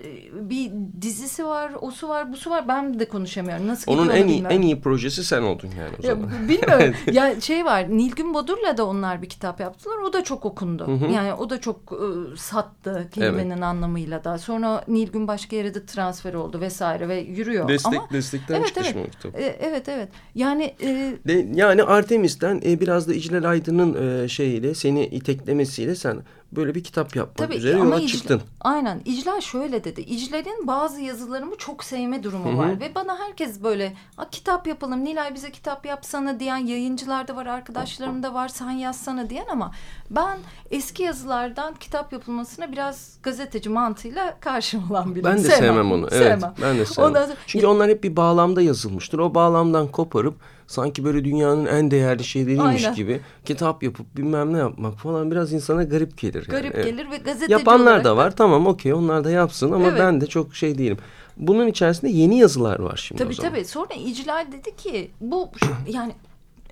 bir 0.50 0.72
dizisi 1.02 1.46
var, 1.46 1.72
osu 1.82 2.10
var, 2.10 2.32
busu 2.34 2.50
var. 2.50 2.68
Ben 2.68 3.00
de 3.00 3.10
konuşamıyorum. 3.10 3.68
Nasıl 3.68 3.92
Onun 3.92 4.04
gidiyor 4.04 4.24
en 4.24 4.28
iyi, 4.28 4.44
en 4.50 4.62
iyi 4.62 4.82
projesi 4.82 5.24
sen 5.24 5.42
oldun 5.42 5.70
yani 5.80 5.90
o 6.04 6.08
Ya, 6.08 6.16
zaman. 6.16 6.30
b- 6.44 6.50
bilmiyorum. 6.50 6.96
ya 7.12 7.42
şey 7.42 7.66
var. 7.66 7.90
Nilgün 7.90 8.34
Bodur'la 8.34 8.78
da 8.78 8.86
onlar 8.86 9.22
bir 9.22 9.30
kitap 9.30 9.60
yaptılar. 9.60 9.98
O 9.98 10.14
da 10.14 10.24
çok 10.24 10.46
okundu. 10.46 11.00
Yani 11.14 11.34
o 11.34 11.50
da 11.50 11.62
çok 11.62 11.78
e, 11.92 12.38
sattı 12.38 13.08
kelimenin 13.12 13.62
anlamıyla 13.62 14.24
da. 14.24 14.38
Sonra 14.38 14.84
Nilgün 14.88 15.28
başka 15.28 15.56
yere 15.56 15.74
de 15.74 15.86
transfer 15.86 16.34
oldu 16.34 16.60
vesaire 16.62 17.08
ve 17.10 17.20
yürüyor. 17.20 17.68
Destek 17.70 17.94
ama, 18.00 18.10
destekten 18.12 18.62
evet, 18.66 18.86
çıkış 18.86 18.92
evet. 18.96 19.12
kitap? 19.12 19.40
E, 19.40 19.58
evet 19.62 19.90
evet. 19.90 20.10
Yani 20.36 20.74
e, 20.82 21.14
De, 21.28 21.48
yani 21.54 21.84
Artemis'ten 21.84 22.62
e, 22.66 22.80
biraz 22.80 23.08
da 23.08 23.14
İclal 23.14 23.44
Aydın'ın 23.44 24.24
e, 24.24 24.28
şeyiyle 24.28 24.74
seni 24.74 25.06
iteklemesiyle 25.06 25.96
sen 25.96 26.18
böyle 26.56 26.76
bir 26.76 26.84
kitap 26.84 27.16
yapmak 27.16 27.38
Tabii 27.38 27.56
üzere 27.56 27.76
ama 27.76 27.86
yola 27.86 28.00
İcla- 28.00 28.08
çıktın. 28.08 28.42
Aynen. 28.62 29.02
İclal 29.06 29.42
şöyle 29.42 29.84
dedi. 29.84 30.02
İclal'in 30.02 30.68
bazı 30.68 31.02
yazılarımı 31.02 31.56
çok 31.58 31.84
sevme 31.84 32.24
durumu 32.24 32.58
var. 32.58 32.80
Ve 32.80 32.96
bana 32.96 33.18
herkes 33.20 33.64
böyle 33.64 33.94
"A, 34.18 34.30
kitap 34.30 34.68
yapalım. 34.68 35.04
Nilay 35.06 35.36
bize 35.36 35.52
kitap 35.52 35.86
yapsana 35.86 36.40
diyen 36.40 36.58
yayıncılar 36.58 37.28
da 37.28 37.36
var. 37.36 37.46
Arkadaşlarım 37.46 38.24
da 38.24 38.34
var. 38.34 38.48
Sen 38.48 38.72
yazsana 38.72 39.30
diyen 39.30 39.46
ama 39.52 39.72
ben 40.10 40.38
eski 40.72 41.04
yazılardan 41.04 41.74
kitap 41.74 42.14
yapılmasına 42.14 42.72
biraz 42.72 43.18
gazeteci 43.24 43.70
mantığıyla 43.70 44.38
karşı 44.40 44.80
olan 44.92 45.10
biriyim. 45.16 45.26
Ben 45.26 45.38
de 45.38 45.50
sevmem, 45.50 45.92
onu. 45.92 46.08
Evet, 46.12 46.24
Sevmem. 46.24 46.54
ben 46.62 46.78
de 46.78 46.86
sevmem. 46.86 47.10
Ondan 47.10 47.26
sonra- 47.26 47.38
Çünkü 47.48 47.66
onlar 47.68 47.90
hep 47.90 48.04
bir 48.04 48.16
bağlamda 48.16 48.62
yazılmıştır. 48.62 49.20
O 49.20 49.36
bağlamdan 49.36 49.88
koparıp 49.88 50.36
sanki 50.68 51.04
böyle 51.04 51.26
dünyanın 51.26 51.66
en 51.66 51.92
değerli 51.92 52.24
şeyleriymiş 52.24 52.84
Aynen. 52.84 52.96
gibi 52.96 53.22
kitap 53.46 53.84
yapıp 53.84 54.18
bilmem 54.18 54.54
ne 54.54 54.58
yapmak 54.58 54.98
falan 54.98 55.32
biraz 55.32 55.54
insana 55.54 55.84
garip 55.84 56.18
gelir. 56.18 56.48
yani. 56.52 56.62
garip 56.62 56.76
gelir 56.84 57.12
ve 57.12 57.18
gazeteci 57.18 57.52
Yapanlar 57.52 57.92
olarak 57.92 58.06
da 58.06 58.18
var. 58.18 58.36
Tamam 58.36 58.68
okey 58.68 58.94
onlar 58.94 59.24
da 59.24 59.32
yapsın 59.32 59.72
ama 59.72 59.88
Evet. 59.88 60.00
ben 60.00 60.22
de 60.22 60.28
çok 60.28 60.56
şey 60.56 60.78
değilim. 60.78 60.98
Bunun 61.38 61.68
içerisinde 61.68 62.12
yeni 62.12 62.38
yazılar 62.40 62.80
var 62.80 62.98
şimdi 63.08 63.24
o 63.24 63.26
Tabii 63.26 63.36
zaman. 63.36 63.52
tabii. 63.52 63.66
Sonra 63.66 63.94
İclal 63.94 64.46
dedi 64.52 64.76
ki 64.76 65.12
bu 65.22 65.50
yani 65.88 66.12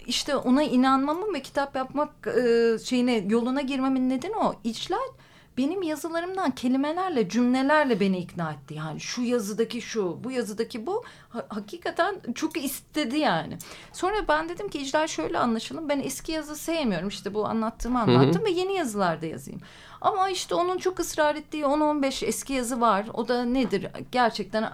işte 0.07 0.35
ona 0.35 0.63
inanmamın 0.63 1.33
ve 1.33 1.41
kitap 1.41 1.75
yapmak 1.75 2.27
e, 2.27 2.77
şeyine 2.85 3.25
yoluna 3.29 3.61
girmemin 3.61 4.09
nedeni 4.09 4.35
o. 4.35 4.53
İclal 4.63 4.97
benim 5.57 5.81
yazılarımdan 5.81 6.51
kelimelerle 6.51 7.29
cümlelerle 7.29 7.99
beni 7.99 8.17
ikna 8.19 8.51
etti. 8.51 8.73
Yani 8.73 8.99
şu 8.99 9.21
yazıdaki 9.21 9.81
şu, 9.81 10.23
bu 10.23 10.31
yazıdaki 10.31 10.87
bu 10.87 11.03
Ha- 11.29 11.45
hakikaten 11.49 12.15
çok 12.35 12.63
istedi 12.63 13.17
yani. 13.17 13.57
Sonra 13.93 14.15
ben 14.27 14.49
dedim 14.49 14.69
ki 14.69 14.77
İclal 14.79 15.07
şöyle 15.07 15.39
anlaşalım. 15.39 15.89
Ben 15.89 15.99
eski 15.99 16.31
yazı 16.31 16.55
sevmiyorum. 16.55 17.07
İşte 17.07 17.33
bu 17.33 17.45
anlattığımı 17.47 18.01
anlattım 18.01 18.45
ve 18.45 18.49
yeni 18.51 18.73
yazılarda 18.75 19.25
yazayım. 19.25 19.61
Ama 20.03 20.29
işte 20.29 20.55
onun 20.55 20.77
çok 20.77 20.99
ısrar 20.99 21.35
ettiği 21.35 21.63
10-15 21.63 22.25
eski 22.25 22.53
yazı 22.53 22.81
var. 22.81 23.05
O 23.13 23.27
da 23.27 23.45
nedir? 23.45 23.87
Gerçekten 24.11 24.71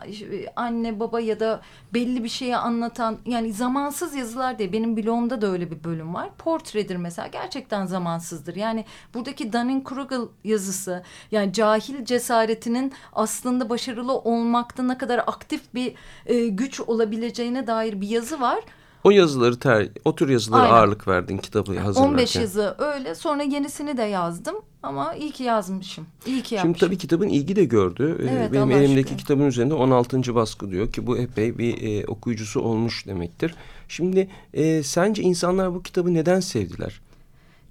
anne 0.56 1.00
baba 1.00 1.20
ya 1.20 1.40
da 1.40 1.62
belli 1.94 2.24
bir 2.24 2.30
şeyi 2.30 2.58
anlatan 2.58 3.18
yani 3.26 3.54
zamansız 3.54 4.16
yazılar 4.16 4.60
diye 4.60 4.74
benim 4.74 4.98
blogumda 4.98 5.42
da 5.42 5.48
öyle 5.48 5.72
bir 5.72 5.84
bölüm 5.84 6.14
var. 6.14 6.30
Portredir 6.38 6.96
mesela 6.96 7.28
gerçekten 7.28 7.86
zamansızdır. 7.86 8.56
Yani 8.56 8.86
buradaki 9.14 9.52
Dunning-Kruger 9.54 10.28
yazısı 10.44 11.04
yani 11.32 11.54
cahil 11.54 12.06
cesaretinin 12.06 12.94
aslında 13.14 13.70
başarılı 13.70 14.18
olmakta 14.18 14.84
ne 14.84 14.98
kadar 14.98 15.18
aktif 15.18 15.74
bir 15.74 15.96
e, 16.26 16.48
güç 16.48 16.80
olabileceğine 16.80 17.68
dair 17.68 18.02
bir 18.02 18.08
yazı 18.08 18.42
var. 18.42 18.60
O 19.04 19.12
yazıları 19.12 19.60
ter, 19.60 19.88
o 20.06 20.16
tür 20.16 20.30
yazılara 20.30 20.62
Aynen. 20.62 20.74
ağırlık 20.74 21.08
verdin 21.08 21.38
kitabı 21.38 21.80
hazırlarken. 21.80 22.14
15 22.14 22.36
yazı 22.36 22.76
öyle. 22.80 23.16
Sonra 23.16 23.43
yenisini 23.43 23.97
de 23.97 24.02
yazdım. 24.04 24.56
Ama 24.84 25.14
iyi 25.16 25.32
ki 25.32 25.43
yazmışım. 25.43 26.06
İyi 26.26 26.41
ki 26.43 26.56
yapmışım. 26.56 26.76
Şimdi 26.76 26.86
tabii 26.86 26.97
kitabın 26.97 27.28
ilgi 27.28 27.56
de 27.56 27.66
gördü. 27.66 28.18
Ee, 28.22 28.28
Evet, 28.34 28.52
Benim 28.54 28.64
Allah 28.64 28.74
elimdeki 28.74 29.00
aşkına. 29.02 29.18
kitabın 29.18 29.45
üzerinde 29.45 29.74
16. 29.74 30.36
baskı 30.36 30.72
diyor 30.72 30.91
ki 30.91 31.08
bu 31.08 31.18
epey 31.18 31.58
bir 31.58 32.02
e, 32.02 32.06
okuyucusu 32.06 32.62
olmuş 32.62 33.08
demektir. 33.08 33.56
Şimdi 33.88 34.28
e, 34.54 34.84
sence 34.84 35.22
insanlar 35.22 35.74
bu 35.74 35.84
kitabı 35.84 36.14
neden 36.14 36.39
sevdiler? 36.39 37.02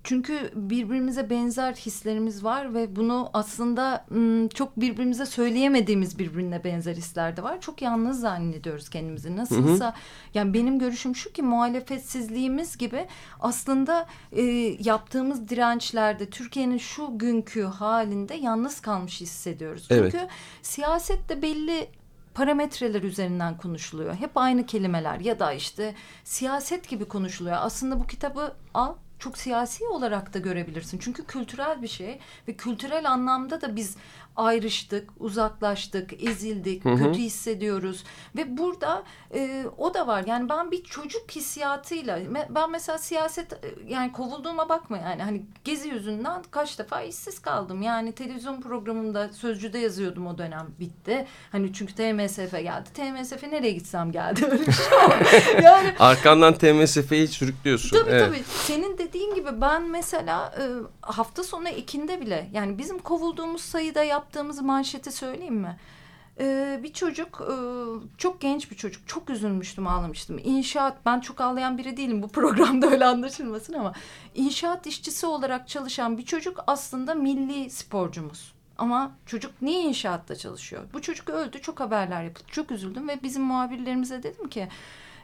Çünkü 0.05 0.51
birbirimize 0.55 1.31
benzer 1.31 1.75
hislerimiz 1.75 2.45
var 2.45 2.75
ve 2.75 2.97
bunu 2.97 3.31
aslında 3.33 4.07
çok 4.55 4.81
birbirimize 4.81 5.27
söyleyemediğimiz 5.27 6.19
birbirine 6.19 6.65
benzer 6.65 6.97
hisler 6.97 7.37
de 7.37 7.43
var. 7.43 7.61
Çok 7.61 7.83
yalnız 7.83 8.21
zannediyoruz 8.21 8.89
kendimizi. 8.89 9.37
Nasılsa 9.37 9.95
yani 10.35 10.55
benim 10.55 10.79
görüşüm 10.79 11.17
şu 11.17 11.33
ki 11.33 11.43
muhalefetsizliğimiz 11.43 12.79
gibi 12.79 13.07
aslında 13.41 14.07
e, 14.33 14.43
yaptığımız 14.81 15.49
dirençlerde 15.49 16.31
Türkiye'nin 16.31 16.79
şu 16.79 17.19
günkü 17.19 17.63
halinde 17.63 18.35
yalnız 18.35 18.81
kalmış 18.81 19.21
hissediyoruz. 19.21 19.87
Evet. 19.91 20.13
Çünkü 20.13 20.27
siyasette 20.63 21.43
belli 21.43 21.89
parametreler 22.35 23.03
üzerinden 23.03 23.57
konuşuluyor. 23.57 24.15
Hep 24.15 24.31
aynı 24.35 24.67
kelimeler 24.67 25.21
ya 25.21 25.39
da 25.39 25.53
işte 25.53 25.95
siyaset 26.25 26.89
gibi 26.89 27.05
konuşuluyor. 27.05 27.57
Aslında 27.61 28.01
bu 28.01 28.07
kitabı 28.07 28.55
al 28.75 28.95
çok 29.19 29.39
siyasi 29.39 29.87
olarak 29.87 30.35
da 30.35 30.39
görebilirsin. 30.39 30.99
Çünkü 30.99 31.27
kültürel 31.27 31.83
bir 31.83 31.89
şey 31.89 32.19
ve 32.49 32.53
kültürel 32.53 33.11
anlamda 33.11 33.61
da 33.61 33.77
biz 33.77 33.97
ayrıştık, 34.39 35.11
uzaklaştık, 35.19 36.23
ezildik, 36.23 36.83
kötü 36.83 37.19
hissediyoruz. 37.19 38.05
Ve 38.37 38.57
burada 38.57 39.03
e, 39.35 39.65
o 39.79 39.95
da 39.95 40.07
var. 40.07 40.25
Yani 40.27 40.49
ben 40.49 40.71
bir 40.71 40.85
çocuk 40.85 41.31
hissiyatıyla 41.31 42.19
ben 42.51 42.71
mesela 42.71 42.99
siyaset 42.99 43.53
e, 43.53 43.59
yani 43.89 44.13
kovulduğuma 44.13 44.69
bakma 44.69 44.99
yani 44.99 45.23
hani 45.23 45.43
gezi 45.65 45.89
yüzünden 45.89 46.43
kaç 46.51 46.79
defa 46.79 47.03
işsiz 47.03 47.39
kaldım. 47.39 47.83
Yani 47.83 48.13
televizyon 48.13 48.61
programında 48.61 49.29
Sözcü'de 49.33 49.79
yazıyordum 49.79 50.27
o 50.27 50.39
dönem 50.39 50.67
bitti. 50.81 51.27
Hani 51.53 51.73
çünkü 51.73 51.95
TMSF 51.95 52.53
geldi. 52.53 52.89
TMSF 52.95 53.43
nereye 53.43 53.73
gitsem 53.73 54.13
geldi 54.13 54.47
öyle 54.51 54.67
bir 54.67 54.73
şey 54.73 54.85
yani 55.63 55.95
Arkandan 55.99 56.55
TMSF'yi 56.55 57.29
sürüklüyorsun. 57.29 57.99
Tabii 57.99 58.11
Evet. 58.11 58.27
tabii. 58.27 58.43
Senin 58.67 58.99
dediğin 58.99 59.35
gibi 59.35 59.61
ben 59.61 59.91
mesela 59.91 60.55
e, 60.59 60.65
hafta 61.01 61.45
sonu 61.45 61.69
ekinde 61.69 62.21
bile 62.21 62.49
yani 62.53 62.79
bizim 62.79 62.99
kovulduğumuz 62.99 63.63
sayıda 63.63 64.05
yaptığımız 64.29 64.63
manşeti 64.63 65.13
söyleyeyim 65.13 65.55
mi? 65.55 65.77
E, 66.41 66.81
bir 66.83 66.93
çocuk 66.93 67.41
e, 67.41 67.55
çok 68.19 68.41
genç 68.41 68.71
bir 68.71 68.77
çocuk 68.77 69.09
çok 69.09 69.31
üzülmüştüm 69.31 69.87
ağlamıştım. 69.87 70.41
İnşaat 70.45 71.07
ben 71.07 71.21
çok 71.21 71.41
ağlayan 71.41 71.79
biri 71.79 71.97
değilim 71.97 72.23
bu 72.23 72.29
programda 72.39 72.87
öyle 72.87 73.05
anlaşılmasın 73.05 73.73
ama 73.73 73.93
inşaat 74.35 74.87
işçisi 74.87 75.27
olarak 75.27 75.69
çalışan 75.69 76.19
bir 76.19 76.25
çocuk 76.25 76.65
aslında 76.67 77.15
milli 77.15 77.71
sporcumuz. 77.71 78.53
Ama 78.79 79.13
çocuk 79.27 79.63
niye 79.63 79.83
inşaatta 79.83 80.37
çalışıyor? 80.37 80.83
Bu 80.93 81.03
çocuk 81.03 81.31
öldü 81.31 81.61
çok 81.61 81.81
haberler 81.81 82.23
yapıldı 82.23 82.49
çok 82.51 82.71
üzüldüm 82.71 83.09
ve 83.09 83.23
bizim 83.23 83.43
muhabirlerimize 83.43 84.23
dedim 84.23 84.49
ki 84.49 84.69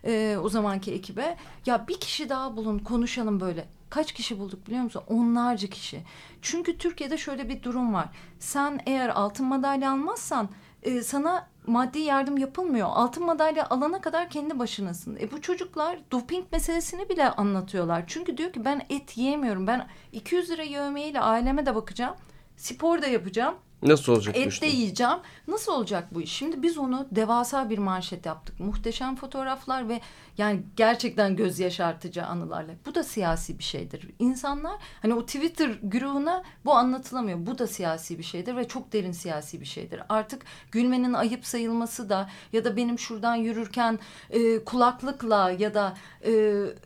e, 0.05 0.37
o 0.43 0.49
zamanki 0.49 0.93
ekibe 0.93 1.37
ya 1.67 1.89
bir 1.89 2.01
kişi 2.01 2.29
daha 2.29 2.57
bulun 2.57 2.79
konuşalım 2.79 3.41
böyle. 3.41 3.69
Kaç 3.95 4.13
kişi 4.13 4.39
bulduk 4.39 4.67
biliyor 4.67 4.83
musun? 4.83 5.03
Onlarca 5.09 5.69
kişi. 5.69 6.03
Çünkü 6.43 6.79
Türkiye'de 6.79 7.19
şöyle 7.19 7.49
bir 7.49 7.63
durum 7.63 7.95
var. 7.95 8.09
Sen 8.39 8.81
eğer 8.87 9.09
altın 9.09 9.47
madalya 9.47 9.93
almazsan 9.93 10.49
e, 10.83 11.03
sana 11.03 11.49
maddi 11.67 11.99
yardım 11.99 12.39
yapılmıyor. 12.39 12.89
Altın 12.91 13.25
madalya 13.27 13.67
alana 13.71 14.01
kadar 14.01 14.31
kendi 14.31 14.59
başınasın. 14.59 15.17
E 15.21 15.31
bu 15.31 15.41
çocuklar 15.41 15.99
doping 16.11 16.53
meselesini 16.53 17.09
bile 17.09 17.31
anlatıyorlar. 17.31 18.05
Çünkü 18.07 18.37
diyor 18.37 18.53
ki 18.53 18.65
ben 18.65 18.87
et 18.89 19.17
yiyemiyorum. 19.19 19.67
Ben 19.67 19.89
200 20.13 20.51
lira 20.51 20.63
yövmeyle 20.63 21.21
aileme 21.21 21.67
de 21.67 21.75
bakacağım. 21.75 22.15
Spor 22.57 23.03
da 23.03 23.07
yapacağım. 23.07 23.55
Nasıl 23.85 24.13
olacak 24.13 24.37
Et 24.37 24.63
de 24.63 24.67
yiyeceğim. 24.67 25.19
Nasıl 25.49 25.73
olacak 25.73 26.15
bu 26.15 26.23
iş? 26.23 26.33
Şimdi 26.33 26.63
biz 26.63 26.79
onu 26.79 27.09
devasa 27.11 27.71
bir 27.71 27.79
manşet 27.79 28.27
yaptık. 28.27 28.61
Muhteşem 28.61 29.17
fotoğraflar 29.17 29.89
ve 29.89 30.01
yani 30.39 30.63
gerçekten 30.77 31.37
göz 31.37 31.59
yaşartıcı 31.59 32.27
anılarla. 32.27 32.73
Bu 32.87 32.95
da 32.95 33.05
siyasi 33.05 33.59
bir 33.59 33.65
şeydir. 33.65 34.11
İnsanlar 34.19 34.75
hani 35.03 35.15
o 35.15 35.27
Twitter 35.27 35.79
grubuna 35.83 36.43
bu 36.65 36.75
anlatılamıyor. 36.75 37.47
Bu 37.47 37.59
da 37.59 37.67
siyasi 37.67 38.19
bir 38.19 38.23
şeydir 38.23 38.57
ve 38.57 38.69
çok 38.69 38.93
derin 38.93 39.13
siyasi 39.13 39.61
bir 39.61 39.67
şeydir. 39.67 40.01
Artık 40.09 40.43
gülmenin 40.73 41.13
ayıp 41.13 41.47
sayılması 41.47 42.09
da 42.09 42.31
ya 42.53 42.65
da 42.65 42.77
benim 42.77 42.99
şuradan 42.99 43.37
yürürken 43.37 43.99
e, 44.31 44.65
kulaklıkla 44.65 45.51
ya 45.51 45.75
da 45.75 45.97
e, 46.25 46.33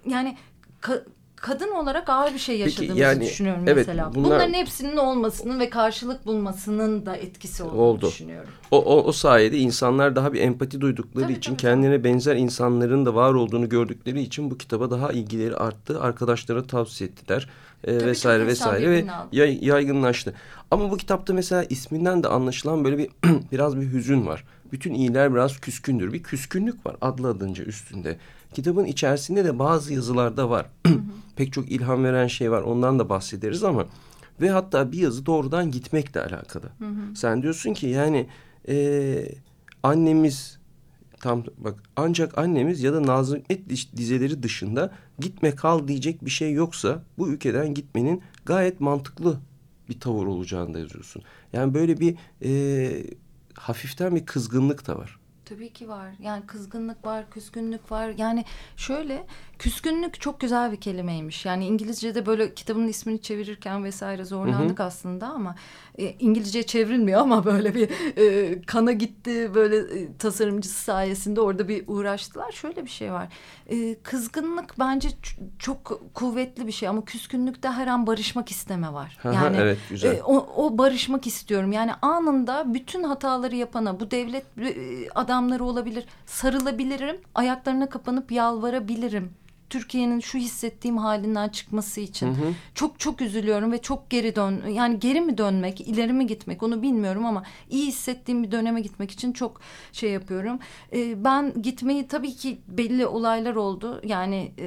yani 0.06 0.36
kadın 1.40 1.70
olarak 1.70 2.08
ağır 2.08 2.34
bir 2.34 2.38
şey 2.38 2.54
Peki, 2.56 2.62
yaşadığımızı 2.70 3.00
yani, 3.00 3.20
düşünüyorum 3.24 3.62
evet, 3.66 3.86
mesela. 3.86 4.14
bunlar- 4.14 4.24
Bunların 4.30 4.52
hepsinin 4.54 4.96
olmasının 4.96 5.60
ve 5.60 5.70
karşılık 5.70 6.26
bulmasının 6.26 7.06
da 7.06 7.16
etkisi 7.16 7.62
olduğunu 7.62 7.80
Oldu. 7.80 8.06
düşünüyorum. 8.06 8.50
O, 8.70 8.78
o, 8.84 9.04
o 9.04 9.12
sayede 9.12 9.58
insanlar 9.58 10.16
daha 10.16 10.32
bir 10.32 10.40
empati 10.40 10.80
duydukları 10.80 11.24
Tabii, 11.24 11.32
için 11.36 11.50
tabii, 11.52 11.60
kendine 11.62 12.04
benzer 12.04 12.36
insanların 12.36 13.06
da 13.06 13.14
var 13.14 13.34
olduğunu 13.34 13.68
gördükleri 13.68 14.20
için 14.20 14.50
bu 14.50 14.58
kitaba 14.58 14.90
daha 14.90 15.12
ilgileri 15.12 15.56
arttı. 15.56 16.00
Arkadaşlara 16.00 16.62
tavsiye 16.66 17.10
ettiler 17.10 17.48
e, 17.84 17.98
çok 17.98 18.08
vesaire 18.08 18.46
vesaire 18.46 18.90
ve 18.90 19.04
yay- 19.32 19.58
yaygınlaştı. 19.64 20.34
Ama 20.70 20.90
bu 20.90 20.96
kitapta 20.96 21.34
mesela 21.34 21.64
isminden 21.64 22.22
de 22.24 22.28
anlaşılan 22.28 22.84
böyle 22.84 22.98
bir 22.98 23.08
biraz 23.52 23.76
bir 23.80 23.92
hüzün 23.92 24.26
var. 24.26 24.44
Bütün 24.72 24.94
iyiler 24.94 25.34
biraz 25.34 25.60
küskündür. 25.60 26.12
Bir 26.12 26.22
küskünlük 26.22 26.86
var 26.86 26.96
adlı 27.00 27.28
adınca 27.28 27.64
üstünde. 27.64 28.16
Kitabın 28.54 28.84
içerisinde 28.84 29.44
de 29.44 29.58
bazı 29.58 29.94
yazılarda 29.94 30.50
var. 30.50 30.66
Pek 31.36 31.52
çok 31.52 31.70
ilham 31.70 32.04
veren 32.04 32.26
şey 32.26 32.50
var. 32.50 32.62
Ondan 32.62 32.98
da 32.98 33.08
bahsederiz 33.08 33.64
ama 33.64 33.86
ve 34.40 34.50
hatta 34.50 34.92
bir 34.92 34.98
yazı 34.98 35.26
doğrudan 35.26 35.70
gitmekle 35.70 36.20
alakalı. 36.22 36.64
Sen 37.16 37.42
diyorsun 37.42 37.74
ki 37.74 37.86
yani 37.86 38.26
e, 38.68 39.28
annemiz 39.82 40.58
tam 41.20 41.44
bak 41.58 41.82
ancak 41.96 42.38
annemiz 42.38 42.82
ya 42.82 42.92
da 42.92 43.02
Nazım 43.06 43.42
diş- 43.68 43.96
dizeleri 43.96 44.42
dışında 44.42 44.92
gitme 45.18 45.54
kal 45.54 45.88
diyecek 45.88 46.24
bir 46.24 46.30
şey 46.30 46.52
yoksa 46.52 47.02
bu 47.18 47.28
ülkeden 47.28 47.74
gitmenin 47.74 48.22
gayet 48.46 48.80
mantıklı 48.80 49.36
bir 49.88 50.00
tavır 50.00 50.26
olacağını 50.26 50.74
da 50.74 50.78
yazıyorsun. 50.78 51.22
Yani 51.52 51.74
böyle 51.74 52.00
bir 52.00 52.16
e, 52.44 52.90
hafiften 53.54 54.16
bir 54.16 54.26
kızgınlık 54.26 54.86
da 54.86 54.98
var. 54.98 55.17
Tabii 55.48 55.72
ki 55.72 55.88
var. 55.88 56.08
Yani 56.20 56.46
kızgınlık 56.46 57.06
var, 57.06 57.30
küskünlük 57.30 57.92
var. 57.92 58.14
Yani 58.16 58.44
şöyle 58.76 59.26
küskünlük 59.58 60.20
çok 60.20 60.40
güzel 60.40 60.72
bir 60.72 60.80
kelimeymiş. 60.80 61.44
Yani 61.44 61.66
İngilizce'de 61.66 62.26
böyle 62.26 62.54
kitabın 62.54 62.88
ismini 62.88 63.22
çevirirken 63.22 63.84
vesaire 63.84 64.24
zorlandık 64.24 64.80
aslında 64.80 65.26
ama 65.26 65.54
e, 65.98 66.14
İngilizce 66.18 66.62
çevrilmiyor 66.62 67.20
ama 67.20 67.44
böyle 67.44 67.74
bir 67.74 67.90
e, 68.16 68.62
kana 68.62 68.92
gitti 68.92 69.54
böyle 69.54 69.76
e, 69.76 70.16
tasarımcısı 70.16 70.82
sayesinde 70.84 71.40
orada 71.40 71.68
bir 71.68 71.84
uğraştılar. 71.86 72.52
Şöyle 72.52 72.84
bir 72.84 72.90
şey 72.90 73.12
var. 73.12 73.28
E, 73.68 74.02
kızgınlık 74.02 74.78
bence 74.78 75.08
çok 75.58 76.00
kuvvetli 76.14 76.66
bir 76.66 76.72
şey 76.72 76.88
ama 76.88 77.04
küskünlükte 77.04 77.68
her 77.68 77.86
an 77.86 78.06
barışmak 78.06 78.50
isteme 78.50 78.92
var. 78.92 79.18
Yani 79.24 79.56
evet, 79.60 79.78
güzel. 79.90 80.16
e, 80.16 80.22
o, 80.22 80.64
o 80.64 80.78
barışmak 80.78 81.26
istiyorum. 81.26 81.72
Yani 81.72 81.92
anında 82.02 82.74
bütün 82.74 83.02
hataları 83.02 83.56
yapana 83.56 84.00
bu 84.00 84.10
devlet 84.10 84.44
e, 84.58 84.74
adamları 85.14 85.64
olabilir. 85.64 86.04
Sarılabilirim. 86.26 87.16
Ayaklarına 87.34 87.88
kapanıp 87.88 88.32
yalvarabilirim. 88.32 89.32
Türkiye'nin 89.70 90.20
şu 90.20 90.38
hissettiğim 90.38 90.98
halinden 90.98 91.48
çıkması 91.48 92.00
için. 92.00 92.36
Çok 92.74 93.00
çok 93.00 93.20
üzülüyorum 93.20 93.72
ve 93.72 93.82
çok 93.82 94.10
geri 94.10 94.36
dön 94.36 94.62
yani 94.70 94.98
geri 95.00 95.20
mi 95.20 95.38
dönmek, 95.38 95.80
ileri 95.80 96.12
mi 96.12 96.26
gitmek 96.26 96.62
onu 96.62 96.82
bilmiyorum 96.82 97.26
ama 97.26 97.42
iyi 97.70 97.86
hissettiğim 97.86 98.42
bir 98.42 98.52
döneme 98.52 98.80
gitmek 98.80 99.10
için 99.10 99.32
çok 99.32 99.60
şey 99.92 100.10
yapıyorum. 100.10 100.58
E, 100.92 101.24
ben 101.24 101.62
gitmeyi 101.62 102.08
tabii 102.08 102.34
ki 102.34 102.58
belli 102.68 103.06
olaylar 103.06 103.54
oldu. 103.54 104.00
Yani 104.04 104.52
e, 104.58 104.66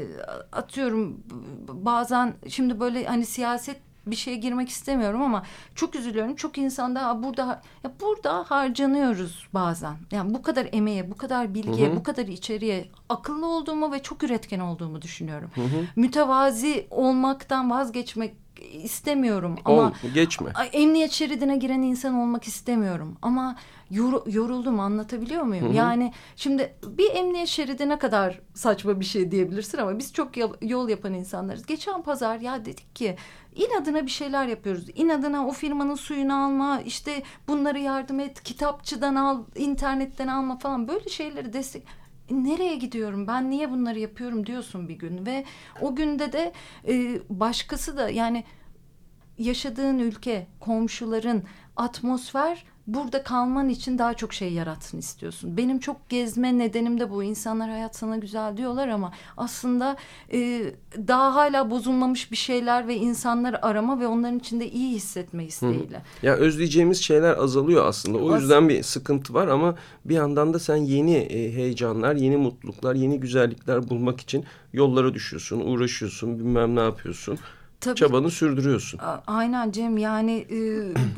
atıyorum 0.51 1.23
bazen 1.67 2.33
şimdi 2.47 2.79
böyle 2.79 3.05
hani 3.05 3.25
siyaset 3.25 3.90
bir 4.05 4.15
şeye 4.15 4.37
girmek 4.37 4.69
istemiyorum 4.69 5.21
ama 5.21 5.43
çok 5.75 5.95
üzülüyorum. 5.95 6.35
Çok 6.35 6.57
insan 6.57 6.95
da 6.95 7.23
burada 7.23 7.61
ya 7.83 7.91
burada 8.01 8.45
harcanıyoruz 8.47 9.47
bazen. 9.53 9.95
Yani 10.11 10.33
bu 10.33 10.41
kadar 10.41 10.67
emeğe, 10.71 11.11
bu 11.11 11.17
kadar 11.17 11.53
bilgiye, 11.53 11.95
bu 11.95 12.03
kadar 12.03 12.27
içeriye 12.27 12.85
akıllı 13.09 13.45
olduğumu 13.47 13.91
ve 13.91 14.01
çok 14.01 14.23
üretken 14.23 14.59
olduğumu 14.59 15.01
düşünüyorum. 15.01 15.51
Mütevazi 15.95 16.87
olmaktan 16.89 17.69
vazgeçmek 17.69 18.33
istemiyorum 18.73 19.55
ama 19.65 19.81
Ol, 19.81 19.91
geçme. 20.13 20.51
Emniyet 20.71 21.11
şeridine 21.11 21.57
giren 21.57 21.81
insan 21.81 22.13
olmak 22.13 22.43
istemiyorum 22.43 23.17
ama 23.21 23.55
yoruldum 24.25 24.79
anlatabiliyor 24.79 25.43
muyum? 25.43 25.73
Yani 25.73 26.13
şimdi 26.35 26.75
bir 26.87 27.15
emniyet 27.15 27.47
şeridi 27.47 27.89
ne 27.89 27.99
kadar 27.99 28.41
saçma 28.53 28.99
bir 28.99 29.05
şey 29.05 29.31
diyebilirsin 29.31 29.77
ama 29.77 29.99
biz 29.99 30.13
çok 30.13 30.37
yol, 30.37 30.53
yol 30.61 30.89
yapan 30.89 31.13
insanlarız. 31.13 31.65
Geçen 31.65 32.01
pazar 32.01 32.39
ya 32.39 32.65
dedik 32.65 32.95
ki 32.95 33.15
inadına 33.55 34.05
bir 34.05 34.11
şeyler 34.11 34.47
yapıyoruz. 34.47 34.85
İnadına 34.95 35.47
o 35.47 35.51
firmanın 35.51 35.95
suyunu 35.95 36.45
alma, 36.45 36.81
işte 36.81 37.23
bunları 37.47 37.79
yardım 37.79 38.19
et, 38.19 38.43
kitapçıdan 38.43 39.15
al, 39.15 39.43
internetten 39.55 40.27
alma 40.27 40.57
falan 40.57 40.87
böyle 40.87 41.09
şeyleri 41.09 41.53
destek 41.53 41.83
nereye 42.31 42.75
gidiyorum 42.75 43.27
ben 43.27 43.49
niye 43.49 43.71
bunları 43.71 43.99
yapıyorum 43.99 44.45
diyorsun 44.45 44.87
bir 44.87 44.95
gün 44.95 45.25
ve 45.25 45.45
o 45.81 45.95
günde 45.95 46.33
de 46.33 46.53
e, 46.87 47.19
başkası 47.29 47.97
da 47.97 48.09
yani 48.09 48.43
yaşadığın 49.37 49.99
ülke 49.99 50.47
komşuların 50.59 51.43
atmosfer 51.75 52.65
burada 52.87 53.23
kalman 53.23 53.69
için 53.69 53.97
daha 53.97 54.13
çok 54.13 54.33
şey 54.33 54.53
yaratsın 54.53 54.97
istiyorsun. 54.97 55.57
Benim 55.57 55.79
çok 55.79 56.09
gezme 56.09 56.57
nedenim 56.57 56.99
de 56.99 57.09
bu. 57.11 57.23
İnsanlar 57.23 57.69
hayat 57.69 57.95
sana 57.95 58.17
güzel 58.17 58.57
diyorlar 58.57 58.87
ama 58.87 59.11
aslında 59.37 59.97
e, 60.33 60.63
daha 61.07 61.35
hala 61.35 61.69
bozulmamış 61.71 62.31
bir 62.31 62.37
şeyler 62.37 62.87
ve 62.87 62.95
insanları 62.95 63.65
arama 63.65 63.99
ve 63.99 64.07
onların 64.07 64.39
içinde 64.39 64.71
iyi 64.71 64.95
hissetme 64.95 65.45
isteğiyle. 65.45 66.01
Ya 66.23 66.35
özleyeceğimiz 66.35 67.01
şeyler 67.01 67.37
azalıyor 67.37 67.85
aslında. 67.85 68.17
O 68.17 68.33
Az- 68.33 68.41
yüzden 68.41 68.69
bir 68.69 68.83
sıkıntı 68.83 69.33
var 69.33 69.47
ama 69.47 69.75
bir 70.05 70.15
yandan 70.15 70.53
da 70.53 70.59
sen 70.59 70.75
yeni 70.75 71.15
e, 71.17 71.53
heyecanlar, 71.53 72.15
yeni 72.15 72.37
mutluluklar, 72.37 72.95
yeni 72.95 73.19
güzellikler 73.19 73.89
bulmak 73.89 74.21
için 74.21 74.45
yollara 74.73 75.13
düşüyorsun, 75.13 75.59
uğraşıyorsun, 75.59 76.39
bilmem 76.39 76.75
ne 76.75 76.79
yapıyorsun. 76.79 77.39
Tabii. 77.81 77.95
Çabanı 77.95 78.31
sürdürüyorsun. 78.31 78.99
Aynen 79.27 79.71
Cem 79.71 79.97
yani 79.97 80.47
e, 80.51 80.57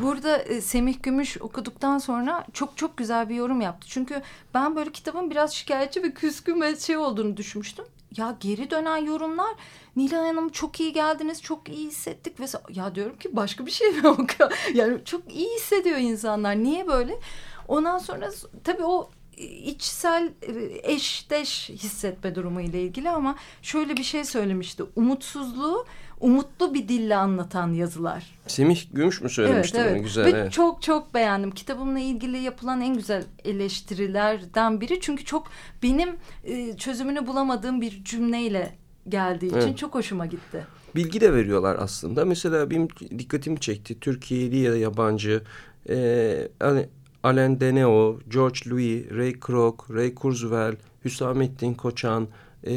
burada 0.04 0.38
e, 0.38 0.62
Semih 0.62 1.04
Gümüş 1.04 1.38
okuduktan 1.42 1.98
sonra 1.98 2.46
çok 2.54 2.78
çok 2.78 2.98
güzel 2.98 3.30
bir 3.30 3.36
yorum 3.36 3.62
yaptı. 3.62 3.88
Çünkü 3.90 4.22
ben 4.54 4.76
böyle 4.76 4.92
kitabın 4.92 5.32
biraz 5.32 5.54
şikayetçi 5.54 6.04
ve 6.04 6.14
küskün 6.14 6.62
ve 6.62 6.76
şey 6.76 6.98
olduğunu 6.98 7.38
düşünmüştüm. 7.38 7.86
Ya 8.18 8.38
geri 8.40 8.70
dönen 8.70 8.98
yorumlar 8.98 9.54
Nilay 9.96 10.28
Hanım 10.28 10.50
çok 10.50 10.80
iyi 10.80 10.94
geldiniz 10.94 11.42
çok 11.42 11.70
iyi 11.70 11.88
hissettik 11.88 12.40
ve 12.40 12.46
ya 12.70 12.96
diyorum 12.96 13.18
ki 13.18 13.36
başka 13.36 13.66
bir 13.66 13.72
şey 13.72 13.92
mi 13.92 13.98
yok 14.04 14.30
yani 14.74 15.06
çok 15.06 15.34
iyi 15.34 15.56
hissediyor 15.56 15.98
insanlar 15.98 16.56
niye 16.56 16.88
böyle 16.88 17.20
ondan 17.68 17.98
sonra 17.98 18.30
tabii 18.64 18.84
o 18.84 19.10
içsel 19.38 20.32
e, 20.42 20.92
eşdeş 20.94 21.70
hissetme 21.70 22.36
durumu 22.36 22.62
ile 22.62 22.82
ilgili 22.82 23.10
ama 23.10 23.36
şöyle 23.62 23.98
bir 23.98 24.04
şey 24.04 24.26
söylemişti 24.26 24.84
umutsuzluğu 24.96 25.86
umutlu 26.24 26.74
bir 26.74 26.88
dille 26.88 27.16
anlatan 27.16 27.74
yazılar. 27.74 28.40
Semih 28.48 28.86
Gümüş 28.94 29.22
mü 29.22 29.30
söylemişti 29.30 29.78
evet, 29.78 29.88
bunu? 29.88 29.96
evet. 29.96 30.04
Güzel. 30.06 30.26
Ve 30.26 30.30
evet. 30.30 30.52
çok 30.52 30.82
çok 30.82 31.14
beğendim. 31.14 31.52
Kitabımla 31.52 32.00
ilgili 32.00 32.38
yapılan 32.38 32.82
en 32.82 32.96
güzel 32.96 33.24
eleştirilerden 33.46 34.82
biri. 34.82 35.00
Çünkü 35.02 35.26
çok 35.26 35.48
benim 35.84 36.10
e, 36.44 36.78
çözümünü 36.78 37.28
bulamadığım 37.28 37.82
bir 37.82 38.04
cümleyle 38.04 38.76
geldiği 39.10 39.48
için 39.48 39.58
Evet. 39.58 39.78
çok 39.78 39.96
hoşuma 39.96 40.26
gitti. 40.26 40.66
bilgi 40.96 41.22
de 41.22 41.34
veriyorlar 41.34 41.76
aslında. 41.80 42.26
Mesela 42.26 42.70
benim 42.70 42.88
dikkatimi 43.20 43.60
çekti. 43.60 44.00
Türkiye'li 44.00 44.58
ya 44.58 44.72
da 44.72 44.78
yabancı 44.78 45.42
e, 45.90 46.48
hani 46.60 46.86
Alain 47.24 47.60
Deneo, 47.60 48.20
George 48.30 48.60
Louis, 48.70 49.12
Ray 49.12 49.40
Kroc, 49.40 49.78
Ray 49.90 50.14
Kurzweil, 50.16 50.76
Hüsamettin 51.06 51.74
Koçan, 51.74 52.28
e, 52.68 52.74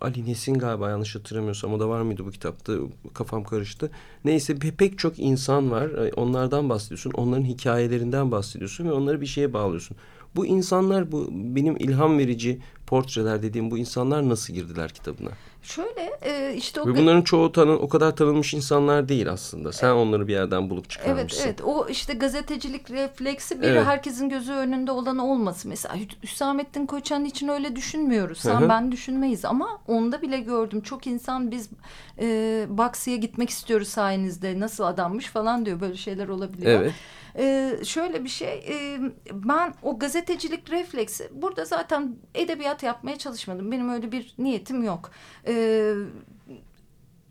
Ali 0.00 0.26
Nesin 0.26 0.54
galiba 0.54 0.90
yanlış 0.90 1.14
hatırlamıyorsam 1.14 1.72
o 1.74 1.80
da 1.80 1.88
var 1.88 2.02
mıydı 2.02 2.26
bu 2.26 2.30
kitapta 2.30 2.72
kafam 3.14 3.44
karıştı. 3.44 3.90
Neyse 4.24 4.52
pe- 4.52 4.76
pek 4.76 4.98
çok 4.98 5.18
insan 5.18 5.70
var 5.70 5.88
E, 5.88 6.12
onlardan 6.12 6.68
bahsediyorsun 6.68 7.10
onların 7.10 7.44
hikayelerinden 7.44 8.30
bahsediyorsun 8.30 8.84
ve 8.84 8.92
onları 8.92 9.20
bir 9.20 9.26
şeye 9.26 9.52
bağlıyorsun. 9.52 9.96
Bu 10.36 10.46
insanlar 10.46 11.12
bu 11.12 11.28
benim 11.32 11.76
ilham 11.76 12.18
verici 12.18 12.60
portreler 12.86 13.42
dediğim 13.42 13.70
bu 13.70 13.78
insanlar 13.78 14.28
nasıl 14.28 14.54
girdiler 14.54 14.90
kitabına? 14.90 15.30
Şöyle 15.62 16.18
e, 16.22 16.54
işte 16.54 16.80
o 16.80 16.86
Ve 16.86 16.96
bunların 16.96 17.22
çoğu 17.22 17.52
tanın, 17.52 17.76
o 17.76 17.88
kadar 17.88 18.16
tanınmış 18.16 18.54
insanlar 18.54 19.08
değil 19.08 19.30
aslında. 19.32 19.72
Sen 19.72 19.90
onları 19.90 20.28
bir 20.28 20.32
yerden 20.32 20.70
bulup 20.70 20.84
Evet 20.84 20.90
çıkarmışsın. 20.90 21.44
evet 21.46 21.60
o 21.64 21.88
işte 21.88 22.14
gazetecilik 22.14 22.90
refleksi 22.90 23.60
biri 23.60 23.70
Evet. 23.70 23.86
herkesin 23.86 24.28
gözü 24.28 24.52
önünde 24.52 24.90
olan 24.90 25.18
olması. 25.18 25.68
Mesela 25.68 25.94
Hü- 25.96 26.22
Hüsamettin 26.22 26.86
Koçan 26.86 27.24
için 27.24 27.48
öyle 27.48 27.76
düşünmüyoruz. 27.76 28.38
Sen 28.38 28.60
Hı 28.60 28.64
hı. 28.64 28.68
ben 28.68 28.92
düşünmeyiz 28.92 29.44
ama 29.44 29.68
onda 29.88 30.22
bile 30.22 30.40
gördüm. 30.40 30.80
Çok 30.80 31.06
insan 31.06 31.50
biz 31.50 31.68
e, 32.20 32.66
Baksı'ya 32.68 33.16
gitmek 33.16 33.50
istiyoruz 33.50 33.88
sayenizde 33.88 34.60
nasıl 34.60 34.84
adammış 34.84 35.26
falan 35.26 35.66
diyor. 35.66 35.80
Böyle 35.80 35.96
şeyler 35.96 36.28
olabiliyor. 36.28 36.80
Evet. 36.80 36.92
Ee, 37.36 37.78
şöyle 37.84 38.24
bir 38.24 38.28
şey 38.28 38.58
e, 38.68 38.98
ben 39.32 39.74
o 39.82 39.98
gazetecilik 39.98 40.70
refleksi 40.70 41.28
burada 41.32 41.64
zaten 41.64 42.16
edebiyat 42.34 42.82
yapmaya 42.82 43.18
çalışmadım. 43.18 43.72
Benim 43.72 43.88
öyle 43.88 44.12
bir 44.12 44.34
niyetim 44.38 44.82
yok. 44.82 45.10
Ee, 45.46 45.94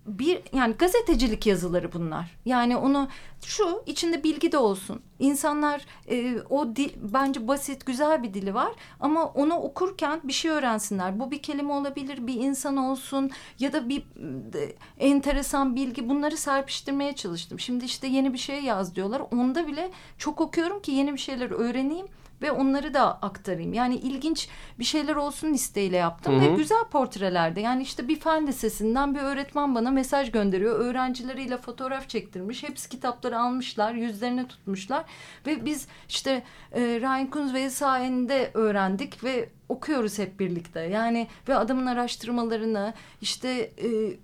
bir 0.08 0.41
yani 0.53 0.74
gazetecilik 0.74 1.45
yazıları 1.45 1.93
bunlar. 1.93 2.36
Yani 2.45 2.78
onu 2.78 3.08
şu 3.45 3.84
içinde 3.86 4.24
bilgi 4.24 4.51
de 4.51 4.58
olsun. 4.58 5.01
İnsanlar 5.20 5.86
e, 6.10 6.41
o 6.49 6.76
dil 6.76 6.89
bence 7.14 7.47
basit 7.47 7.86
güzel 7.86 8.24
bir 8.24 8.34
dili 8.34 8.53
var 8.53 8.72
ama 8.99 9.26
onu 9.26 9.55
okurken 9.55 10.22
bir 10.24 10.34
şey 10.34 10.51
öğrensinler. 10.51 11.20
Bu 11.20 11.32
bir 11.32 11.41
kelime 11.41 11.74
olabilir 11.74 12.28
bir 12.28 12.34
insan 12.34 12.78
olsun 12.78 13.32
ya 13.60 13.74
da 13.74 13.89
bir 13.89 13.99
e, 13.99 14.76
enteresan 14.99 15.76
bilgi. 15.76 16.10
Bunları 16.10 16.38
serpiştirmeye 16.38 17.16
çalıştım. 17.16 17.60
Şimdi 17.60 17.86
işte 17.86 18.08
yeni 18.08 18.34
bir 18.34 18.38
şey 18.38 18.64
yaz 18.64 18.95
diyorlar. 18.95 19.22
Onda 19.32 19.68
bile 19.68 19.91
çok 20.18 20.41
okuyorum 20.41 20.82
ki 20.82 20.91
yeni 20.91 21.14
bir 21.14 21.20
şeyler 21.20 21.51
öğreneyim 21.51 22.08
ve 22.42 22.52
onları 22.52 22.94
da 22.94 23.18
aktarayım. 23.22 23.74
Yani 23.74 23.96
ilginç 23.96 24.50
bir 24.80 24.84
şeyler 24.84 25.16
olsun 25.16 25.54
isteğiyle 25.54 25.98
yaptım 25.98 26.34
Hı 26.34 26.46
hı. 26.46 26.52
ve 26.52 26.56
güzel 26.56 26.84
portrelerde. 26.92 27.62
Yani 27.62 27.84
işte 27.84 28.08
bir 28.08 28.20
fen 28.20 28.48
lisesinden 28.48 29.16
bir 29.16 29.20
öğretmen 29.20 29.76
bana 29.76 29.92
mesaj 29.92 30.32
gönderiyor. 30.32 30.80
Öğrencileriyle 30.80 31.58
fotoğraf 31.58 32.10
çektirmiş. 32.10 32.64
Hepsi 32.64 32.90
kitapları 32.90 33.40
almışlar, 33.40 33.94
yüzlerine 33.94 34.48
tutmuşlar 34.48 35.04
ve 35.46 35.66
biz 35.66 35.88
işte 36.10 36.44
e, 36.72 36.82
Ryan 36.82 37.28
Kurzweil 37.30 37.70
sayesinde 37.70 38.52
öğrendik 38.54 39.24
ve 39.24 39.50
okuyoruz 39.70 40.20
hep 40.20 40.40
birlikte. 40.40 40.80
Yani 40.80 41.28
ve 41.48 41.56
adamın 41.56 41.86
araştırmalarını 41.86 42.94
işte 43.22 43.50
e, 43.78 44.18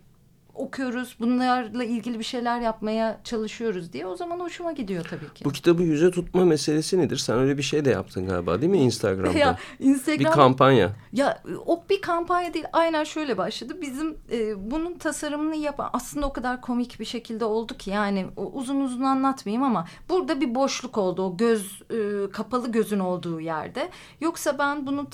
okuyoruz. 0.53 1.15
Bunlarla 1.19 1.83
ilgili 1.83 2.19
bir 2.19 2.23
şeyler 2.23 2.59
yapmaya 2.59 3.19
çalışıyoruz 3.23 3.93
diye 3.93 4.05
o 4.05 4.15
zaman 4.15 4.39
hoşuma 4.39 4.71
gidiyor 4.71 5.05
tabii 5.09 5.33
ki. 5.33 5.45
Bu 5.45 5.49
kitabı 5.49 5.83
yüze 5.83 6.11
tutma 6.11 6.45
meselesi 6.45 6.97
nedir? 6.97 7.17
Sen 7.17 7.37
öyle 7.37 7.57
bir 7.57 7.63
şey 7.63 7.85
de 7.85 7.89
yaptın 7.89 8.25
galiba 8.27 8.61
değil 8.61 8.71
mi 8.71 8.77
Instagram'da? 8.77 9.37
ya 9.37 9.57
Instagram 9.79 10.19
Bir 10.19 10.25
kampanya. 10.25 10.91
Ya 11.13 11.43
o 11.65 11.83
bir 11.89 12.01
kampanya 12.01 12.53
değil 12.53 12.65
aynen 12.73 13.03
şöyle 13.03 13.37
başladı. 13.37 13.77
Bizim 13.81 14.17
e, 14.31 14.71
bunun 14.71 14.97
tasarımını 14.97 15.55
yapan 15.55 15.89
aslında 15.93 16.25
o 16.25 16.33
kadar 16.33 16.61
komik 16.61 16.99
bir 16.99 17.05
şekilde 17.05 17.45
oldu 17.45 17.77
ki 17.77 17.89
yani 17.89 18.25
uzun 18.53 18.81
uzun 18.81 19.03
anlatmayayım 19.03 19.63
ama 19.63 19.87
burada 20.09 20.41
bir 20.41 20.55
boşluk 20.55 20.97
oldu 20.97 21.23
o 21.23 21.37
göz 21.37 21.81
e, 21.91 22.31
kapalı 22.31 22.71
gözün 22.71 22.99
olduğu 22.99 23.39
yerde. 23.41 23.89
Yoksa 24.21 24.57
ben 24.57 24.87
bunun 24.87 25.05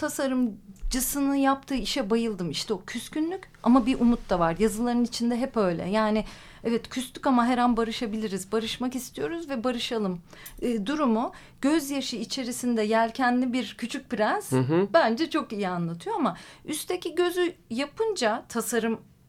tasarımcısının 0.90 1.36
yaptığı 1.36 1.76
işe 1.76 2.10
bayıldım. 2.10 2.52
İşte 2.52 2.74
o 2.74 2.82
küskünlük 2.86 3.50
ama 3.64 3.86
bir 3.86 4.00
umut 4.00 4.30
da 4.30 4.40
var. 4.40 4.56
Yazıların 4.60 5.04
içinde 5.04 5.38
hep 5.38 5.58
öyle. 5.58 5.90
Yani 5.90 6.26
Evet 6.64 6.90
küstük 6.90 7.28
ama 7.28 7.46
her 7.46 7.58
an 7.58 7.78
barışabiliriz. 7.78 8.52
Barışmak 8.52 8.96
istiyoruz 8.96 9.50
ve 9.50 9.64
barışalım. 9.64 10.22
E, 10.62 10.86
durumu 10.86 11.34
gözyaşı 11.62 12.16
içerisinde 12.16 12.84
yelkenli 12.84 13.54
bir 13.54 13.76
küçük 13.78 14.10
prens 14.10 14.52
bence 14.94 15.30
çok 15.30 15.54
iyi 15.54 15.68
anlatıyor 15.68 16.16
ama 16.16 16.38
üstteki 16.66 17.16
gözü 17.16 17.54
yapınca 17.70 18.46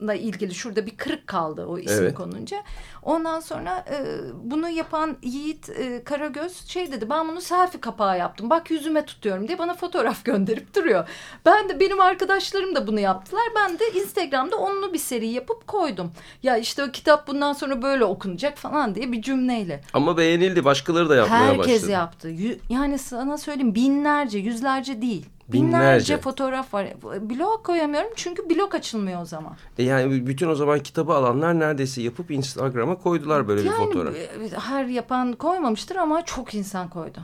tasarımla 0.01 0.15
ilgili 0.15 0.55
şurada 0.55 0.87
bir 0.87 0.97
kırık 0.97 1.27
kaldı 1.27 1.67
o 1.67 1.79
isim 1.79 2.03
Evet. 2.05 2.15
konunca. 2.15 2.57
Ondan 3.03 3.41
sonra 3.41 3.85
e, 3.91 3.97
bunu 4.43 4.69
yapan 4.69 5.17
Yiğit 5.23 5.69
e, 5.71 6.05
Karagöz 6.05 6.67
şey 6.69 6.93
dedi 6.93 7.11
ben 7.11 7.29
bunu 7.29 7.41
selfie 7.41 7.81
kapağı 7.81 8.19
yaptım. 8.19 8.51
Bak 8.51 8.71
yüzüme 8.71 9.05
tutuyorum 9.05 9.49
diye 9.49 9.59
bana 9.59 9.75
fotoğraf 9.75 10.25
gönderip 10.25 10.75
duruyor. 10.77 11.09
Ben 11.47 11.69
de 11.69 11.81
benim 11.81 12.01
arkadaşlarım 12.01 12.75
da 12.75 12.87
bunu 12.87 13.01
yaptılar. 13.01 13.43
Ben 13.57 13.79
de 13.79 13.85
Instagram'da 14.01 14.57
onlu 14.57 14.93
bir 14.93 14.99
seri 14.99 15.27
yapıp 15.27 15.67
koydum. 15.67 16.13
Ya 16.43 16.57
işte 16.57 16.85
o 16.85 16.91
kitap 16.91 17.27
bundan 17.29 17.53
sonra 17.53 17.83
böyle 17.83 18.05
okunacak 18.05 18.59
falan 18.59 18.95
diye 18.95 19.13
bir 19.13 19.23
cümleyle. 19.23 19.81
Ama 19.95 20.17
beğenildi. 20.17 20.65
Başkaları 20.65 21.09
da 21.09 21.17
yapmaya 21.17 21.47
Herkes 21.47 21.75
başladı. 21.77 21.91
yaptı. 21.93 22.29
Yü- 22.31 22.59
yani 22.69 22.99
sana 22.99 23.39
söyleyeyim 23.39 23.75
binlerce, 23.75 24.39
yüzlerce 24.39 25.03
değil. 25.03 25.27
Binlerce. 25.53 25.77
Binlerce 25.79 26.19
fotoğraf 26.19 26.75
var. 26.75 26.87
Blog 27.21 27.63
koyamıyorum 27.67 28.11
çünkü 28.17 28.51
blog 28.51 28.75
açılmıyor 28.75 29.23
o 29.23 29.25
zaman. 29.25 29.53
E 29.79 29.83
yani 29.83 30.27
bütün 30.27 30.49
o 30.49 30.55
zaman 30.55 30.79
kitabı 30.81 31.13
alanlar 31.13 31.59
neredeyse 31.61 32.03
yapıp 32.03 32.31
Instagram'a 32.31 32.95
koydular 32.99 33.49
böyle 33.49 33.61
bir 33.61 33.67
Yani 33.67 33.77
fotoğraf. 33.77 34.15
e, 34.15 34.29
her 34.59 34.85
yapan 34.85 35.33
koymamıştır 35.33 35.97
ama 35.97 36.25
çok 36.25 36.55
insan 36.55 36.89
koydu. 36.89 37.19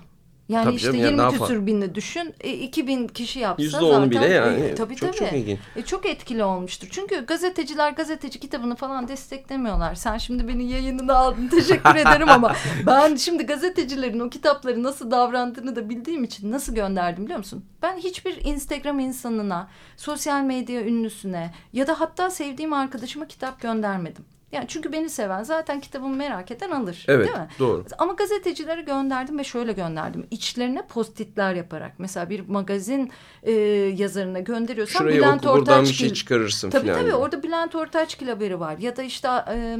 Yani 0.48 0.64
Tabii 0.64 0.74
işte 0.74 0.86
canım, 0.86 0.98
yani 1.00 1.06
20 1.06 1.18
daha 1.18 1.30
küsür 1.30 1.66
binini 1.66 1.94
düşün. 1.94 2.34
E, 2.40 2.52
2000 2.52 3.08
kişi 3.08 3.40
yapsa 3.40 3.62
Yüzde 3.62 3.76
onu 3.76 3.88
zaten. 3.92 4.10
bile 4.10 4.26
yani. 4.26 4.60
E, 4.64 4.74
tabii 4.74 4.96
Çok- 4.96 5.08
tabii. 5.08 5.18
çok 5.18 5.32
ilginç. 5.38 5.58
E, 5.76 5.82
çok 5.82 6.06
etkili 6.06 6.44
olmuştur. 6.44 6.88
Çünkü 6.90 7.26
gazeteciler 7.26 7.90
gazeteci 7.92 8.40
kitabını 8.40 8.76
falan 8.76 9.08
desteklemiyorlar. 9.08 9.94
Sen 9.94 10.18
şimdi 10.18 10.48
beni 10.48 10.70
yayınına 10.72 11.14
aldın. 11.16 11.48
Teşekkür 11.48 11.94
ederim 11.94 12.28
ama 12.28 12.54
ben 12.86 13.16
şimdi 13.16 13.46
gazetecilerin 13.46 14.20
o 14.20 14.30
kitapları 14.30 14.82
nasıl 14.82 15.10
davrandığını 15.10 15.76
da 15.76 15.88
bildiğim 15.88 16.24
için 16.24 16.52
nasıl 16.52 16.74
gönderdim 16.74 17.24
biliyor 17.24 17.38
musun? 17.38 17.64
Ben 17.82 17.96
hiçbir 17.96 18.44
Instagram 18.44 19.00
insanına, 19.00 19.68
sosyal 19.96 20.42
medya 20.42 20.82
ünlüsüne 20.84 21.54
ya 21.72 21.86
da 21.86 22.00
hatta 22.00 22.30
sevdiğim 22.30 22.72
arkadaşıma 22.72 23.26
kitap 23.26 23.60
göndermedim. 23.60 24.24
Yani 24.52 24.64
çünkü 24.68 24.92
beni 24.92 25.10
seven 25.10 25.42
zaten 25.42 25.80
kitabımı 25.80 26.16
merak 26.16 26.50
eden 26.50 26.70
alır. 26.70 27.04
Evet 27.08 27.26
Değil 27.28 27.38
mi? 27.38 27.48
doğru. 27.58 27.84
Ama 27.98 28.12
gazetecilere 28.12 28.82
gönderdim 28.82 29.38
ve 29.38 29.44
şöyle 29.44 29.72
gönderdim. 29.72 30.26
İçlerine 30.30 30.82
postitler 30.86 31.54
yaparak. 31.54 31.92
Mesela 31.98 32.30
bir 32.30 32.48
magazin 32.48 33.10
e, 33.42 33.52
yazarına 33.96 34.38
gönderiyorsam 34.40 35.02
Şurayı 35.02 35.16
Bülent 35.18 35.46
oku 35.46 35.56
buradan 35.58 35.74
bir 35.74 35.80
Ortaçgil. 35.80 35.94
şey 36.06 36.12
çıkarırsın 36.12 36.70
Tabii 36.70 36.82
filan 36.82 36.96
tabii 36.98 37.06
gibi. 37.06 37.16
orada 37.16 37.42
Bülent 37.42 37.74
Ortaçgil 37.74 38.28
haberi 38.28 38.60
var. 38.60 38.78
Ya 38.78 38.96
da 38.96 39.02
işte 39.02 39.28
e, 39.50 39.78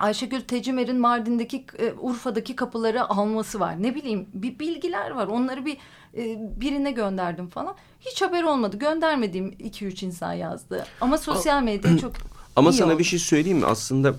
Ayşegül 0.00 0.40
Tecimer'in 0.40 0.96
Mardin'deki 1.00 1.64
e, 1.78 1.92
Urfa'daki 2.00 2.56
kapıları 2.56 3.04
alması 3.10 3.60
var. 3.60 3.82
Ne 3.82 3.94
bileyim 3.94 4.28
bir 4.34 4.58
bilgiler 4.58 5.10
var. 5.10 5.26
Onları 5.26 5.64
bir 5.66 5.76
e, 6.16 6.36
birine 6.60 6.90
gönderdim 6.90 7.48
falan. 7.48 7.74
Hiç 8.00 8.22
haber 8.22 8.42
olmadı. 8.42 8.78
Göndermediğim 8.78 9.48
2-3 9.50 10.04
insan 10.06 10.32
yazdı. 10.32 10.86
Ama 11.00 11.18
sosyal 11.18 11.62
medyayı 11.62 11.98
çok 11.98 12.12
Ama 12.58 12.70
iyi 12.70 12.72
sana 12.72 12.92
oldu. 12.92 12.98
bir 12.98 13.04
şey 13.04 13.18
söyleyeyim 13.18 13.58
mi? 13.58 13.66
Aslında 13.66 14.14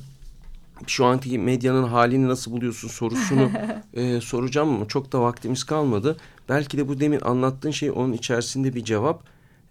şu 0.87 1.05
anki 1.05 1.39
medyanın 1.39 1.83
halini 1.83 2.27
nasıl 2.27 2.51
buluyorsun 2.51 2.87
sorusunu 2.87 3.51
e, 3.93 4.21
soracağım 4.21 4.69
ama 4.69 4.87
çok 4.87 5.11
da 5.11 5.21
vaktimiz 5.21 5.63
kalmadı. 5.63 6.17
Belki 6.49 6.77
de 6.77 6.87
bu 6.87 6.99
demin 6.99 7.21
anlattığın 7.21 7.71
şey 7.71 7.91
onun 7.91 8.13
içerisinde 8.13 8.75
bir 8.75 8.83
cevap. 8.83 9.23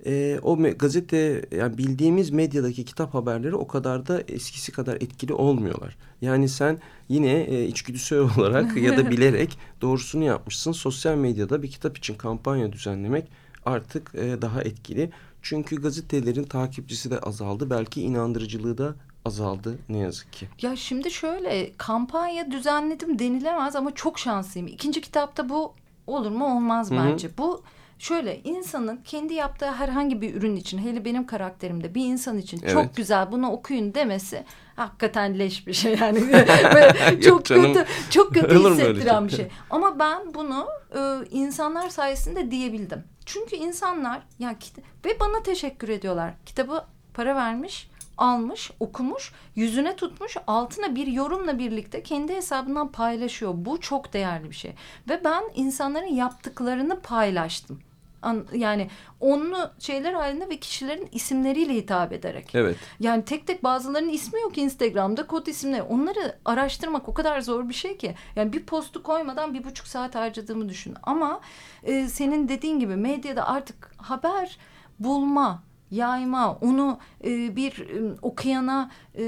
E, 0.07 0.39
o 0.43 0.59
gazete 0.79 1.45
yani 1.57 1.79
bildiğimiz 1.79 2.31
medyadaki 2.31 2.85
kitap 2.85 3.15
haberleri 3.15 3.55
o 3.55 3.67
kadar 3.67 4.07
da 4.07 4.23
eskisi 4.29 4.73
kadar 4.73 4.97
etkili 4.97 5.33
olmuyorlar. 5.35 5.97
Yani 6.21 6.49
sen 6.49 6.79
yine 7.09 7.41
e, 7.41 7.65
içgüdüsel 7.65 8.19
olarak 8.39 8.77
ya 8.77 8.97
da 8.97 9.11
bilerek 9.11 9.59
doğrusunu 9.81 10.25
yapmışsın. 10.25 10.73
Sosyal 10.73 11.17
medyada 11.17 11.63
bir 11.63 11.71
kitap 11.71 11.99
için 11.99 12.15
kampanya 12.15 12.73
düzenlemek 12.73 13.29
artık 13.67 14.15
e, 14.15 14.43
daha 14.43 14.63
etkili. 14.63 15.11
Çünkü 15.49 15.83
gazetelerin 15.83 16.45
takipçisi 16.45 17.11
de 17.11 17.19
azaldı. 17.19 17.71
Belki 17.71 18.03
inandırıcılığı 18.03 18.79
da 18.79 18.95
azaldı 19.25 19.79
ne 19.89 19.99
yazık 19.99 20.33
ki. 20.33 20.49
Ya 20.63 20.77
şimdi 20.77 21.11
şöyle 21.11 21.73
kampanya 21.79 22.51
düzenledim 22.51 23.19
denilemez 23.19 23.77
ama 23.77 23.95
çok 23.95 24.19
şanslıyım. 24.19 24.69
İkinci 24.69 25.01
kitapta 25.01 25.49
bu 25.49 25.73
olur 26.07 26.31
mu 26.31 26.57
olmaz 26.57 26.91
Hı 26.91 26.95
hı. 26.95 26.99
bence. 26.99 27.31
Bu 27.39 27.63
şöyle 27.99 28.41
insanın 28.45 28.97
kendi 28.97 29.35
yaptığı 29.35 29.71
herhangi 29.71 30.21
bir 30.21 30.35
ürün 30.35 30.57
için 30.57 30.79
hele 30.79 31.05
benim 31.05 31.27
karakterimde 31.27 31.95
bir 31.95 32.05
insan 32.05 32.39
için 32.39 32.61
Evet. 32.63 32.73
çok 32.73 32.97
güzel 32.97 33.33
bunu 33.33 33.51
okuyun 33.51 33.95
demesi 33.95 34.45
hakikaten 34.77 35.39
leş 35.39 35.67
bir 35.67 35.73
şey 35.73 35.97
yani. 36.01 36.21
Çok 37.23 37.45
canım. 37.45 37.75
kötü 37.75 37.87
çok 38.11 38.35
kötü 38.35 38.59
hissettiren 38.59 39.19
şey? 39.19 39.29
bir 39.29 39.37
şey. 39.37 39.49
Ama 39.71 39.99
ben 39.99 40.35
bunu 40.35 40.67
e, 40.95 41.01
insanlar 41.31 41.89
sayesinde 41.89 42.51
diyebildim. 42.51 43.05
Çünkü 43.29 43.57
insanlar 43.57 44.23
ya 44.39 44.59
kit- 44.59 44.79
ve 45.05 45.21
bana 45.21 45.43
teşekkür 45.43 45.89
ediyorlar. 45.89 46.35
Kitabı 46.47 46.85
para 47.15 47.37
vermiş, 47.37 47.91
almış, 48.19 48.71
okumuş, 48.81 49.33
yüzüne 49.57 49.97
tutmuş, 49.97 50.37
altına 50.47 50.95
bir 50.95 51.07
yorumla 51.07 51.59
birlikte 51.59 52.03
kendi 52.03 52.35
hesabından 52.35 52.93
paylaşıyor. 52.93 53.53
Bu 53.57 53.81
çok 53.81 54.13
değerli 54.13 54.51
bir 54.51 54.55
şey. 54.55 54.75
Ve 55.09 55.25
ben 55.25 55.45
insanların 55.55 56.15
yaptıklarını 56.15 57.01
paylaştım. 57.01 57.81
An- 58.23 58.47
Yani 58.53 58.91
onlu 59.21 59.71
şeyler 59.79 60.13
halinde 60.13 60.49
ve 60.49 60.57
kişilerin 60.57 61.09
isimleriyle 61.13 61.75
hitap 61.75 62.13
ederek. 62.13 62.55
Evet. 62.55 62.77
Yani 63.01 63.25
tek 63.25 63.47
tek 63.47 63.65
bazılarının 63.65 64.09
ismi 64.09 64.41
yok 64.41 64.59
Instagram'da 64.59 65.27
kod 65.27 65.47
isimleri. 65.47 65.83
Onları 65.83 66.37
araştırmak 66.45 67.09
o 67.09 67.15
kadar 67.15 67.41
zor 67.41 67.69
bir 67.69 67.75
şey 67.75 67.97
ki. 67.97 68.15
Yani 68.37 68.53
bir 68.53 68.67
postu 68.67 69.03
koymadan 69.03 69.55
bir 69.55 69.65
buçuk 69.65 69.87
saat 69.87 70.15
harcadığımı 70.15 70.69
düşün. 70.69 70.95
Ama 71.03 71.41
e, 71.83 72.09
senin 72.09 72.49
dediğin 72.49 72.81
gibi 72.81 72.97
medyada 72.97 73.49
artık 73.49 73.93
haber 73.97 74.59
bulma, 74.99 75.63
yayma, 75.91 76.55
onu 76.55 76.99
e, 77.25 77.57
bir 77.57 77.79
e, 77.81 78.15
okuyana 78.23 78.91
e, 79.15 79.23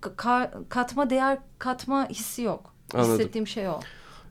ka- 0.00 0.68
katma 0.68 1.10
değer 1.10 1.38
katma 1.58 2.08
hissi 2.08 2.42
yok. 2.42 2.74
Anladım. 2.94 3.12
Hissettiğim 3.12 3.46
şey 3.46 3.68
o. 3.68 3.80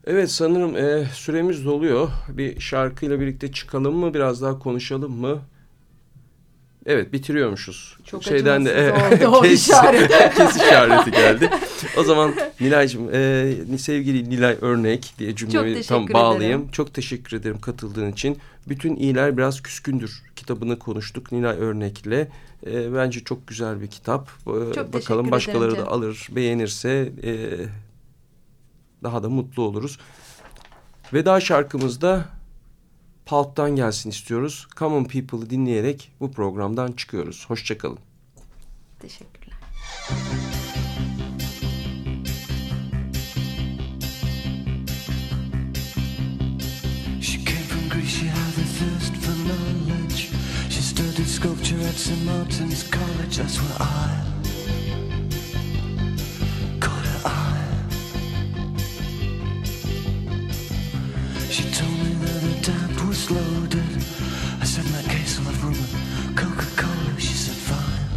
Evet 0.08 0.32
sanırım 0.32 0.78
e, 0.78 1.06
süremiz 1.14 1.66
doluyor. 1.66 2.10
Bir 2.30 2.60
şarkıyla 2.60 3.20
birlikte 3.20 3.52
çıkalım 3.52 3.96
mı? 3.96 4.14
Biraz 4.14 4.42
daha 4.42 4.60
konuşalım 4.60 5.12
mı? 5.12 5.40
Evet 6.86 7.14
bitiriyormuşuz. 7.14 7.98
Çok 8.06 8.24
Şeyden 8.24 8.66
de 8.66 8.94
acımasız 8.94 9.28
oldu 9.28 9.38
o 9.38 9.42
kes, 9.50 9.68
işaret. 9.68 10.12
kes 10.38 10.56
işareti 10.56 11.12
geldi. 11.12 11.50
O 11.98 12.04
zaman 12.04 12.34
Nilay'cığım 12.62 13.10
e, 13.14 13.78
sevgili 13.78 14.30
Nilay 14.30 14.58
Örnek 14.62 15.14
diye 15.20 15.36
teşekkür 15.36 15.84
tam 15.84 16.10
bağlayayım. 16.14 16.60
ederim. 16.60 16.72
Çok 16.72 16.94
teşekkür 16.94 17.38
ederim 17.38 17.60
katıldığın 17.62 18.12
için. 18.12 18.38
Bütün 18.68 18.96
iyiler 18.96 19.38
biraz 19.38 19.62
küskündür 19.64 20.24
kitabını 20.36 20.80
konuştuk 20.80 21.32
Nilay 21.32 21.58
Örnek'le. 21.58 22.28
E, 22.68 22.94
bence 22.96 23.20
çok 23.20 23.48
güzel 23.48 23.82
bir 23.82 23.88
kitap. 23.88 24.30
E, 24.48 24.52
teşekkür 24.74 24.94
bakalım 24.94 25.22
ederim 25.22 25.32
başkaları 25.32 25.72
da 25.72 25.76
Cem. 25.76 25.88
alır, 25.88 26.28
beğenirse 26.32 27.12
e, 27.24 27.32
daha 29.04 29.24
da 29.24 29.30
mutlu 29.30 29.64
oluruz. 29.64 30.00
Veda 31.14 31.40
şarkımızda 31.40 32.26
Pulp'tan 33.26 33.76
gelsin 33.76 34.10
istiyoruz. 34.10 34.68
Common 34.78 35.04
People'ı 35.04 35.50
dinleyerek 35.50 36.12
bu 36.20 36.32
programdan 36.32 36.92
çıkıyoruz. 36.92 37.46
Hoşçakalın. 37.48 38.00
Teşekkürler. 39.00 39.58
She 47.22 47.38
came 47.46 47.64
from 47.70 47.90
Greece, 47.90 48.08
she 48.10 48.28
had 48.28 48.58
a 48.58 48.66
thirst 48.80 49.16
for 49.16 49.36
knowledge. 49.46 50.30
She 50.70 50.82
studied 50.82 51.28
sculpture 51.28 51.88
at 51.88 51.96
St. 51.96 52.26
Martin's 52.26 52.84
College, 52.92 53.38
that's 53.38 53.58
where 53.58 53.88
I 53.88 54.31
She 61.52 61.70
told 61.70 61.92
me 61.92 62.14
that 62.24 62.42
her 62.48 62.62
dad 62.62 63.02
was 63.10 63.30
loaded. 63.30 63.84
I 64.62 64.64
said, 64.64 64.86
that 64.96 65.04
case, 65.12 65.38
I'll 65.38 65.44
have 65.52 65.62
rum 65.62 65.76
and 65.76 66.38
Coca-Cola. 66.38 67.20
She 67.20 67.34
said, 67.34 67.60
fine. 67.70 68.08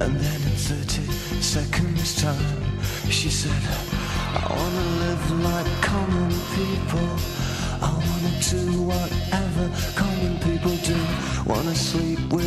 And 0.00 0.16
then 0.18 0.40
in 0.40 0.56
30 0.56 1.02
seconds 1.42 2.22
time, 2.22 2.80
she 3.10 3.28
said, 3.28 3.62
I 4.32 4.46
wanna 4.48 4.86
live 5.04 5.24
like 5.44 5.70
common 5.82 6.32
people. 6.56 7.10
I 7.82 7.92
wanna 8.08 8.32
do 8.40 8.64
whatever 8.88 9.68
common 10.00 10.38
people 10.38 10.76
do. 10.76 10.96
Wanna 11.44 11.74
sleep 11.74 12.20
with 12.32 12.39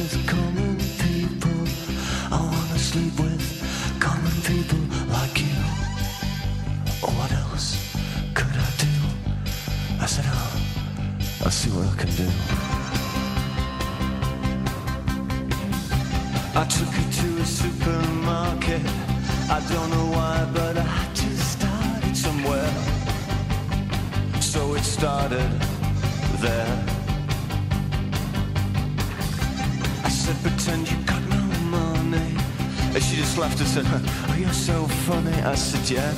funny. 35.03 35.33
I 35.43 35.55
said, 35.55 35.89
yeah. 35.89 36.13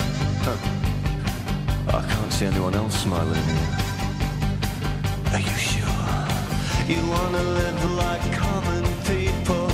I 1.88 2.02
can't 2.08 2.32
see 2.32 2.46
anyone 2.46 2.76
else 2.76 2.96
smiling 3.02 3.46
here. 3.52 3.72
Are 5.34 5.44
you 5.50 5.58
sure? 5.72 6.06
You 6.92 7.02
wanna 7.10 7.44
live 7.62 7.82
like 8.04 8.26
common 8.34 8.86
people. 9.12 9.68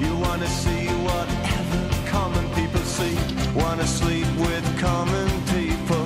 You 0.00 0.12
wanna 0.24 0.48
see 0.62 0.86
whatever 1.08 1.82
common 2.16 2.46
people 2.54 2.80
see. 2.96 3.16
Wanna 3.54 3.86
sleep 3.86 4.28
with 4.46 4.66
common 4.80 5.28
people. 5.54 6.04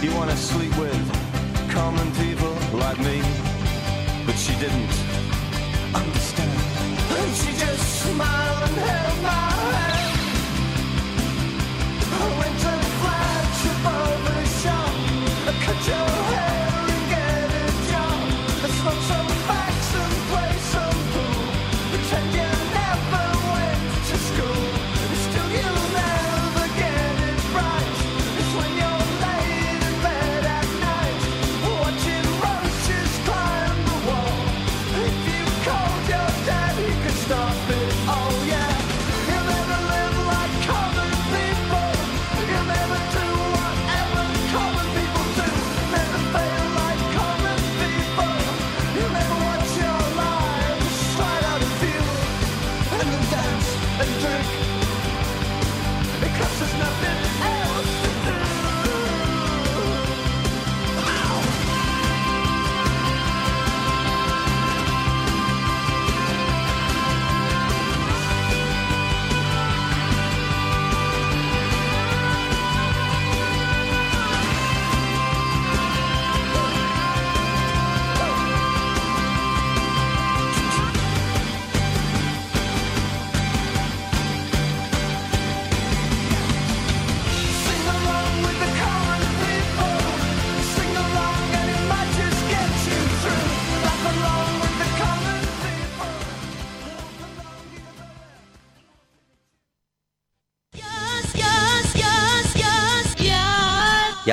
You 0.00 0.14
wanna 0.14 0.36
sleep 0.36 0.74
with 0.78 1.04
common 1.70 2.08
people 2.22 2.54
like 2.84 3.00
me. 3.00 3.18
But 4.26 4.36
she 4.44 4.54
didn't 4.62 4.94
understand. 6.00 6.60
And 7.18 7.30
she 7.40 7.50
just 7.64 7.84
smiled 8.02 8.49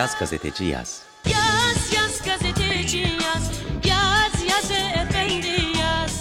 yaz 0.08 0.20
gazeteci 0.20 0.64
yaz. 0.66 1.02
Yaz 1.26 1.94
yaz 1.94 2.22
gazeteci 2.26 2.98
yaz 2.98 3.52
Yaz 3.86 4.44
yaz 4.50 4.72
efendi 4.72 5.78
yaz 5.80 6.12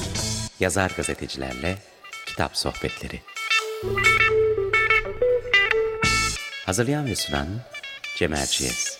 Yazar 0.60 0.92
gazetecilerle 0.96 1.78
kitap 2.26 2.56
sohbetleri. 2.56 3.22
Hazırlayan 6.66 7.06
ve 7.06 7.16
sunan 7.16 7.48
Cemal 8.16 8.46
Çiğez. 8.46 8.95